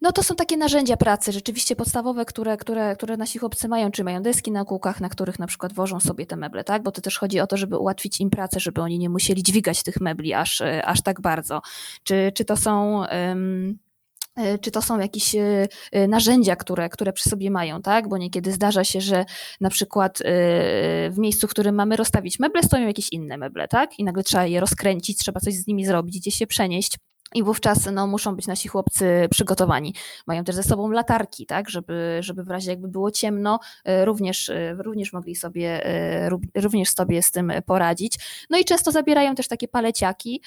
No 0.00 0.12
to 0.12 0.22
są 0.22 0.34
takie 0.34 0.56
narzędzia 0.56 0.96
pracy, 0.96 1.32
rzeczywiście 1.32 1.76
podstawowe, 1.76 2.24
które, 2.24 2.56
które, 2.56 2.96
które 2.96 3.16
nasi 3.16 3.38
chłopcy 3.38 3.68
mają, 3.68 3.90
czy 3.90 4.04
mają 4.04 4.22
deski 4.22 4.50
na 4.52 4.64
kółkach, 4.64 5.00
na 5.00 5.08
których 5.08 5.38
na 5.38 5.46
przykład 5.46 5.72
wożą 5.72 6.00
sobie 6.00 6.26
te 6.26 6.36
meble, 6.36 6.64
tak? 6.64 6.82
Bo 6.82 6.92
to 6.92 7.00
też 7.00 7.18
chodzi 7.18 7.40
o 7.40 7.46
to, 7.46 7.56
żeby 7.56 7.78
ułatwić 7.78 8.20
im 8.20 8.30
pracę, 8.30 8.60
żeby 8.60 8.80
oni 8.80 8.98
nie 8.98 9.08
musieli 9.08 9.42
dźwigać 9.42 9.82
tych 9.82 10.00
mebli 10.00 10.34
aż, 10.34 10.62
aż 10.84 11.02
tak 11.02 11.20
bardzo. 11.20 11.60
Czy, 12.02 12.32
czy 12.34 12.44
to 12.44 12.56
są... 12.56 13.02
Um, 13.12 13.78
czy 14.60 14.70
to 14.70 14.82
są 14.82 14.98
jakieś 14.98 15.34
e, 15.34 15.68
e, 15.92 16.08
narzędzia, 16.08 16.56
które, 16.56 16.88
które 16.88 17.12
przy 17.12 17.28
sobie 17.28 17.50
mają, 17.50 17.82
tak? 17.82 18.08
Bo 18.08 18.18
niekiedy 18.18 18.52
zdarza 18.52 18.84
się, 18.84 19.00
że 19.00 19.24
na 19.60 19.70
przykład 19.70 20.18
w 21.10 21.14
miejscu, 21.18 21.46
w 21.46 21.50
którym 21.50 21.74
mamy 21.74 21.96
rozstawić 21.96 22.38
meble, 22.38 22.62
stoją 22.62 22.86
jakieś 22.86 23.08
inne 23.12 23.36
meble, 23.36 23.68
tak? 23.68 23.98
I 23.98 24.04
nagle 24.04 24.22
trzeba 24.22 24.46
je 24.46 24.60
rozkręcić, 24.60 25.18
trzeba 25.18 25.40
coś 25.40 25.54
z 25.54 25.66
nimi 25.66 25.86
zrobić, 25.86 26.18
gdzieś 26.18 26.34
się 26.34 26.46
przenieść. 26.46 26.98
I 27.34 27.42
wówczas 27.42 27.88
no, 27.92 28.06
muszą 28.06 28.36
być 28.36 28.46
nasi 28.46 28.68
chłopcy 28.68 29.28
przygotowani. 29.30 29.94
Mają 30.26 30.44
też 30.44 30.54
ze 30.54 30.62
sobą 30.62 30.90
latarki, 30.90 31.46
tak, 31.46 31.70
żeby, 31.70 32.18
żeby 32.20 32.44
w 32.44 32.50
razie 32.50 32.70
jakby 32.70 32.88
było 32.88 33.10
ciemno, 33.10 33.60
e, 33.84 34.04
również, 34.04 34.48
e, 34.48 34.74
również 34.74 35.12
mogli 35.12 35.34
sobie, 35.34 35.86
e, 35.86 36.30
również 36.54 36.90
sobie 36.90 37.22
z 37.22 37.30
tym 37.30 37.52
poradzić. 37.66 38.18
No 38.50 38.58
i 38.58 38.64
często 38.64 38.92
zabierają 38.92 39.34
też 39.34 39.48
takie 39.48 39.68
paleciaki, 39.68 40.42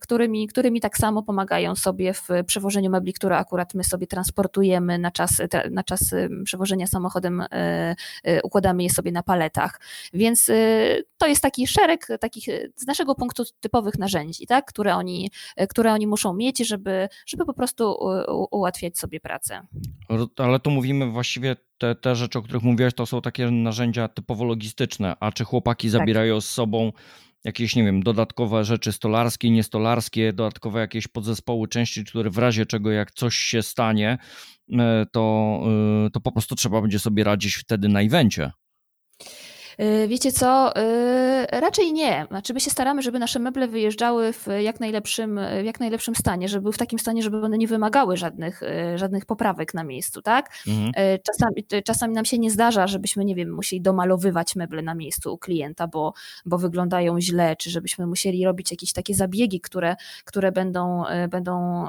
którymi, 0.00 0.48
którymi 0.48 0.80
tak 0.80 0.98
samo 0.98 1.22
pomagają 1.22 1.76
sobie 1.76 2.14
w 2.14 2.28
przewożeniu 2.46 2.90
mebli, 2.90 3.12
które 3.12 3.36
akurat 3.36 3.74
my 3.74 3.84
sobie 3.84 4.06
transportujemy 4.06 4.98
na 4.98 5.10
czas, 5.10 5.30
na 5.70 5.84
czas 5.84 6.00
przewożenia 6.44 6.86
samochodem, 6.86 7.44
układamy 8.42 8.82
je 8.82 8.90
sobie 8.90 9.12
na 9.12 9.22
paletach. 9.22 9.80
Więc 10.12 10.46
to 11.18 11.26
jest 11.26 11.42
taki 11.42 11.66
szereg 11.66 12.08
takich 12.20 12.44
z 12.76 12.86
naszego 12.86 13.14
punktu 13.14 13.44
typowych 13.60 13.98
narzędzi, 13.98 14.46
tak, 14.46 14.64
które 14.64 14.96
oni, 14.96 15.30
które 15.78 15.92
oni 15.92 16.06
muszą 16.06 16.34
mieć, 16.34 16.58
żeby, 16.58 17.08
żeby 17.26 17.44
po 17.44 17.54
prostu 17.54 17.96
ułatwiać 18.50 18.98
sobie 18.98 19.20
pracę. 19.20 19.60
Ale 20.36 20.60
tu 20.60 20.70
mówimy 20.70 21.06
właściwie 21.06 21.56
te, 21.78 21.94
te 21.94 22.16
rzeczy, 22.16 22.38
o 22.38 22.42
których 22.42 22.62
mówiłaś, 22.62 22.94
to 22.94 23.06
są 23.06 23.20
takie 23.20 23.50
narzędzia 23.50 24.08
typowo 24.08 24.44
logistyczne, 24.44 25.16
a 25.20 25.32
czy 25.32 25.44
chłopaki 25.44 25.88
tak. 25.88 25.92
zabierają 25.92 26.40
z 26.40 26.48
sobą 26.48 26.92
jakieś, 27.44 27.76
nie 27.76 27.84
wiem, 27.84 28.02
dodatkowe 28.02 28.64
rzeczy 28.64 28.92
stolarskie, 28.92 29.50
niestolarskie, 29.50 30.32
dodatkowe 30.32 30.80
jakieś 30.80 31.08
podzespoły 31.08 31.68
części, 31.68 32.04
które 32.04 32.30
w 32.30 32.38
razie 32.38 32.66
czego 32.66 32.90
jak 32.90 33.10
coś 33.10 33.34
się 33.34 33.62
stanie, 33.62 34.18
e, 34.72 35.06
to, 35.12 35.60
e, 36.06 36.10
to 36.10 36.20
po 36.20 36.32
prostu 36.32 36.54
trzeba 36.54 36.80
będzie 36.80 36.98
sobie 36.98 37.24
radzić 37.24 37.54
wtedy 37.54 37.88
na 37.88 38.00
evencie. 38.00 38.50
Y, 39.82 40.08
wiecie 40.08 40.32
co? 40.32 40.76
Y, 40.76 41.46
raczej 41.60 41.92
nie. 41.92 42.26
Znaczy 42.28 42.54
my 42.54 42.60
się 42.60 42.70
staramy, 42.70 43.02
żeby 43.02 43.18
nasze 43.18 43.38
meble 43.38 43.68
wyjeżdżały 43.68 44.32
w 44.32 44.46
jak 44.60 44.80
najlepszym, 44.80 45.40
w 45.62 45.64
jak 45.64 45.80
najlepszym 45.80 46.14
stanie, 46.14 46.48
żeby 46.48 46.62
były 46.62 46.72
w 46.72 46.78
takim 46.78 46.98
stanie, 46.98 47.22
żeby 47.22 47.40
one 47.44 47.58
nie 47.58 47.68
wymagały 47.68 48.16
żadnych, 48.16 48.62
y, 48.62 48.98
żadnych 48.98 49.26
poprawek 49.26 49.74
na 49.74 49.84
miejscu, 49.84 50.22
tak? 50.22 50.50
Mhm. 50.66 50.92
Czasami, 51.22 51.82
czasami 51.84 52.14
nam 52.14 52.24
się 52.24 52.38
nie 52.38 52.50
zdarza, 52.50 52.86
żebyśmy, 52.86 53.24
nie 53.24 53.34
wiem, 53.34 53.54
musieli 53.54 53.82
domalowywać 53.82 54.56
meble 54.56 54.82
na 54.82 54.94
miejscu 54.94 55.34
u 55.34 55.38
klienta, 55.38 55.86
bo, 55.86 56.12
bo 56.46 56.58
wyglądają 56.58 57.20
źle, 57.20 57.56
czy 57.56 57.70
żebyśmy 57.70 58.06
musieli 58.06 58.44
robić 58.44 58.70
jakieś 58.70 58.92
takie 58.92 59.14
zabiegi, 59.14 59.60
które, 59.60 59.96
które 60.24 60.52
będą, 60.52 61.04
będą 61.30 61.86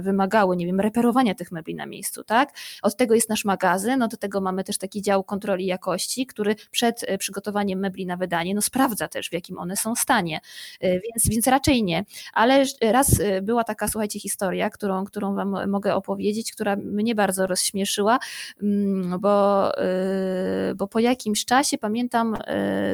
wymagały, 0.00 0.56
nie 0.56 0.66
wiem, 0.66 0.80
reperowania 0.80 1.34
tych 1.34 1.52
mebli 1.52 1.74
na 1.74 1.86
miejscu, 1.86 2.24
tak? 2.24 2.52
Od 2.82 2.96
tego 2.96 3.14
jest 3.14 3.28
nasz 3.28 3.44
magazyn, 3.44 3.98
no 3.98 4.08
do 4.08 4.16
tego 4.16 4.40
mamy 4.40 4.64
też 4.64 4.78
taki 4.78 5.02
dział 5.02 5.24
kontroli 5.24 5.66
jakości, 5.66 6.26
który 6.26 6.56
przed 6.70 7.04
przygotowaniem 7.28 7.78
mebli 7.78 8.06
na 8.06 8.16
wydanie, 8.16 8.54
no 8.54 8.62
sprawdza 8.62 9.08
też 9.08 9.28
w 9.28 9.32
jakim 9.32 9.58
one 9.58 9.76
są 9.76 9.94
stanie, 9.94 10.40
y, 10.84 11.00
więc, 11.04 11.28
więc 11.28 11.46
raczej 11.46 11.82
nie. 11.82 12.04
Ale 12.32 12.64
raz 12.82 13.20
y, 13.20 13.42
była 13.42 13.64
taka, 13.64 13.88
słuchajcie, 13.88 14.20
historia, 14.20 14.70
którą, 14.70 15.04
którą 15.04 15.34
wam 15.34 15.70
mogę 15.70 15.94
opowiedzieć, 15.94 16.52
która 16.52 16.76
mnie 16.76 17.14
bardzo 17.14 17.46
rozśmieszyła, 17.46 18.18
mm, 18.62 19.20
bo, 19.20 19.72
y, 19.82 20.74
bo 20.74 20.88
po 20.88 20.98
jakimś 20.98 21.44
czasie, 21.44 21.78
pamiętam, 21.78 22.36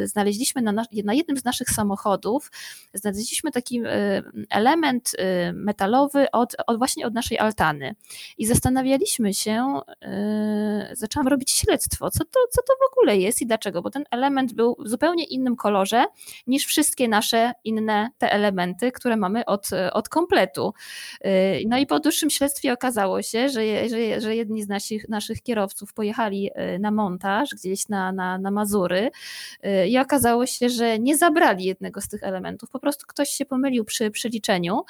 znaleźliśmy 0.04 0.62
na, 0.62 0.72
na 1.04 1.14
jednym 1.14 1.36
z 1.36 1.44
naszych 1.44 1.70
samochodów, 1.70 2.50
znaleźliśmy 2.94 3.52
taki 3.52 3.82
element 4.50 5.12
metalowy 5.52 6.30
od, 6.30 6.56
od 6.66 6.78
właśnie 6.78 7.06
od 7.06 7.14
naszej 7.14 7.38
altany 7.38 7.94
i 8.38 8.46
zastanawialiśmy 8.46 9.34
się, 9.34 9.80
zaczęłam 10.92 11.28
robić 11.28 11.50
śledztwo, 11.50 12.10
co 12.10 12.24
to, 12.24 12.40
co 12.50 12.62
to 12.62 12.72
w 12.80 12.92
ogóle 12.92 13.16
jest 13.16 13.42
i 13.42 13.46
dlaczego, 13.46 13.82
bo 13.82 13.90
ten 13.90 14.04
element 14.10 14.23
element 14.24 14.54
był 14.54 14.76
w 14.78 14.88
zupełnie 14.88 15.24
innym 15.24 15.56
kolorze 15.56 16.04
niż 16.46 16.66
wszystkie 16.66 17.08
nasze 17.08 17.52
inne 17.64 18.08
te 18.18 18.32
elementy, 18.32 18.92
które 18.92 19.16
mamy 19.16 19.44
od, 19.44 19.70
od 19.92 20.08
kompletu. 20.08 20.74
Y, 21.26 21.64
no 21.68 21.78
i 21.78 21.86
po 21.86 22.00
dłuższym 22.00 22.30
śledztwie 22.30 22.72
okazało 22.72 23.22
się, 23.22 23.48
że, 23.48 23.88
że, 23.88 24.20
że 24.20 24.36
jedni 24.36 24.62
z 24.62 24.68
naszych, 24.68 25.08
naszych 25.08 25.42
kierowców 25.42 25.94
pojechali 25.94 26.50
y, 26.74 26.78
na 26.78 26.90
montaż 26.90 27.50
gdzieś 27.54 27.88
na, 27.88 28.12
na, 28.12 28.38
na 28.38 28.50
Mazury 28.50 29.10
y, 29.66 29.88
i 29.88 29.98
okazało 29.98 30.46
się, 30.46 30.68
że 30.68 30.98
nie 30.98 31.16
zabrali 31.16 31.64
jednego 31.64 32.00
z 32.00 32.08
tych 32.08 32.22
elementów. 32.22 32.70
Po 32.70 32.78
prostu 32.78 33.06
ktoś 33.08 33.28
się 33.28 33.44
pomylił 33.44 33.84
przy, 33.84 34.10
przy 34.10 34.28
liczeniu 34.28 34.84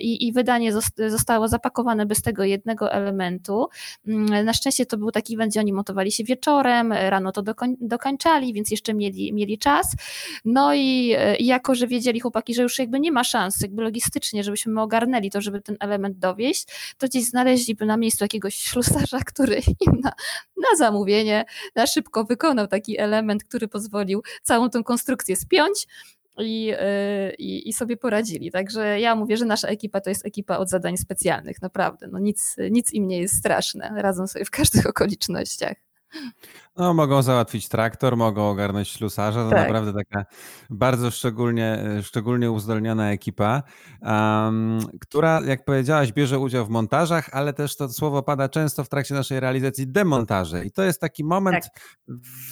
i, 0.00 0.26
i 0.26 0.32
wydanie 0.32 0.72
zostało 1.08 1.48
zapakowane 1.48 2.06
bez 2.06 2.22
tego 2.22 2.44
jednego 2.44 2.92
elementu. 2.92 3.68
Mm, 4.06 4.44
na 4.44 4.52
szczęście 4.52 4.86
to 4.86 4.96
był 4.98 5.10
taki 5.10 5.34
event, 5.34 5.52
gdzie 5.52 5.60
oni 5.60 5.72
montowali 5.72 6.12
się 6.12 6.24
wieczorem, 6.24 6.92
rano 6.92 7.32
to 7.32 7.42
dokoń, 7.42 7.76
dokańczali, 7.80 8.52
więc 8.52 8.69
jeszcze 8.70 8.94
mieli, 8.94 9.32
mieli 9.32 9.58
czas. 9.58 9.96
No 10.44 10.74
i, 10.74 11.16
i 11.38 11.46
jako, 11.46 11.74
że 11.74 11.86
wiedzieli 11.86 12.20
chłopaki, 12.20 12.54
że 12.54 12.62
już 12.62 12.78
jakby 12.78 13.00
nie 13.00 13.12
ma 13.12 13.24
szans, 13.24 13.60
jakby 13.60 13.82
logistycznie, 13.82 14.44
żebyśmy 14.44 14.80
ogarnęli 14.80 15.30
to, 15.30 15.40
żeby 15.40 15.60
ten 15.60 15.76
element 15.80 16.18
dowieść, 16.18 16.66
to 16.98 17.06
gdzieś 17.06 17.24
znaleźliby 17.24 17.86
na 17.86 17.96
miejscu 17.96 18.24
jakiegoś 18.24 18.54
ślusarza, 18.54 19.18
który 19.32 19.60
im 19.80 20.00
na, 20.02 20.12
na 20.56 20.76
zamówienie 20.78 21.44
na 21.74 21.86
szybko 21.86 22.24
wykonał 22.24 22.66
taki 22.66 22.98
element, 22.98 23.44
który 23.44 23.68
pozwolił 23.68 24.22
całą 24.42 24.70
tą 24.70 24.84
konstrukcję 24.84 25.36
spiąć. 25.36 25.86
I, 26.38 26.72
y, 26.72 27.34
i, 27.38 27.68
i, 27.68 27.72
sobie 27.72 27.96
poradzili. 27.96 28.50
Także 28.50 29.00
ja 29.00 29.14
mówię, 29.14 29.36
że 29.36 29.44
nasza 29.44 29.68
ekipa 29.68 30.00
to 30.00 30.10
jest 30.10 30.26
ekipa 30.26 30.58
od 30.58 30.68
zadań 30.68 30.96
specjalnych, 30.96 31.62
naprawdę. 31.62 32.08
No 32.12 32.18
nic, 32.18 32.56
nic 32.70 32.92
im 32.92 33.08
nie 33.08 33.18
jest 33.18 33.36
straszne. 33.36 33.92
Radzą 33.96 34.26
sobie 34.26 34.44
w 34.44 34.50
każdych 34.50 34.86
okolicznościach. 34.90 35.89
No, 36.76 36.94
mogą 36.94 37.22
załatwić 37.22 37.68
traktor, 37.68 38.16
mogą 38.16 38.50
ogarnąć 38.50 38.88
ślusarza. 38.88 39.44
To 39.44 39.50
tak. 39.50 39.58
naprawdę 39.58 39.92
taka 39.92 40.24
bardzo 40.70 41.10
szczególnie, 41.10 41.84
szczególnie 42.02 42.50
uzdolniona 42.50 43.12
ekipa, 43.12 43.62
która, 45.00 45.40
jak 45.46 45.64
powiedziałaś, 45.64 46.12
bierze 46.12 46.38
udział 46.38 46.66
w 46.66 46.68
montażach, 46.68 47.28
ale 47.32 47.52
też 47.52 47.76
to 47.76 47.88
słowo 47.88 48.22
pada 48.22 48.48
często 48.48 48.84
w 48.84 48.88
trakcie 48.88 49.14
naszej 49.14 49.40
realizacji 49.40 49.88
demontaże. 49.88 50.64
I 50.64 50.70
to 50.70 50.82
jest 50.82 51.00
taki 51.00 51.24
moment, 51.24 51.64
tak. 51.64 51.98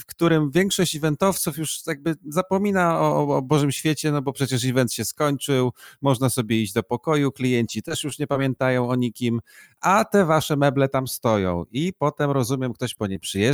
w 0.00 0.06
którym 0.06 0.50
większość 0.50 0.96
eventowców 0.96 1.58
już 1.58 1.80
jakby 1.86 2.14
zapomina 2.28 3.00
o, 3.00 3.36
o 3.36 3.42
Bożym 3.42 3.72
świecie, 3.72 4.12
no 4.12 4.22
bo 4.22 4.32
przecież 4.32 4.64
event 4.64 4.92
się 4.92 5.04
skończył, 5.04 5.72
można 6.02 6.30
sobie 6.30 6.62
iść 6.62 6.72
do 6.72 6.82
pokoju, 6.82 7.32
klienci 7.32 7.82
też 7.82 8.04
już 8.04 8.18
nie 8.18 8.26
pamiętają 8.26 8.88
o 8.88 8.94
nikim, 8.94 9.40
a 9.80 10.04
te 10.04 10.24
wasze 10.24 10.56
meble 10.56 10.88
tam 10.88 11.08
stoją. 11.08 11.64
I 11.70 11.92
potem 11.98 12.30
rozumiem, 12.30 12.72
ktoś 12.72 12.94
po 12.94 13.06
nie 13.06 13.18
przyjeżdża 13.18 13.47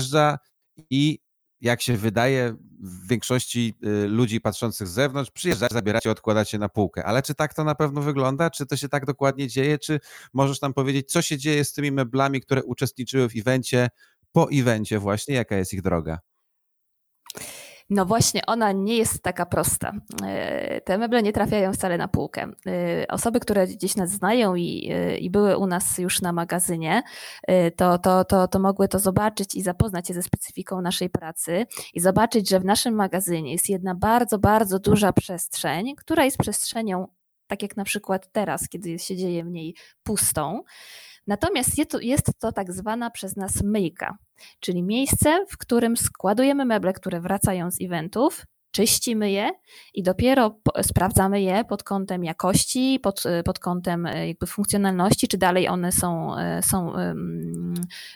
i 0.91 1.19
jak 1.61 1.83
się 1.83 1.97
wydaje, 1.97 2.57
w 2.81 3.09
większości 3.09 3.75
y, 4.05 4.09
ludzi 4.09 4.41
patrzących 4.41 4.89
z 4.89 4.91
zewnątrz, 4.91 5.31
przyjeżdżacie, 5.31 5.75
zabieracie, 5.75 6.11
odkładacie 6.11 6.59
na 6.59 6.69
półkę. 6.69 7.05
Ale 7.05 7.23
czy 7.23 7.35
tak 7.35 7.55
to 7.55 7.65
na 7.65 7.75
pewno 7.75 8.03
wygląda? 8.03 8.51
Czy 8.51 8.67
to 8.67 8.77
się 8.77 8.89
tak 8.89 9.07
dokładnie 9.07 9.49
dzieje? 9.49 9.79
Czy 9.79 10.01
możesz 10.33 10.61
nam 10.61 10.75
powiedzieć, 10.75 11.13
co 11.13 11.23
się 11.23 11.39
dzieje 11.39 11.65
z 11.65 11.73
tymi 11.73 11.93
meblami, 11.93 12.41
które 12.41 12.63
uczestniczyły 12.63 13.29
w 13.29 13.37
evencie, 13.37 13.89
po 14.33 14.49
evencie 14.53 14.99
właśnie? 14.99 15.35
Jaka 15.35 15.57
jest 15.57 15.73
ich 15.73 15.83
droga? 15.83 16.19
No 17.91 18.07
właśnie, 18.07 18.47
ona 18.47 18.73
nie 18.73 18.97
jest 18.97 19.23
taka 19.23 19.47
prosta. 19.47 19.93
E, 20.25 20.81
te 20.81 20.99
meble 20.99 21.23
nie 21.23 21.33
trafiają 21.33 21.73
wcale 21.73 21.99
na 21.99 22.09
półkę. 22.09 22.51
E, 22.67 23.07
osoby, 23.09 23.41
które 23.41 23.67
gdzieś 23.67 23.97
nas 23.97 24.11
znają 24.11 24.55
i, 24.55 24.91
e, 24.93 25.19
i 25.19 25.31
były 25.31 25.57
u 25.57 25.67
nas 25.67 25.99
już 25.99 26.23
na 26.23 26.33
magazynie, 26.33 27.03
to, 27.77 27.99
to, 27.99 28.25
to, 28.25 28.49
to 28.49 28.59
mogły 28.59 28.89
to 28.89 28.99
zobaczyć 28.99 29.55
i 29.55 29.63
zapoznać 29.63 30.09
się 30.09 30.15
ze 30.15 30.23
specyfiką 30.23 30.81
naszej 30.81 31.11
pracy 31.11 31.67
i 31.95 32.01
zobaczyć, 32.01 32.49
że 32.49 32.61
w 32.61 32.65
naszym 32.65 32.95
magazynie 32.95 33.53
jest 33.53 33.69
jedna 33.69 33.95
bardzo, 33.95 34.39
bardzo 34.39 34.79
duża 34.79 35.13
przestrzeń, 35.13 35.95
która 35.97 36.25
jest 36.25 36.39
przestrzenią, 36.39 37.07
tak 37.47 37.63
jak 37.63 37.77
na 37.77 37.85
przykład 37.85 38.33
teraz, 38.33 38.69
kiedy 38.69 38.99
się 38.99 39.17
dzieje 39.17 39.45
w 39.45 39.51
niej 39.51 39.75
pustą. 40.03 40.63
Natomiast 41.27 41.79
jest 41.79 41.91
to, 41.91 42.01
jest 42.01 42.31
to 42.39 42.53
tak 42.53 42.73
zwana 42.73 43.11
przez 43.11 43.37
nas 43.37 43.63
myjka, 43.63 44.19
czyli 44.61 44.83
miejsce, 44.83 45.45
w 45.49 45.59
którym 45.59 45.97
składujemy 45.97 46.65
meble, 46.65 46.93
które 46.93 47.21
wracają 47.21 47.71
z 47.71 47.81
eventów, 47.81 48.47
czyścimy 48.75 49.31
je 49.31 49.51
i 49.95 50.03
dopiero 50.03 50.61
sprawdzamy 50.83 51.43
je 51.43 51.65
pod 51.65 51.83
kątem 51.83 52.25
jakości, 52.25 53.01
pod, 53.03 53.23
pod 53.45 53.59
kątem 53.59 54.07
e, 54.07 54.29
jakby 54.29 54.47
funkcjonalności, 54.47 55.29
czy 55.29 55.39
dalej 55.39 55.69
one 55.69 55.93
są, 55.93 56.37
e, 56.39 56.63
są, 56.63 56.93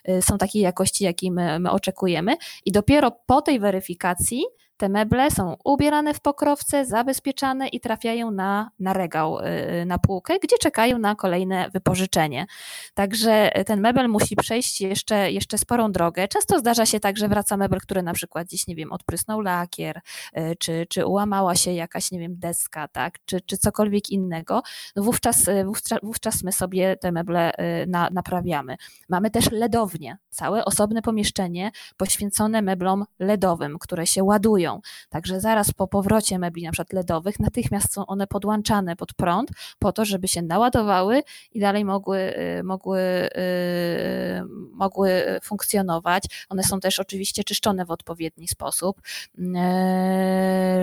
e, 0.04 0.22
są 0.22 0.38
takiej 0.38 0.62
jakości, 0.62 1.04
jakiej 1.04 1.30
my, 1.30 1.58
my 1.58 1.70
oczekujemy. 1.70 2.36
I 2.64 2.72
dopiero 2.72 3.10
po 3.26 3.42
tej 3.42 3.60
weryfikacji 3.60 4.44
te 4.78 4.88
meble 4.88 5.30
są 5.30 5.56
ubierane 5.64 6.14
w 6.14 6.20
pokrowce, 6.20 6.86
zabezpieczane 6.86 7.68
i 7.68 7.80
trafiają 7.80 8.30
na, 8.30 8.70
na 8.78 8.92
regał, 8.92 9.38
y, 9.38 9.84
na 9.86 9.98
półkę, 9.98 10.38
gdzie 10.42 10.58
czekają 10.58 10.98
na 10.98 11.14
kolejne 11.14 11.70
wypożyczenie. 11.70 12.46
Także 12.94 13.50
ten 13.66 13.80
mebel 13.80 14.08
musi 14.08 14.36
przejść 14.36 14.80
jeszcze, 14.80 15.32
jeszcze 15.32 15.58
sporą 15.58 15.92
drogę. 15.92 16.28
Często 16.28 16.58
zdarza 16.58 16.86
się 16.86 17.00
tak, 17.00 17.16
że 17.16 17.28
wraca 17.28 17.56
mebel, 17.56 17.80
który 17.80 18.02
na 18.02 18.12
przykład 18.12 18.46
gdzieś, 18.46 18.66
nie 18.66 18.74
wiem, 18.74 18.92
odprysnął 18.92 19.40
lakier, 19.40 20.00
y, 20.38 20.56
czy, 20.58 20.86
czy 20.88 21.06
ułamała 21.06 21.54
się 21.54 21.72
jakaś, 21.72 22.10
nie 22.10 22.18
wiem, 22.18 22.38
deska, 22.38 22.88
tak, 22.88 23.14
czy, 23.24 23.40
czy 23.40 23.58
cokolwiek 23.58 24.10
innego. 24.10 24.62
No 24.96 25.02
wówczas, 25.02 25.48
y, 25.48 25.64
wówczas, 25.64 25.98
wówczas 26.02 26.42
my 26.42 26.52
sobie 26.52 26.96
te 26.96 27.12
meble 27.12 27.52
na, 27.86 28.08
naprawiamy. 28.12 28.76
Mamy 29.08 29.30
też 29.30 29.50
LEDownie, 29.50 30.18
całe 30.30 30.64
osobne 30.64 31.02
pomieszczenie 31.02 31.70
poświęcone 31.96 32.62
meblom 32.62 33.04
LEDowym, 33.18 33.78
które 33.78 34.06
się 34.06 34.24
ładują 34.24 34.67
Także 35.08 35.40
zaraz 35.40 35.72
po 35.72 35.88
powrocie 35.88 36.38
mebli 36.38 36.62
na 36.62 36.72
przykład 36.72 36.92
LEDowych 36.92 37.40
natychmiast 37.40 37.92
są 37.92 38.06
one 38.06 38.26
podłączane 38.26 38.96
pod 38.96 39.14
prąd 39.14 39.50
po 39.78 39.92
to, 39.92 40.04
żeby 40.04 40.28
się 40.28 40.42
naładowały 40.42 41.22
i 41.52 41.60
dalej 41.60 41.84
mogły, 41.84 42.18
y, 42.58 42.62
mogły, 42.62 43.00
y, 43.00 44.42
mogły 44.72 45.24
funkcjonować. 45.42 46.24
One 46.48 46.62
są 46.62 46.80
też 46.80 47.00
oczywiście 47.00 47.44
czyszczone 47.44 47.84
w 47.84 47.90
odpowiedni 47.90 48.48
sposób, 48.48 49.00
y, 49.38 49.42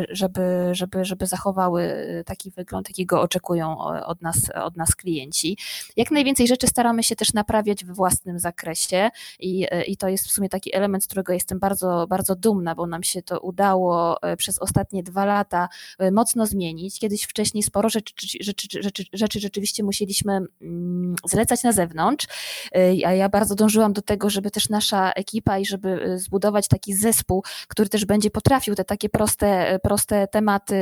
żeby, 0.09 0.69
żeby, 0.71 1.05
żeby 1.05 1.25
zachowały 1.25 1.95
taki 2.25 2.51
wygląd, 2.51 2.89
jakiego 2.89 3.21
oczekują 3.21 3.77
od 4.05 4.21
nas, 4.21 4.49
od 4.63 4.77
nas 4.77 4.95
klienci. 4.95 5.57
Jak 5.97 6.11
najwięcej 6.11 6.47
rzeczy 6.47 6.67
staramy 6.67 7.03
się 7.03 7.15
też 7.15 7.33
naprawiać 7.33 7.85
we 7.85 7.93
własnym 7.93 8.39
zakresie 8.39 9.09
i, 9.39 9.67
i 9.87 9.97
to 9.97 10.07
jest 10.07 10.27
w 10.27 10.31
sumie 10.31 10.49
taki 10.49 10.75
element, 10.75 11.03
z 11.03 11.07
którego 11.07 11.33
jestem 11.33 11.59
bardzo, 11.59 12.07
bardzo 12.09 12.35
dumna, 12.35 12.75
bo 12.75 12.87
nam 12.87 13.03
się 13.03 13.21
to 13.21 13.39
udało 13.39 13.74
udało 13.75 14.21
e, 14.21 14.37
przez 14.37 14.59
ostatnie 14.59 15.03
dwa 15.03 15.25
lata 15.25 15.69
e, 15.99 16.11
mocno 16.11 16.45
zmienić. 16.45 16.99
Kiedyś 16.99 17.23
wcześniej 17.23 17.63
sporo 17.63 17.89
rzeczy, 17.89 18.13
rzeczy, 18.41 18.67
rzeczy, 18.81 19.03
rzeczy 19.13 19.39
rzeczywiście 19.39 19.83
musieliśmy 19.83 20.39
mm, 20.61 21.15
zlecać 21.25 21.63
na 21.63 21.71
zewnątrz, 21.71 22.27
e, 22.75 23.07
a 23.07 23.13
ja 23.13 23.29
bardzo 23.29 23.55
dążyłam 23.55 23.93
do 23.93 24.01
tego, 24.01 24.29
żeby 24.29 24.51
też 24.51 24.69
nasza 24.69 25.11
ekipa 25.11 25.57
i 25.57 25.65
żeby 25.65 26.19
zbudować 26.19 26.67
taki 26.67 26.93
zespół, 26.93 27.43
który 27.67 27.89
też 27.89 28.05
będzie 28.05 28.29
potrafił 28.29 28.75
te 28.75 28.85
takie 28.85 29.09
proste, 29.09 29.79
proste 29.83 30.27
tematy 30.27 30.75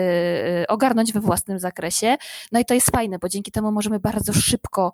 ogarnąć 0.67 1.13
we 1.13 1.19
własnym 1.19 1.59
zakresie. 1.59 2.17
No 2.51 2.59
i 2.59 2.65
to 2.65 2.73
jest 2.73 2.91
fajne, 2.91 3.19
bo 3.19 3.29
dzięki 3.29 3.51
temu 3.51 3.71
możemy 3.71 3.99
bardzo 3.99 4.33
szybko 4.33 4.93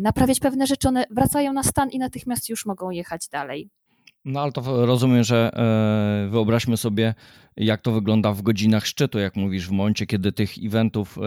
naprawiać 0.00 0.40
pewne 0.40 0.66
rzeczy, 0.66 0.88
one 0.88 1.04
wracają 1.10 1.52
na 1.52 1.62
stan 1.62 1.90
i 1.90 1.98
natychmiast 1.98 2.48
już 2.48 2.66
mogą 2.66 2.90
jechać 2.90 3.28
dalej. 3.28 3.70
No 4.24 4.40
ale 4.40 4.52
to 4.52 4.86
rozumiem, 4.86 5.24
że 5.24 5.50
e, 5.54 6.28
wyobraźmy 6.30 6.76
sobie, 6.76 7.14
jak 7.56 7.80
to 7.80 7.92
wygląda 7.92 8.32
w 8.32 8.42
godzinach 8.42 8.86
szczytu, 8.86 9.18
jak 9.18 9.36
mówisz, 9.36 9.68
w 9.68 9.70
momencie, 9.70 10.06
kiedy 10.06 10.32
tych 10.32 10.50
eventów 10.64 11.18
e, 11.18 11.20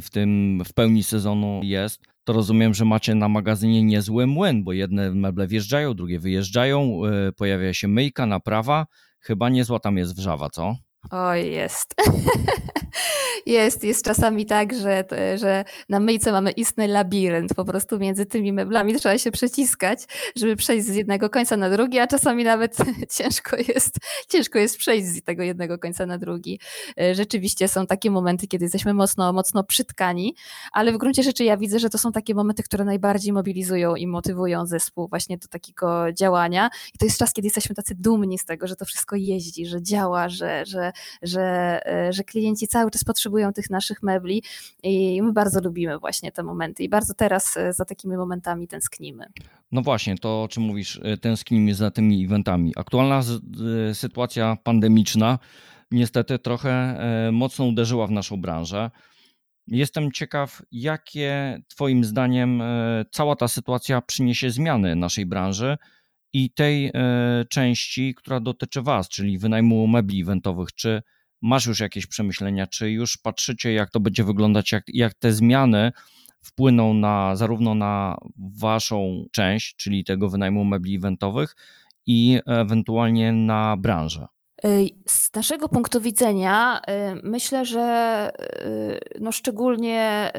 w 0.00 0.06
tym 0.12 0.62
w 0.64 0.72
pełni 0.72 1.02
sezonu 1.02 1.60
jest, 1.62 2.02
to 2.24 2.32
rozumiem, 2.32 2.74
że 2.74 2.84
macie 2.84 3.14
na 3.14 3.28
magazynie 3.28 3.82
niezły 3.82 4.26
młyn, 4.26 4.64
bo 4.64 4.72
jedne 4.72 5.10
meble 5.10 5.46
wjeżdżają, 5.46 5.94
drugie 5.94 6.20
wyjeżdżają, 6.20 7.04
e, 7.04 7.32
pojawia 7.32 7.74
się 7.74 7.88
myjka, 7.88 8.26
naprawa. 8.26 8.86
Chyba 9.20 9.48
niezła 9.48 9.78
tam 9.78 9.96
jest 9.96 10.16
wrzawa, 10.16 10.50
co? 10.50 10.76
Oj, 11.10 11.52
jest. 11.52 11.94
jest, 13.46 13.84
jest 13.84 14.04
czasami 14.04 14.46
tak, 14.46 14.74
że, 14.74 15.04
że 15.36 15.64
na 15.88 16.00
myjce 16.00 16.32
mamy 16.32 16.50
istny 16.50 16.88
labirynt. 16.88 17.54
Po 17.54 17.64
prostu 17.64 17.98
między 17.98 18.26
tymi 18.26 18.52
meblami 18.52 18.94
trzeba 18.94 19.18
się 19.18 19.30
przeciskać, 19.30 20.04
żeby 20.36 20.56
przejść 20.56 20.86
z 20.86 20.94
jednego 20.94 21.30
końca 21.30 21.56
na 21.56 21.70
drugi, 21.70 21.98
a 21.98 22.06
czasami 22.06 22.44
nawet 22.44 22.76
ciężko 23.16 23.56
jest, 23.56 23.96
ciężko 24.28 24.58
jest 24.58 24.78
przejść 24.78 25.06
z 25.06 25.22
tego 25.22 25.42
jednego 25.42 25.78
końca 25.78 26.06
na 26.06 26.18
drugi. 26.18 26.60
E, 27.00 27.14
rzeczywiście 27.14 27.68
są 27.68 27.86
takie 27.86 28.10
momenty, 28.10 28.46
kiedy 28.46 28.64
jesteśmy 28.64 28.94
mocno, 28.94 29.32
mocno 29.32 29.64
przytkani, 29.64 30.34
ale 30.72 30.92
w 30.92 30.96
gruncie 30.96 31.22
rzeczy 31.22 31.44
ja 31.44 31.56
widzę, 31.56 31.78
że 31.78 31.90
to 31.90 31.98
są 31.98 32.12
takie 32.12 32.34
momenty, 32.34 32.62
które 32.62 32.84
najbardziej 32.84 33.32
mobilizują 33.32 33.94
i 33.94 34.06
motywują 34.06 34.66
zespół 34.66 35.08
właśnie 35.08 35.38
do 35.38 35.48
takiego 35.48 36.12
działania. 36.12 36.70
I 36.94 36.98
to 36.98 37.04
jest 37.04 37.18
czas, 37.18 37.32
kiedy 37.32 37.46
jesteśmy 37.46 37.74
tacy 37.74 37.94
dumni 37.94 38.38
z 38.38 38.44
tego, 38.44 38.66
że 38.66 38.76
to 38.76 38.84
wszystko 38.84 39.16
jeździ, 39.16 39.66
że 39.66 39.82
działa, 39.82 40.28
że, 40.28 40.66
że 40.66 40.92
że, 41.22 41.80
e, 41.86 42.12
że 42.12 42.24
klienci 42.24 42.68
cały 42.68 42.90
czas 42.90 43.04
potrzebują 43.04 43.52
tych 43.52 43.70
naszych 43.70 44.02
mebli 44.02 44.42
i 44.82 45.22
my 45.22 45.32
bardzo 45.32 45.60
lubimy 45.60 45.98
właśnie 45.98 46.32
te 46.32 46.42
momenty 46.42 46.82
i 46.82 46.88
bardzo 46.88 47.14
teraz 47.14 47.56
e, 47.56 47.72
za 47.72 47.84
takimi 47.84 48.16
momentami 48.16 48.68
tęsknimy. 48.68 49.26
No 49.72 49.82
właśnie, 49.82 50.18
to 50.18 50.42
o 50.42 50.48
czym 50.48 50.62
mówisz, 50.62 51.00
e, 51.02 51.16
tęsknimy 51.16 51.74
za 51.74 51.90
tymi 51.90 52.24
eventami. 52.24 52.72
Aktualna 52.76 53.20
sytuacja 53.92 54.56
pandemiczna 54.64 55.38
niestety 55.90 56.38
trochę 56.38 56.98
mocno 57.32 57.64
uderzyła 57.64 58.06
w 58.06 58.10
naszą 58.10 58.40
branżę. 58.40 58.90
Jestem 59.66 60.12
ciekaw, 60.12 60.62
jakie 60.72 61.62
Twoim 61.68 62.04
zdaniem 62.04 62.62
cała 63.10 63.36
ta 63.36 63.48
sytuacja 63.48 64.00
przyniesie 64.00 64.50
zmiany 64.50 64.96
naszej 64.96 65.26
branży 65.26 65.76
i 66.34 66.50
tej 66.50 66.86
e, 66.86 66.92
części, 67.48 68.14
która 68.14 68.40
dotyczy 68.40 68.82
Was, 68.82 69.08
czyli 69.08 69.38
wynajmu 69.38 69.86
mebli 69.86 70.22
eventowych. 70.22 70.72
Czy 70.72 71.02
masz 71.42 71.66
już 71.66 71.80
jakieś 71.80 72.06
przemyślenia, 72.06 72.66
czy 72.66 72.90
już 72.90 73.16
patrzycie, 73.16 73.72
jak 73.72 73.90
to 73.90 74.00
będzie 74.00 74.24
wyglądać, 74.24 74.72
jak, 74.72 74.84
jak 74.88 75.14
te 75.14 75.32
zmiany 75.32 75.92
wpłyną 76.42 76.94
na 76.94 77.36
zarówno 77.36 77.74
na 77.74 78.16
Waszą 78.36 79.24
część, 79.32 79.76
czyli 79.76 80.04
tego 80.04 80.28
wynajmu 80.28 80.64
mebli 80.64 80.96
eventowych, 80.96 81.56
i 82.06 82.40
ewentualnie 82.46 83.32
na 83.32 83.76
branżę? 83.76 84.26
Z 85.08 85.34
naszego 85.34 85.68
punktu 85.68 86.00
widzenia 86.00 86.80
myślę, 87.22 87.64
że 87.64 88.30
no 89.20 89.32
szczególnie 89.32 90.32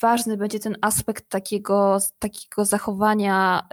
ważny 0.00 0.36
będzie 0.36 0.60
ten 0.60 0.76
aspekt 0.80 1.28
takiego, 1.28 1.98
takiego 2.18 2.64
zachowania 2.64 3.68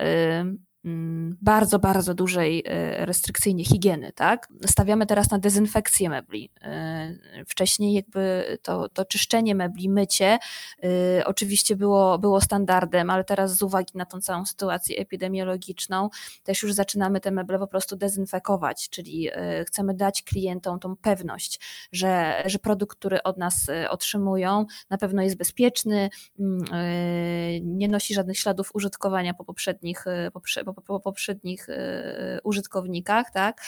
bardzo, 0.84 1.80
bardzo 1.80 2.14
dużej 2.14 2.64
e, 2.66 3.06
restrykcyjnie 3.06 3.66
higieny, 3.66 4.12
tak? 4.16 4.48
Stawiamy 4.66 5.06
teraz 5.06 5.32
na 5.32 5.40
dezynfekcję 5.40 6.10
mebli. 6.10 6.52
E, 6.62 7.16
wcześniej 7.48 7.94
jakby 7.94 8.46
to, 8.62 8.90
to 8.90 9.06
czyszczenie 9.06 9.56
mebli, 9.56 9.90
mycie 9.90 10.40
e, 10.84 11.26
oczywiście 11.26 11.76
było, 11.76 12.20
było 12.20 12.42
standardem, 12.42 13.10
ale 13.10 13.24
teraz 13.24 13.58
z 13.58 13.62
uwagi 13.62 13.92
na 13.96 14.06
tą 14.06 14.22
całą 14.22 14.46
sytuację 14.46 14.98
epidemiologiczną 14.98 16.10
też 16.44 16.64
już 16.64 16.74
zaczynamy 16.74 17.20
te 17.22 17.32
meble 17.32 17.60
po 17.60 17.68
prostu 17.68 17.96
dezynfekować, 17.96 18.90
czyli 18.90 19.30
chcemy 19.68 19.94
dać 19.94 20.22
klientom 20.24 20.80
tą 20.80 20.96
pewność, 20.96 21.60
że, 21.92 22.44
że 22.46 22.60
produkt, 22.60 22.98
który 22.98 23.24
od 23.24 23.38
nas 23.38 23.68
otrzymują 23.90 24.66
na 24.90 24.98
pewno 24.98 25.22
jest 25.22 25.38
bezpieczny, 25.38 26.10
mm, 26.40 26.66
nie 27.78 27.88
nosi 27.88 28.14
żadnych 28.14 28.40
śladów 28.40 28.70
użytkowania 28.74 29.34
po 29.34 29.46
poprzednich, 29.46 30.06
po 30.34 30.42
po, 30.74 30.82
po 30.82 31.00
poprzednich 31.00 31.68
użytkownikach, 32.44 33.32
tak? 33.32 33.62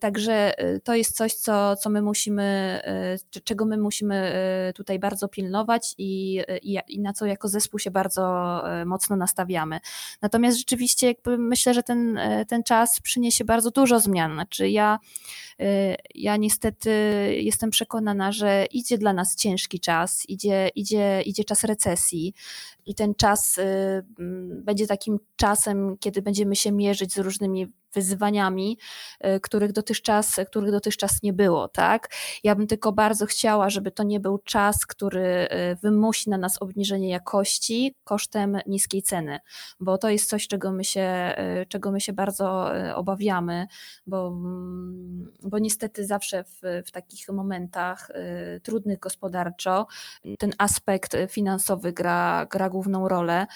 Także 0.00 0.52
to 0.84 0.94
jest 0.94 1.16
coś, 1.16 1.34
co, 1.34 1.76
co 1.76 1.90
my 1.90 2.02
musimy, 2.02 2.80
czego 3.44 3.64
my 3.64 3.78
musimy 3.78 4.32
tutaj 4.74 4.98
bardzo 4.98 5.28
pilnować 5.28 5.94
i, 5.98 6.42
i, 6.62 6.78
i 6.88 7.00
na 7.00 7.12
co 7.12 7.26
jako 7.26 7.48
zespół 7.48 7.78
się 7.78 7.90
bardzo 7.90 8.62
mocno 8.86 9.16
nastawiamy. 9.16 9.80
Natomiast 10.22 10.58
rzeczywiście 10.58 11.06
jakby 11.06 11.38
myślę, 11.38 11.74
że 11.74 11.82
ten, 11.82 12.20
ten 12.48 12.62
czas 12.62 13.00
przyniesie 13.00 13.44
bardzo 13.44 13.70
dużo 13.70 14.00
zmian. 14.00 14.32
Znaczy 14.32 14.68
ja, 14.68 14.98
ja 16.14 16.36
niestety 16.36 16.90
jestem 17.40 17.70
przekonana, 17.70 18.32
że 18.32 18.66
idzie 18.70 18.98
dla 18.98 19.12
nas 19.12 19.36
ciężki 19.36 19.80
czas, 19.80 20.28
idzie, 20.28 20.68
idzie, 20.74 21.22
idzie 21.22 21.44
czas 21.44 21.64
recesji 21.64 22.34
i 22.90 22.94
ten 22.94 23.14
czas 23.14 23.58
y, 23.58 23.62
będzie 24.64 24.86
takim 24.86 25.18
czasem, 25.36 25.96
kiedy 26.00 26.22
będziemy 26.22 26.56
się 26.56 26.72
mierzyć 26.72 27.14
z 27.14 27.18
różnymi 27.18 27.72
wyzwaniami, 27.94 28.78
y, 29.26 29.40
których 29.40 29.72
dotychczas, 29.72 30.40
których 30.46 30.70
dotychczas 30.70 31.22
nie 31.22 31.32
było. 31.32 31.68
Tak? 31.68 32.08
Ja 32.44 32.54
bym 32.54 32.66
tylko 32.66 32.92
bardzo 32.92 33.26
chciała, 33.26 33.70
żeby 33.70 33.90
to 33.90 34.02
nie 34.02 34.20
był 34.20 34.38
czas, 34.38 34.86
który 34.86 35.48
y, 35.72 35.76
wymusi 35.82 36.30
na 36.30 36.38
nas 36.38 36.62
obniżenie 36.62 37.08
jakości 37.08 37.94
kosztem 38.04 38.58
niskiej 38.66 39.02
ceny, 39.02 39.38
bo 39.80 39.98
to 39.98 40.10
jest 40.10 40.28
coś, 40.28 40.48
czego 40.48 40.72
my 40.72 40.84
się, 40.84 41.34
czego 41.68 41.90
my 41.90 42.00
się 42.00 42.12
bardzo 42.12 42.70
obawiamy, 42.94 43.66
bo, 44.06 44.28
mm, 44.28 45.32
bo 45.42 45.58
niestety 45.58 46.06
zawsze 46.06 46.44
w, 46.44 46.60
w 46.86 46.90
takich 46.90 47.28
momentach 47.28 48.10
trudnych 48.62 48.98
gospodarczo 48.98 49.86
ten 50.38 50.52
aspekt 50.58 51.16
finansowy 51.28 51.92
gra, 51.92 52.46
gra 52.50 52.70
główną 52.70 53.08
rolę 53.08 53.46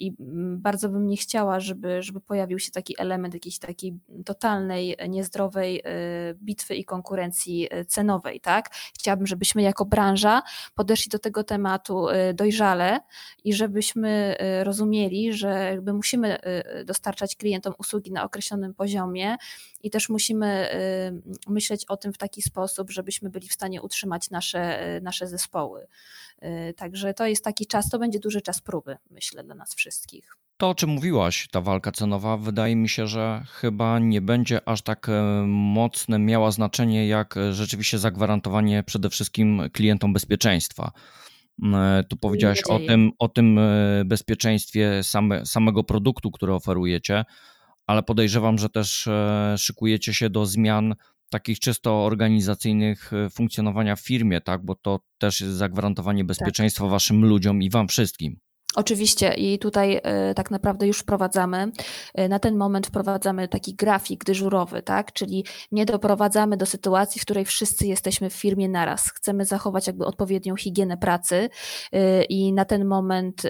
i 0.00 0.16
mm, 0.20 0.60
bardzo 0.60 0.88
bym 0.88 1.06
nie 1.06 1.16
chciała, 1.16 1.60
żeby, 1.60 2.02
żeby 2.02 2.20
pojawił 2.20 2.58
się 2.58 2.70
taki 2.70 2.94
element 2.98 3.34
jakiejś 3.34 3.58
takiej 3.58 3.83
totalnej, 4.24 4.96
niezdrowej 5.08 5.78
y, 5.78 5.82
bitwy 6.34 6.74
i 6.74 6.84
konkurencji 6.84 7.68
y, 7.74 7.84
cenowej. 7.84 8.40
Tak? 8.40 8.70
Chciałabym, 8.98 9.26
żebyśmy 9.26 9.62
jako 9.62 9.84
branża 9.84 10.42
podeszli 10.74 11.10
do 11.10 11.18
tego 11.18 11.44
tematu 11.44 12.08
y, 12.08 12.34
dojrzale 12.34 13.00
i 13.44 13.54
żebyśmy 13.54 14.36
rozumieli, 14.62 15.32
że 15.32 15.48
jakby 15.48 15.92
musimy 15.92 16.38
dostarczać 16.84 17.36
klientom 17.36 17.74
usługi 17.78 18.12
na 18.12 18.24
określonym 18.24 18.74
poziomie 18.74 19.36
i 19.82 19.90
też 19.90 20.08
musimy 20.08 20.68
myśleć 21.48 21.84
o 21.84 21.96
tym 21.96 22.12
w 22.12 22.18
taki 22.18 22.42
sposób, 22.42 22.90
żebyśmy 22.90 23.30
byli 23.30 23.48
w 23.48 23.52
stanie 23.52 23.82
utrzymać 23.82 24.30
nasze, 24.30 24.78
nasze 25.02 25.26
zespoły. 25.26 25.86
Także 26.76 27.14
to 27.14 27.26
jest 27.26 27.44
taki 27.44 27.66
czas, 27.66 27.88
to 27.88 27.98
będzie 27.98 28.18
duży 28.18 28.40
czas 28.40 28.60
próby, 28.60 28.96
myślę, 29.10 29.44
dla 29.44 29.54
nas 29.54 29.74
wszystkich. 29.74 30.43
To, 30.64 30.68
o 30.70 30.74
czym 30.74 30.90
mówiłaś, 30.90 31.48
ta 31.50 31.60
walka 31.60 31.92
cenowa, 31.92 32.36
wydaje 32.36 32.76
mi 32.76 32.88
się, 32.88 33.06
że 33.06 33.44
chyba 33.48 33.98
nie 33.98 34.20
będzie 34.20 34.68
aż 34.68 34.82
tak 34.82 35.08
e, 35.08 35.44
mocne 35.46 36.18
miała 36.18 36.50
znaczenie, 36.50 37.08
jak 37.08 37.36
e, 37.36 37.52
rzeczywiście 37.52 37.98
zagwarantowanie 37.98 38.82
przede 38.82 39.10
wszystkim 39.10 39.62
klientom 39.72 40.12
bezpieczeństwa. 40.12 40.92
E, 41.62 42.04
tu 42.08 42.16
powiedziałaś 42.16 42.62
o 42.68 42.78
tym, 42.78 43.10
o 43.18 43.28
tym 43.28 43.60
bezpieczeństwie 44.04 45.02
same, 45.02 45.46
samego 45.46 45.84
produktu, 45.84 46.30
który 46.30 46.52
oferujecie, 46.52 47.24
ale 47.86 48.02
podejrzewam, 48.02 48.58
że 48.58 48.68
też 48.68 49.08
szykujecie 49.56 50.14
się 50.14 50.30
do 50.30 50.46
zmian 50.46 50.94
takich 51.30 51.60
czysto 51.60 52.04
organizacyjnych 52.04 53.10
funkcjonowania 53.30 53.96
w 53.96 54.00
firmie, 54.00 54.40
tak? 54.40 54.64
Bo 54.64 54.74
to 54.74 55.00
też 55.18 55.40
jest 55.40 55.54
zagwarantowanie 55.54 56.20
tak. 56.20 56.26
bezpieczeństwa 56.26 56.84
tak. 56.84 56.90
waszym 56.90 57.24
ludziom 57.24 57.62
i 57.62 57.70
wam 57.70 57.88
wszystkim. 57.88 58.40
Oczywiście 58.74 59.34
i 59.34 59.58
tutaj 59.58 59.96
y, 60.30 60.34
tak 60.34 60.50
naprawdę 60.50 60.86
już 60.86 60.98
wprowadzamy, 60.98 61.72
y, 62.20 62.28
na 62.28 62.38
ten 62.38 62.56
moment 62.56 62.86
wprowadzamy 62.86 63.48
taki 63.48 63.74
grafik 63.74 64.24
dyżurowy, 64.24 64.82
tak? 64.82 65.12
czyli 65.12 65.44
nie 65.72 65.86
doprowadzamy 65.86 66.56
do 66.56 66.66
sytuacji, 66.66 67.20
w 67.20 67.24
której 67.24 67.44
wszyscy 67.44 67.86
jesteśmy 67.86 68.30
w 68.30 68.34
firmie 68.34 68.68
naraz. 68.68 69.10
Chcemy 69.10 69.44
zachować 69.44 69.86
jakby 69.86 70.04
odpowiednią 70.04 70.56
higienę 70.56 70.96
pracy 70.96 71.48
y, 71.94 72.24
i 72.24 72.52
na 72.52 72.64
ten 72.64 72.84
moment 72.84 73.42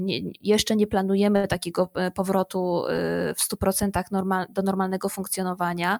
nie, 0.00 0.20
jeszcze 0.42 0.76
nie 0.76 0.86
planujemy 0.86 1.48
takiego 1.48 1.90
powrotu 2.14 2.84
w 3.36 3.52
100% 3.52 4.02
normal, 4.10 4.46
do 4.50 4.62
normalnego 4.62 5.08
funkcjonowania. 5.08 5.98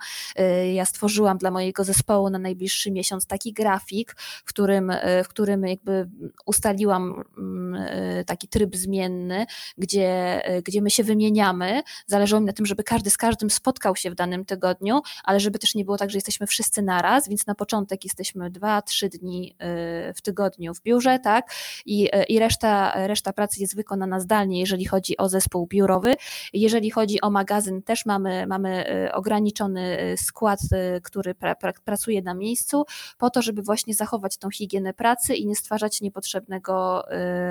Ja 0.75 0.85
stworzyłam 0.85 1.39
dla 1.39 1.51
mojego 1.51 1.85
zespołu 1.85 2.31
na 2.31 2.39
najbliższy 2.39 2.91
miesiąc 2.91 3.27
taki 3.27 3.53
grafik, 3.53 4.17
w 4.45 4.45
którym, 4.45 4.93
w 5.25 5.29
którym 5.29 5.67
jakby 5.67 6.09
ustaliłam 6.47 7.25
mm, 7.39 7.85
taki 8.27 8.49
tryb 8.49 8.60
tryb 8.61 8.77
zmienny, 8.77 9.47
gdzie, 9.79 10.41
e, 10.45 10.63
gdzie 10.63 10.83
my 10.83 10.91
się 10.91 11.05
wymieniamy. 11.05 11.83
Zależało 12.07 12.41
mi 12.41 12.47
na 12.47 12.53
tym, 12.53 12.67
żeby 12.67 12.85
każdy 12.85 13.11
z 13.11 13.17
każdym 13.17 13.51
spotkał 13.51 13.97
się 13.97 14.11
w 14.11 14.15
danym 14.15 14.45
tygodniu, 14.45 15.01
ale 15.25 15.41
żeby 15.41 15.59
też 15.59 15.75
nie 15.75 15.85
było 15.85 15.97
tak, 15.97 16.11
że 16.11 16.17
jesteśmy 16.17 16.47
wszyscy 16.47 16.83
naraz, 16.83 17.29
więc 17.29 17.47
na 17.47 17.55
początek 17.55 18.05
jesteśmy 18.05 18.51
dwa, 18.51 18.83
trzy 18.83 19.09
dni 19.09 19.57
e, 19.59 20.15
w 20.15 20.23
tygodniu 20.23 20.75
w 20.75 20.83
biurze, 20.83 21.19
tak? 21.19 21.55
I, 21.87 22.09
e, 22.13 22.25
i 22.25 22.39
reszta, 22.39 23.07
reszta 23.07 23.33
pracy 23.33 23.61
jest 23.61 23.77
wykonana 23.77 24.21
zdalnie, 24.21 24.61
jeżeli 24.61 24.85
chodzi 24.85 25.17
o 25.17 25.29
zespół 25.29 25.67
biurowy. 25.67 26.15
Jeżeli 26.53 26.91
chodzi 26.91 27.21
o 27.21 27.31
magazyn, 27.31 27.83
też 27.83 28.07
mamy, 28.07 28.47
mamy 28.47 28.85
ograniczony 29.13 30.15
skład, 30.17 30.61
który 31.03 31.35
pra, 31.35 31.55
pra, 31.55 31.73
pracuje 31.85 32.23
na 32.23 32.35
miejscu, 32.35 32.85
po 33.19 33.31
to, 33.31 33.43
żeby 33.43 33.63
właśnie 33.63 33.95
zachować 33.95 34.37
tą 34.37 34.51
higienę 34.51 34.95
pracy 34.95 35.35
i 35.35 35.47
nie 35.47 35.57
stwarzać 35.57 36.01
niepotrzebnego 36.01 37.05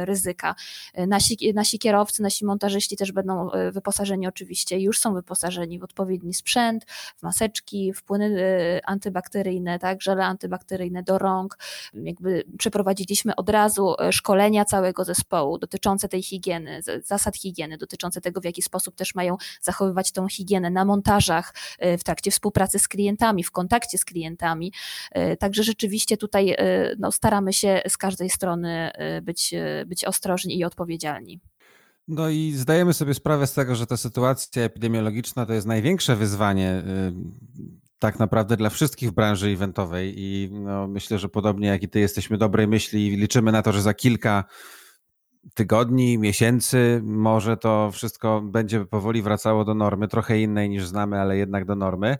ryzyka. 0.03 0.55
Nasi, 1.07 1.53
nasi 1.53 1.79
kierowcy, 1.79 2.23
nasi 2.23 2.45
montażyści 2.45 2.97
też 2.97 3.11
będą 3.11 3.51
e, 3.51 3.71
wyposażeni 3.71 4.27
oczywiście, 4.27 4.79
już 4.79 4.99
są 4.99 5.13
wyposażeni 5.13 5.79
w 5.79 5.83
odpowiedni 5.83 6.33
sprzęt, 6.33 6.85
w 7.17 7.23
maseczki, 7.23 7.93
w 7.93 8.03
płyny 8.03 8.41
e, 8.41 8.85
antybakteryjne, 8.85 9.79
tak, 9.79 10.01
żele 10.01 10.25
antybakteryjne 10.25 11.03
do 11.03 11.17
rąk. 11.17 11.57
Jakby 11.93 12.43
przeprowadziliśmy 12.57 13.35
od 13.35 13.49
razu 13.49 13.95
e, 13.99 14.11
szkolenia 14.11 14.65
całego 14.65 15.05
zespołu 15.05 15.57
dotyczące 15.57 16.09
tej 16.09 16.23
higieny, 16.23 16.81
zasad 17.03 17.37
higieny, 17.37 17.77
dotyczące 17.77 18.21
tego, 18.21 18.41
w 18.41 18.45
jaki 18.45 18.61
sposób 18.61 18.95
też 18.95 19.15
mają 19.15 19.37
zachowywać 19.61 20.11
tą 20.11 20.27
higienę 20.27 20.69
na 20.69 20.85
montażach, 20.85 21.53
w 21.99 22.03
trakcie 22.03 22.31
współpracy 22.31 22.79
z 22.79 22.87
klientami, 22.87 23.43
w 23.43 23.51
kontakcie 23.51 23.97
z 23.97 24.05
klientami. 24.05 24.73
Także 25.39 25.63
rzeczywiście 25.63 26.17
tutaj 26.17 26.55
no, 26.99 27.11
staramy 27.11 27.53
się 27.53 27.81
z 27.87 27.97
każdej 27.97 28.29
strony 28.29 28.91
być, 29.21 29.53
być 29.85 30.05
ostrożni 30.05 30.57
i 30.57 30.63
odpowiedzialni 30.63 30.88
odpowiedzialni. 30.89 31.39
No 32.07 32.29
i 32.29 32.51
zdajemy 32.51 32.93
sobie 32.93 33.13
sprawę 33.13 33.47
z 33.47 33.53
tego, 33.53 33.75
że 33.75 33.87
ta 33.87 33.97
sytuacja 33.97 34.63
epidemiologiczna 34.63 35.45
to 35.45 35.53
jest 35.53 35.67
największe 35.67 36.15
wyzwanie 36.15 36.83
y, 37.09 37.13
tak 37.99 38.19
naprawdę 38.19 38.57
dla 38.57 38.69
wszystkich 38.69 39.09
w 39.09 39.13
branży 39.13 39.49
eventowej 39.49 40.13
i 40.17 40.49
no, 40.51 40.87
myślę, 40.87 41.19
że 41.19 41.29
podobnie 41.29 41.67
jak 41.67 41.83
i 41.83 41.89
ty 41.89 41.99
jesteśmy 41.99 42.37
dobrej 42.37 42.67
myśli 42.67 43.07
i 43.07 43.17
liczymy 43.17 43.51
na 43.51 43.61
to, 43.61 43.71
że 43.71 43.81
za 43.81 43.93
kilka 43.93 44.43
tygodni, 45.53 46.17
miesięcy 46.17 47.01
może 47.03 47.57
to 47.57 47.91
wszystko 47.91 48.41
będzie 48.41 48.85
powoli 48.85 49.21
wracało 49.21 49.65
do 49.65 49.73
normy, 49.73 50.07
trochę 50.07 50.39
innej 50.39 50.69
niż 50.69 50.87
znamy, 50.87 51.19
ale 51.19 51.37
jednak 51.37 51.65
do 51.65 51.75
normy. 51.75 52.17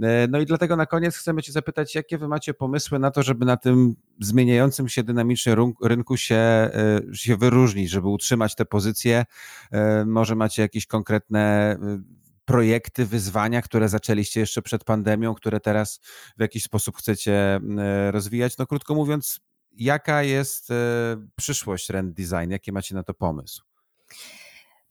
E, 0.00 0.26
no 0.28 0.40
i 0.40 0.46
dlatego 0.46 0.76
na 0.76 0.86
koniec 0.86 1.16
chcemy 1.16 1.42
Cię 1.42 1.52
zapytać, 1.52 1.94
jakie 1.94 2.18
Wy 2.18 2.28
macie 2.28 2.54
pomysły 2.54 2.98
na 2.98 3.10
to, 3.10 3.22
żeby 3.22 3.44
na 3.44 3.56
tym 3.56 3.94
zmieniającym 4.20 4.88
się 4.88 5.02
dynamicznie 5.02 5.56
rynku 5.82 6.16
się, 6.16 6.34
e, 6.34 7.00
się 7.12 7.36
wyróżnić, 7.36 7.90
żeby 7.90 8.08
utrzymać 8.08 8.54
te 8.54 8.64
pozycje? 8.64 9.24
E, 9.70 10.04
może 10.04 10.34
macie 10.34 10.62
jakieś 10.62 10.86
konkretne 10.86 11.76
projekty, 12.44 13.06
wyzwania, 13.06 13.62
które 13.62 13.88
zaczęliście 13.88 14.40
jeszcze 14.40 14.62
przed 14.62 14.84
pandemią, 14.84 15.34
które 15.34 15.60
teraz 15.60 16.00
w 16.36 16.40
jakiś 16.40 16.62
sposób 16.62 16.96
chcecie 16.96 17.60
rozwijać? 18.10 18.58
No 18.58 18.66
krótko 18.66 18.94
mówiąc, 18.94 19.40
jaka 19.72 20.22
jest 20.22 20.68
przyszłość 21.36 21.90
Rent 21.90 22.14
Design? 22.14 22.50
Jaki 22.50 22.72
macie 22.72 22.94
na 22.94 23.02
to 23.02 23.14
pomysł? 23.14 23.62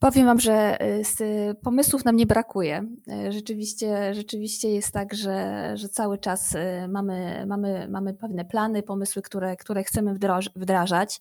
Powiem 0.02 0.26
Wam, 0.26 0.40
że 0.40 0.78
y, 1.00 1.04
z 1.04 1.18
pomysłów 1.58 2.04
nam 2.04 2.16
nie 2.16 2.26
brakuje. 2.26 2.86
Y, 3.28 3.32
rzeczywiście, 3.32 4.14
rzeczywiście 4.14 4.70
jest 4.70 4.92
tak, 4.92 5.14
że, 5.14 5.70
że 5.74 5.88
cały 5.88 6.18
czas 6.18 6.56
mamy, 6.88 7.44
mamy, 7.46 7.88
mamy 7.90 8.14
pewne 8.14 8.44
plany, 8.44 8.82
pomysły, 8.82 9.22
które, 9.22 9.56
które 9.56 9.84
chcemy 9.84 10.18
wdrażać. 10.56 11.20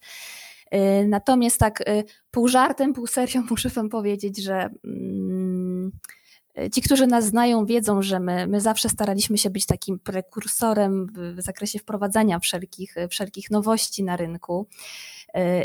Natomiast 1.08 1.60
tak 1.60 1.84
pół 2.32 2.48
żartem, 2.48 2.94
pół 2.94 3.08
serią 3.08 3.44
muszę 3.50 3.70
Wam 3.70 3.90
powiedzieć, 3.90 4.44
że 4.44 4.70
mm, 4.86 5.92
Ci, 6.74 6.82
którzy 6.82 7.08
nas 7.08 7.26
znają, 7.26 7.66
wiedzą, 7.66 8.02
że 8.02 8.20
my, 8.20 8.48
my 8.48 8.62
zawsze 8.62 8.90
staraliśmy 8.90 9.38
się 9.38 9.50
być 9.50 9.66
takim 9.66 10.00
prekursorem 10.00 11.08
w 11.36 11.42
zakresie 11.42 11.80
wprowadzania 11.80 12.40
wszelkich, 12.40 12.96
wszelkich 13.10 13.52
nowości 13.52 14.04
na 14.04 14.18
rynku. 14.18 14.68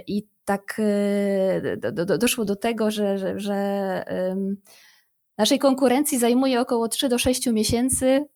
I 0.06 0.26
tak 0.46 0.78
y, 0.78 1.76
do, 1.92 2.04
do, 2.04 2.18
doszło 2.18 2.44
do 2.44 2.56
tego, 2.56 2.90
że, 2.90 3.18
że, 3.18 3.40
że 3.40 4.04
naszej 5.38 5.58
konkurencji 5.58 6.18
zajmuje 6.18 6.60
około 6.60 6.88
3 6.88 7.08
do 7.08 7.18
6 7.18 7.46
miesięcy 7.46 8.26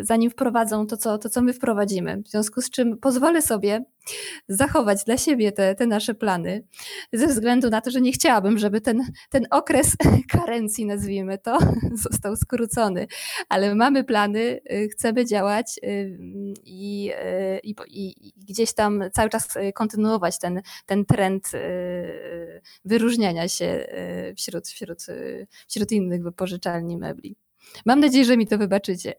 zanim 0.00 0.30
wprowadzą 0.30 0.86
to 0.86 0.96
co, 0.96 1.18
to, 1.18 1.28
co 1.28 1.42
my 1.42 1.52
wprowadzimy. 1.52 2.22
W 2.22 2.28
związku 2.28 2.60
z 2.60 2.70
czym 2.70 2.98
pozwolę 2.98 3.42
sobie 3.42 3.84
zachować 4.48 5.04
dla 5.04 5.16
siebie 5.16 5.52
te, 5.52 5.74
te 5.74 5.86
nasze 5.86 6.14
plany, 6.14 6.64
ze 7.12 7.26
względu 7.26 7.70
na 7.70 7.80
to, 7.80 7.90
że 7.90 8.00
nie 8.00 8.12
chciałabym, 8.12 8.58
żeby 8.58 8.80
ten, 8.80 9.02
ten 9.30 9.46
okres 9.50 9.96
karencji, 10.32 10.86
nazwijmy 10.86 11.38
to, 11.38 11.58
został 12.10 12.36
skrócony. 12.36 13.06
Ale 13.48 13.74
mamy 13.74 14.04
plany, 14.04 14.60
y, 14.72 14.88
chcemy 14.88 15.26
działać 15.26 15.80
y, 15.84 16.18
i, 16.64 17.12
y, 17.56 17.60
i, 17.62 17.74
i, 17.88 18.32
gdzieś 18.36 18.74
tam 18.74 19.04
cały 19.12 19.30
czas 19.30 19.56
y, 19.56 19.72
kontynuować 19.72 20.38
ten, 20.38 20.62
ten 20.86 21.04
trend 21.04 21.54
y, 21.54 22.60
wyróżniania 22.84 23.48
się 23.48 23.86
y, 24.30 24.34
wśród, 24.36 24.68
wśród, 24.68 25.08
y, 25.08 25.46
wśród 25.68 25.92
innych 25.92 26.22
wypożyczalni 26.22 26.96
mebli. 26.96 27.36
Mam 27.86 28.00
nadzieję, 28.00 28.24
że 28.24 28.36
mi 28.36 28.46
to 28.46 28.58
wybaczycie. 28.58 29.14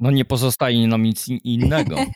No 0.00 0.10
nie 0.10 0.24
pozostaje 0.24 0.88
nam 0.88 1.02
nic 1.02 1.28
in- 1.28 1.40
innego. 1.44 1.96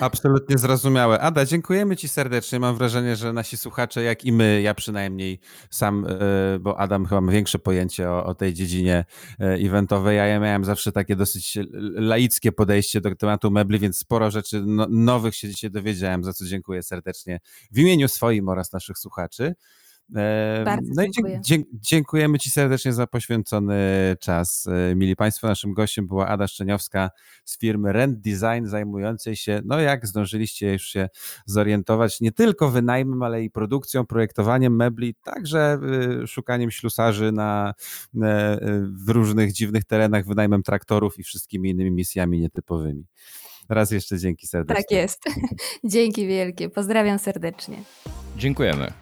Absolutnie 0.00 0.58
zrozumiałe. 0.58 1.20
Ada, 1.20 1.44
dziękujemy 1.44 1.96
Ci 1.96 2.08
serdecznie. 2.08 2.60
Mam 2.60 2.76
wrażenie, 2.76 3.16
że 3.16 3.32
nasi 3.32 3.56
słuchacze, 3.56 4.02
jak 4.02 4.24
i 4.24 4.32
my, 4.32 4.62
ja 4.62 4.74
przynajmniej 4.74 5.40
sam, 5.70 6.06
e, 6.08 6.58
bo 6.58 6.78
Adam 6.78 7.06
chyba 7.06 7.20
ma 7.20 7.32
większe 7.32 7.58
pojęcie 7.58 8.10
o, 8.10 8.24
o 8.24 8.34
tej 8.34 8.54
dziedzinie 8.54 9.04
e, 9.40 9.44
eventowej, 9.44 10.20
a 10.20 10.26
ja 10.26 10.40
miałem 10.40 10.64
zawsze 10.64 10.92
takie 10.92 11.16
dosyć 11.16 11.58
laickie 11.94 12.52
podejście 12.52 13.00
do 13.00 13.14
tematu 13.14 13.50
mebli, 13.50 13.78
więc 13.78 13.98
sporo 13.98 14.30
rzeczy 14.30 14.62
no, 14.66 14.86
nowych 14.90 15.36
się 15.36 15.48
dzisiaj 15.48 15.70
dowiedziałem, 15.70 16.24
za 16.24 16.32
co 16.32 16.44
dziękuję 16.44 16.82
serdecznie 16.82 17.40
w 17.70 17.78
imieniu 17.78 18.08
swoim 18.08 18.48
oraz 18.48 18.72
naszych 18.72 18.98
słuchaczy. 18.98 19.54
E, 20.16 20.62
Bardzo 20.64 20.92
no 20.96 21.02
i 21.02 21.10
dziękuję. 21.10 21.40
dziękujemy 21.72 22.38
Ci 22.38 22.50
serdecznie 22.50 22.92
za 22.92 23.06
poświęcony 23.06 23.76
czas. 24.20 24.66
E, 24.66 24.94
Mili 24.94 25.16
Państwo, 25.16 25.46
naszym 25.46 25.72
gościem 25.72 26.06
była 26.06 26.28
Ada 26.28 26.46
Szczeniowska 26.46 27.10
z 27.44 27.58
firmy 27.58 27.92
Rent 27.92 28.20
Design, 28.20 28.66
zajmującej 28.66 29.36
się, 29.36 29.60
no 29.64 29.80
jak 29.80 30.06
zdążyliście 30.06 30.72
już 30.72 30.82
się 30.82 31.08
zorientować, 31.46 32.20
nie 32.20 32.32
tylko 32.32 32.70
wynajmem, 32.70 33.22
ale 33.22 33.42
i 33.42 33.50
produkcją, 33.50 34.06
projektowaniem 34.06 34.76
mebli, 34.76 35.14
także 35.14 35.78
y, 36.22 36.26
szukaniem 36.26 36.70
ślusarzy 36.70 37.32
na, 37.32 37.74
e, 38.22 38.58
w 39.04 39.08
różnych 39.08 39.52
dziwnych 39.52 39.84
terenach, 39.84 40.26
wynajmem 40.26 40.62
traktorów 40.62 41.18
i 41.18 41.22
wszystkimi 41.22 41.70
innymi 41.70 41.90
misjami 41.90 42.40
nietypowymi. 42.40 43.04
Raz 43.68 43.90
jeszcze 43.90 44.18
dzięki 44.18 44.46
serdecznie. 44.46 44.84
Tak 44.84 44.90
jest. 44.90 45.24
Dzięki 45.84 46.26
wielkie. 46.26 46.68
Pozdrawiam 46.68 47.18
serdecznie. 47.18 47.76
Dziękujemy. 48.36 48.92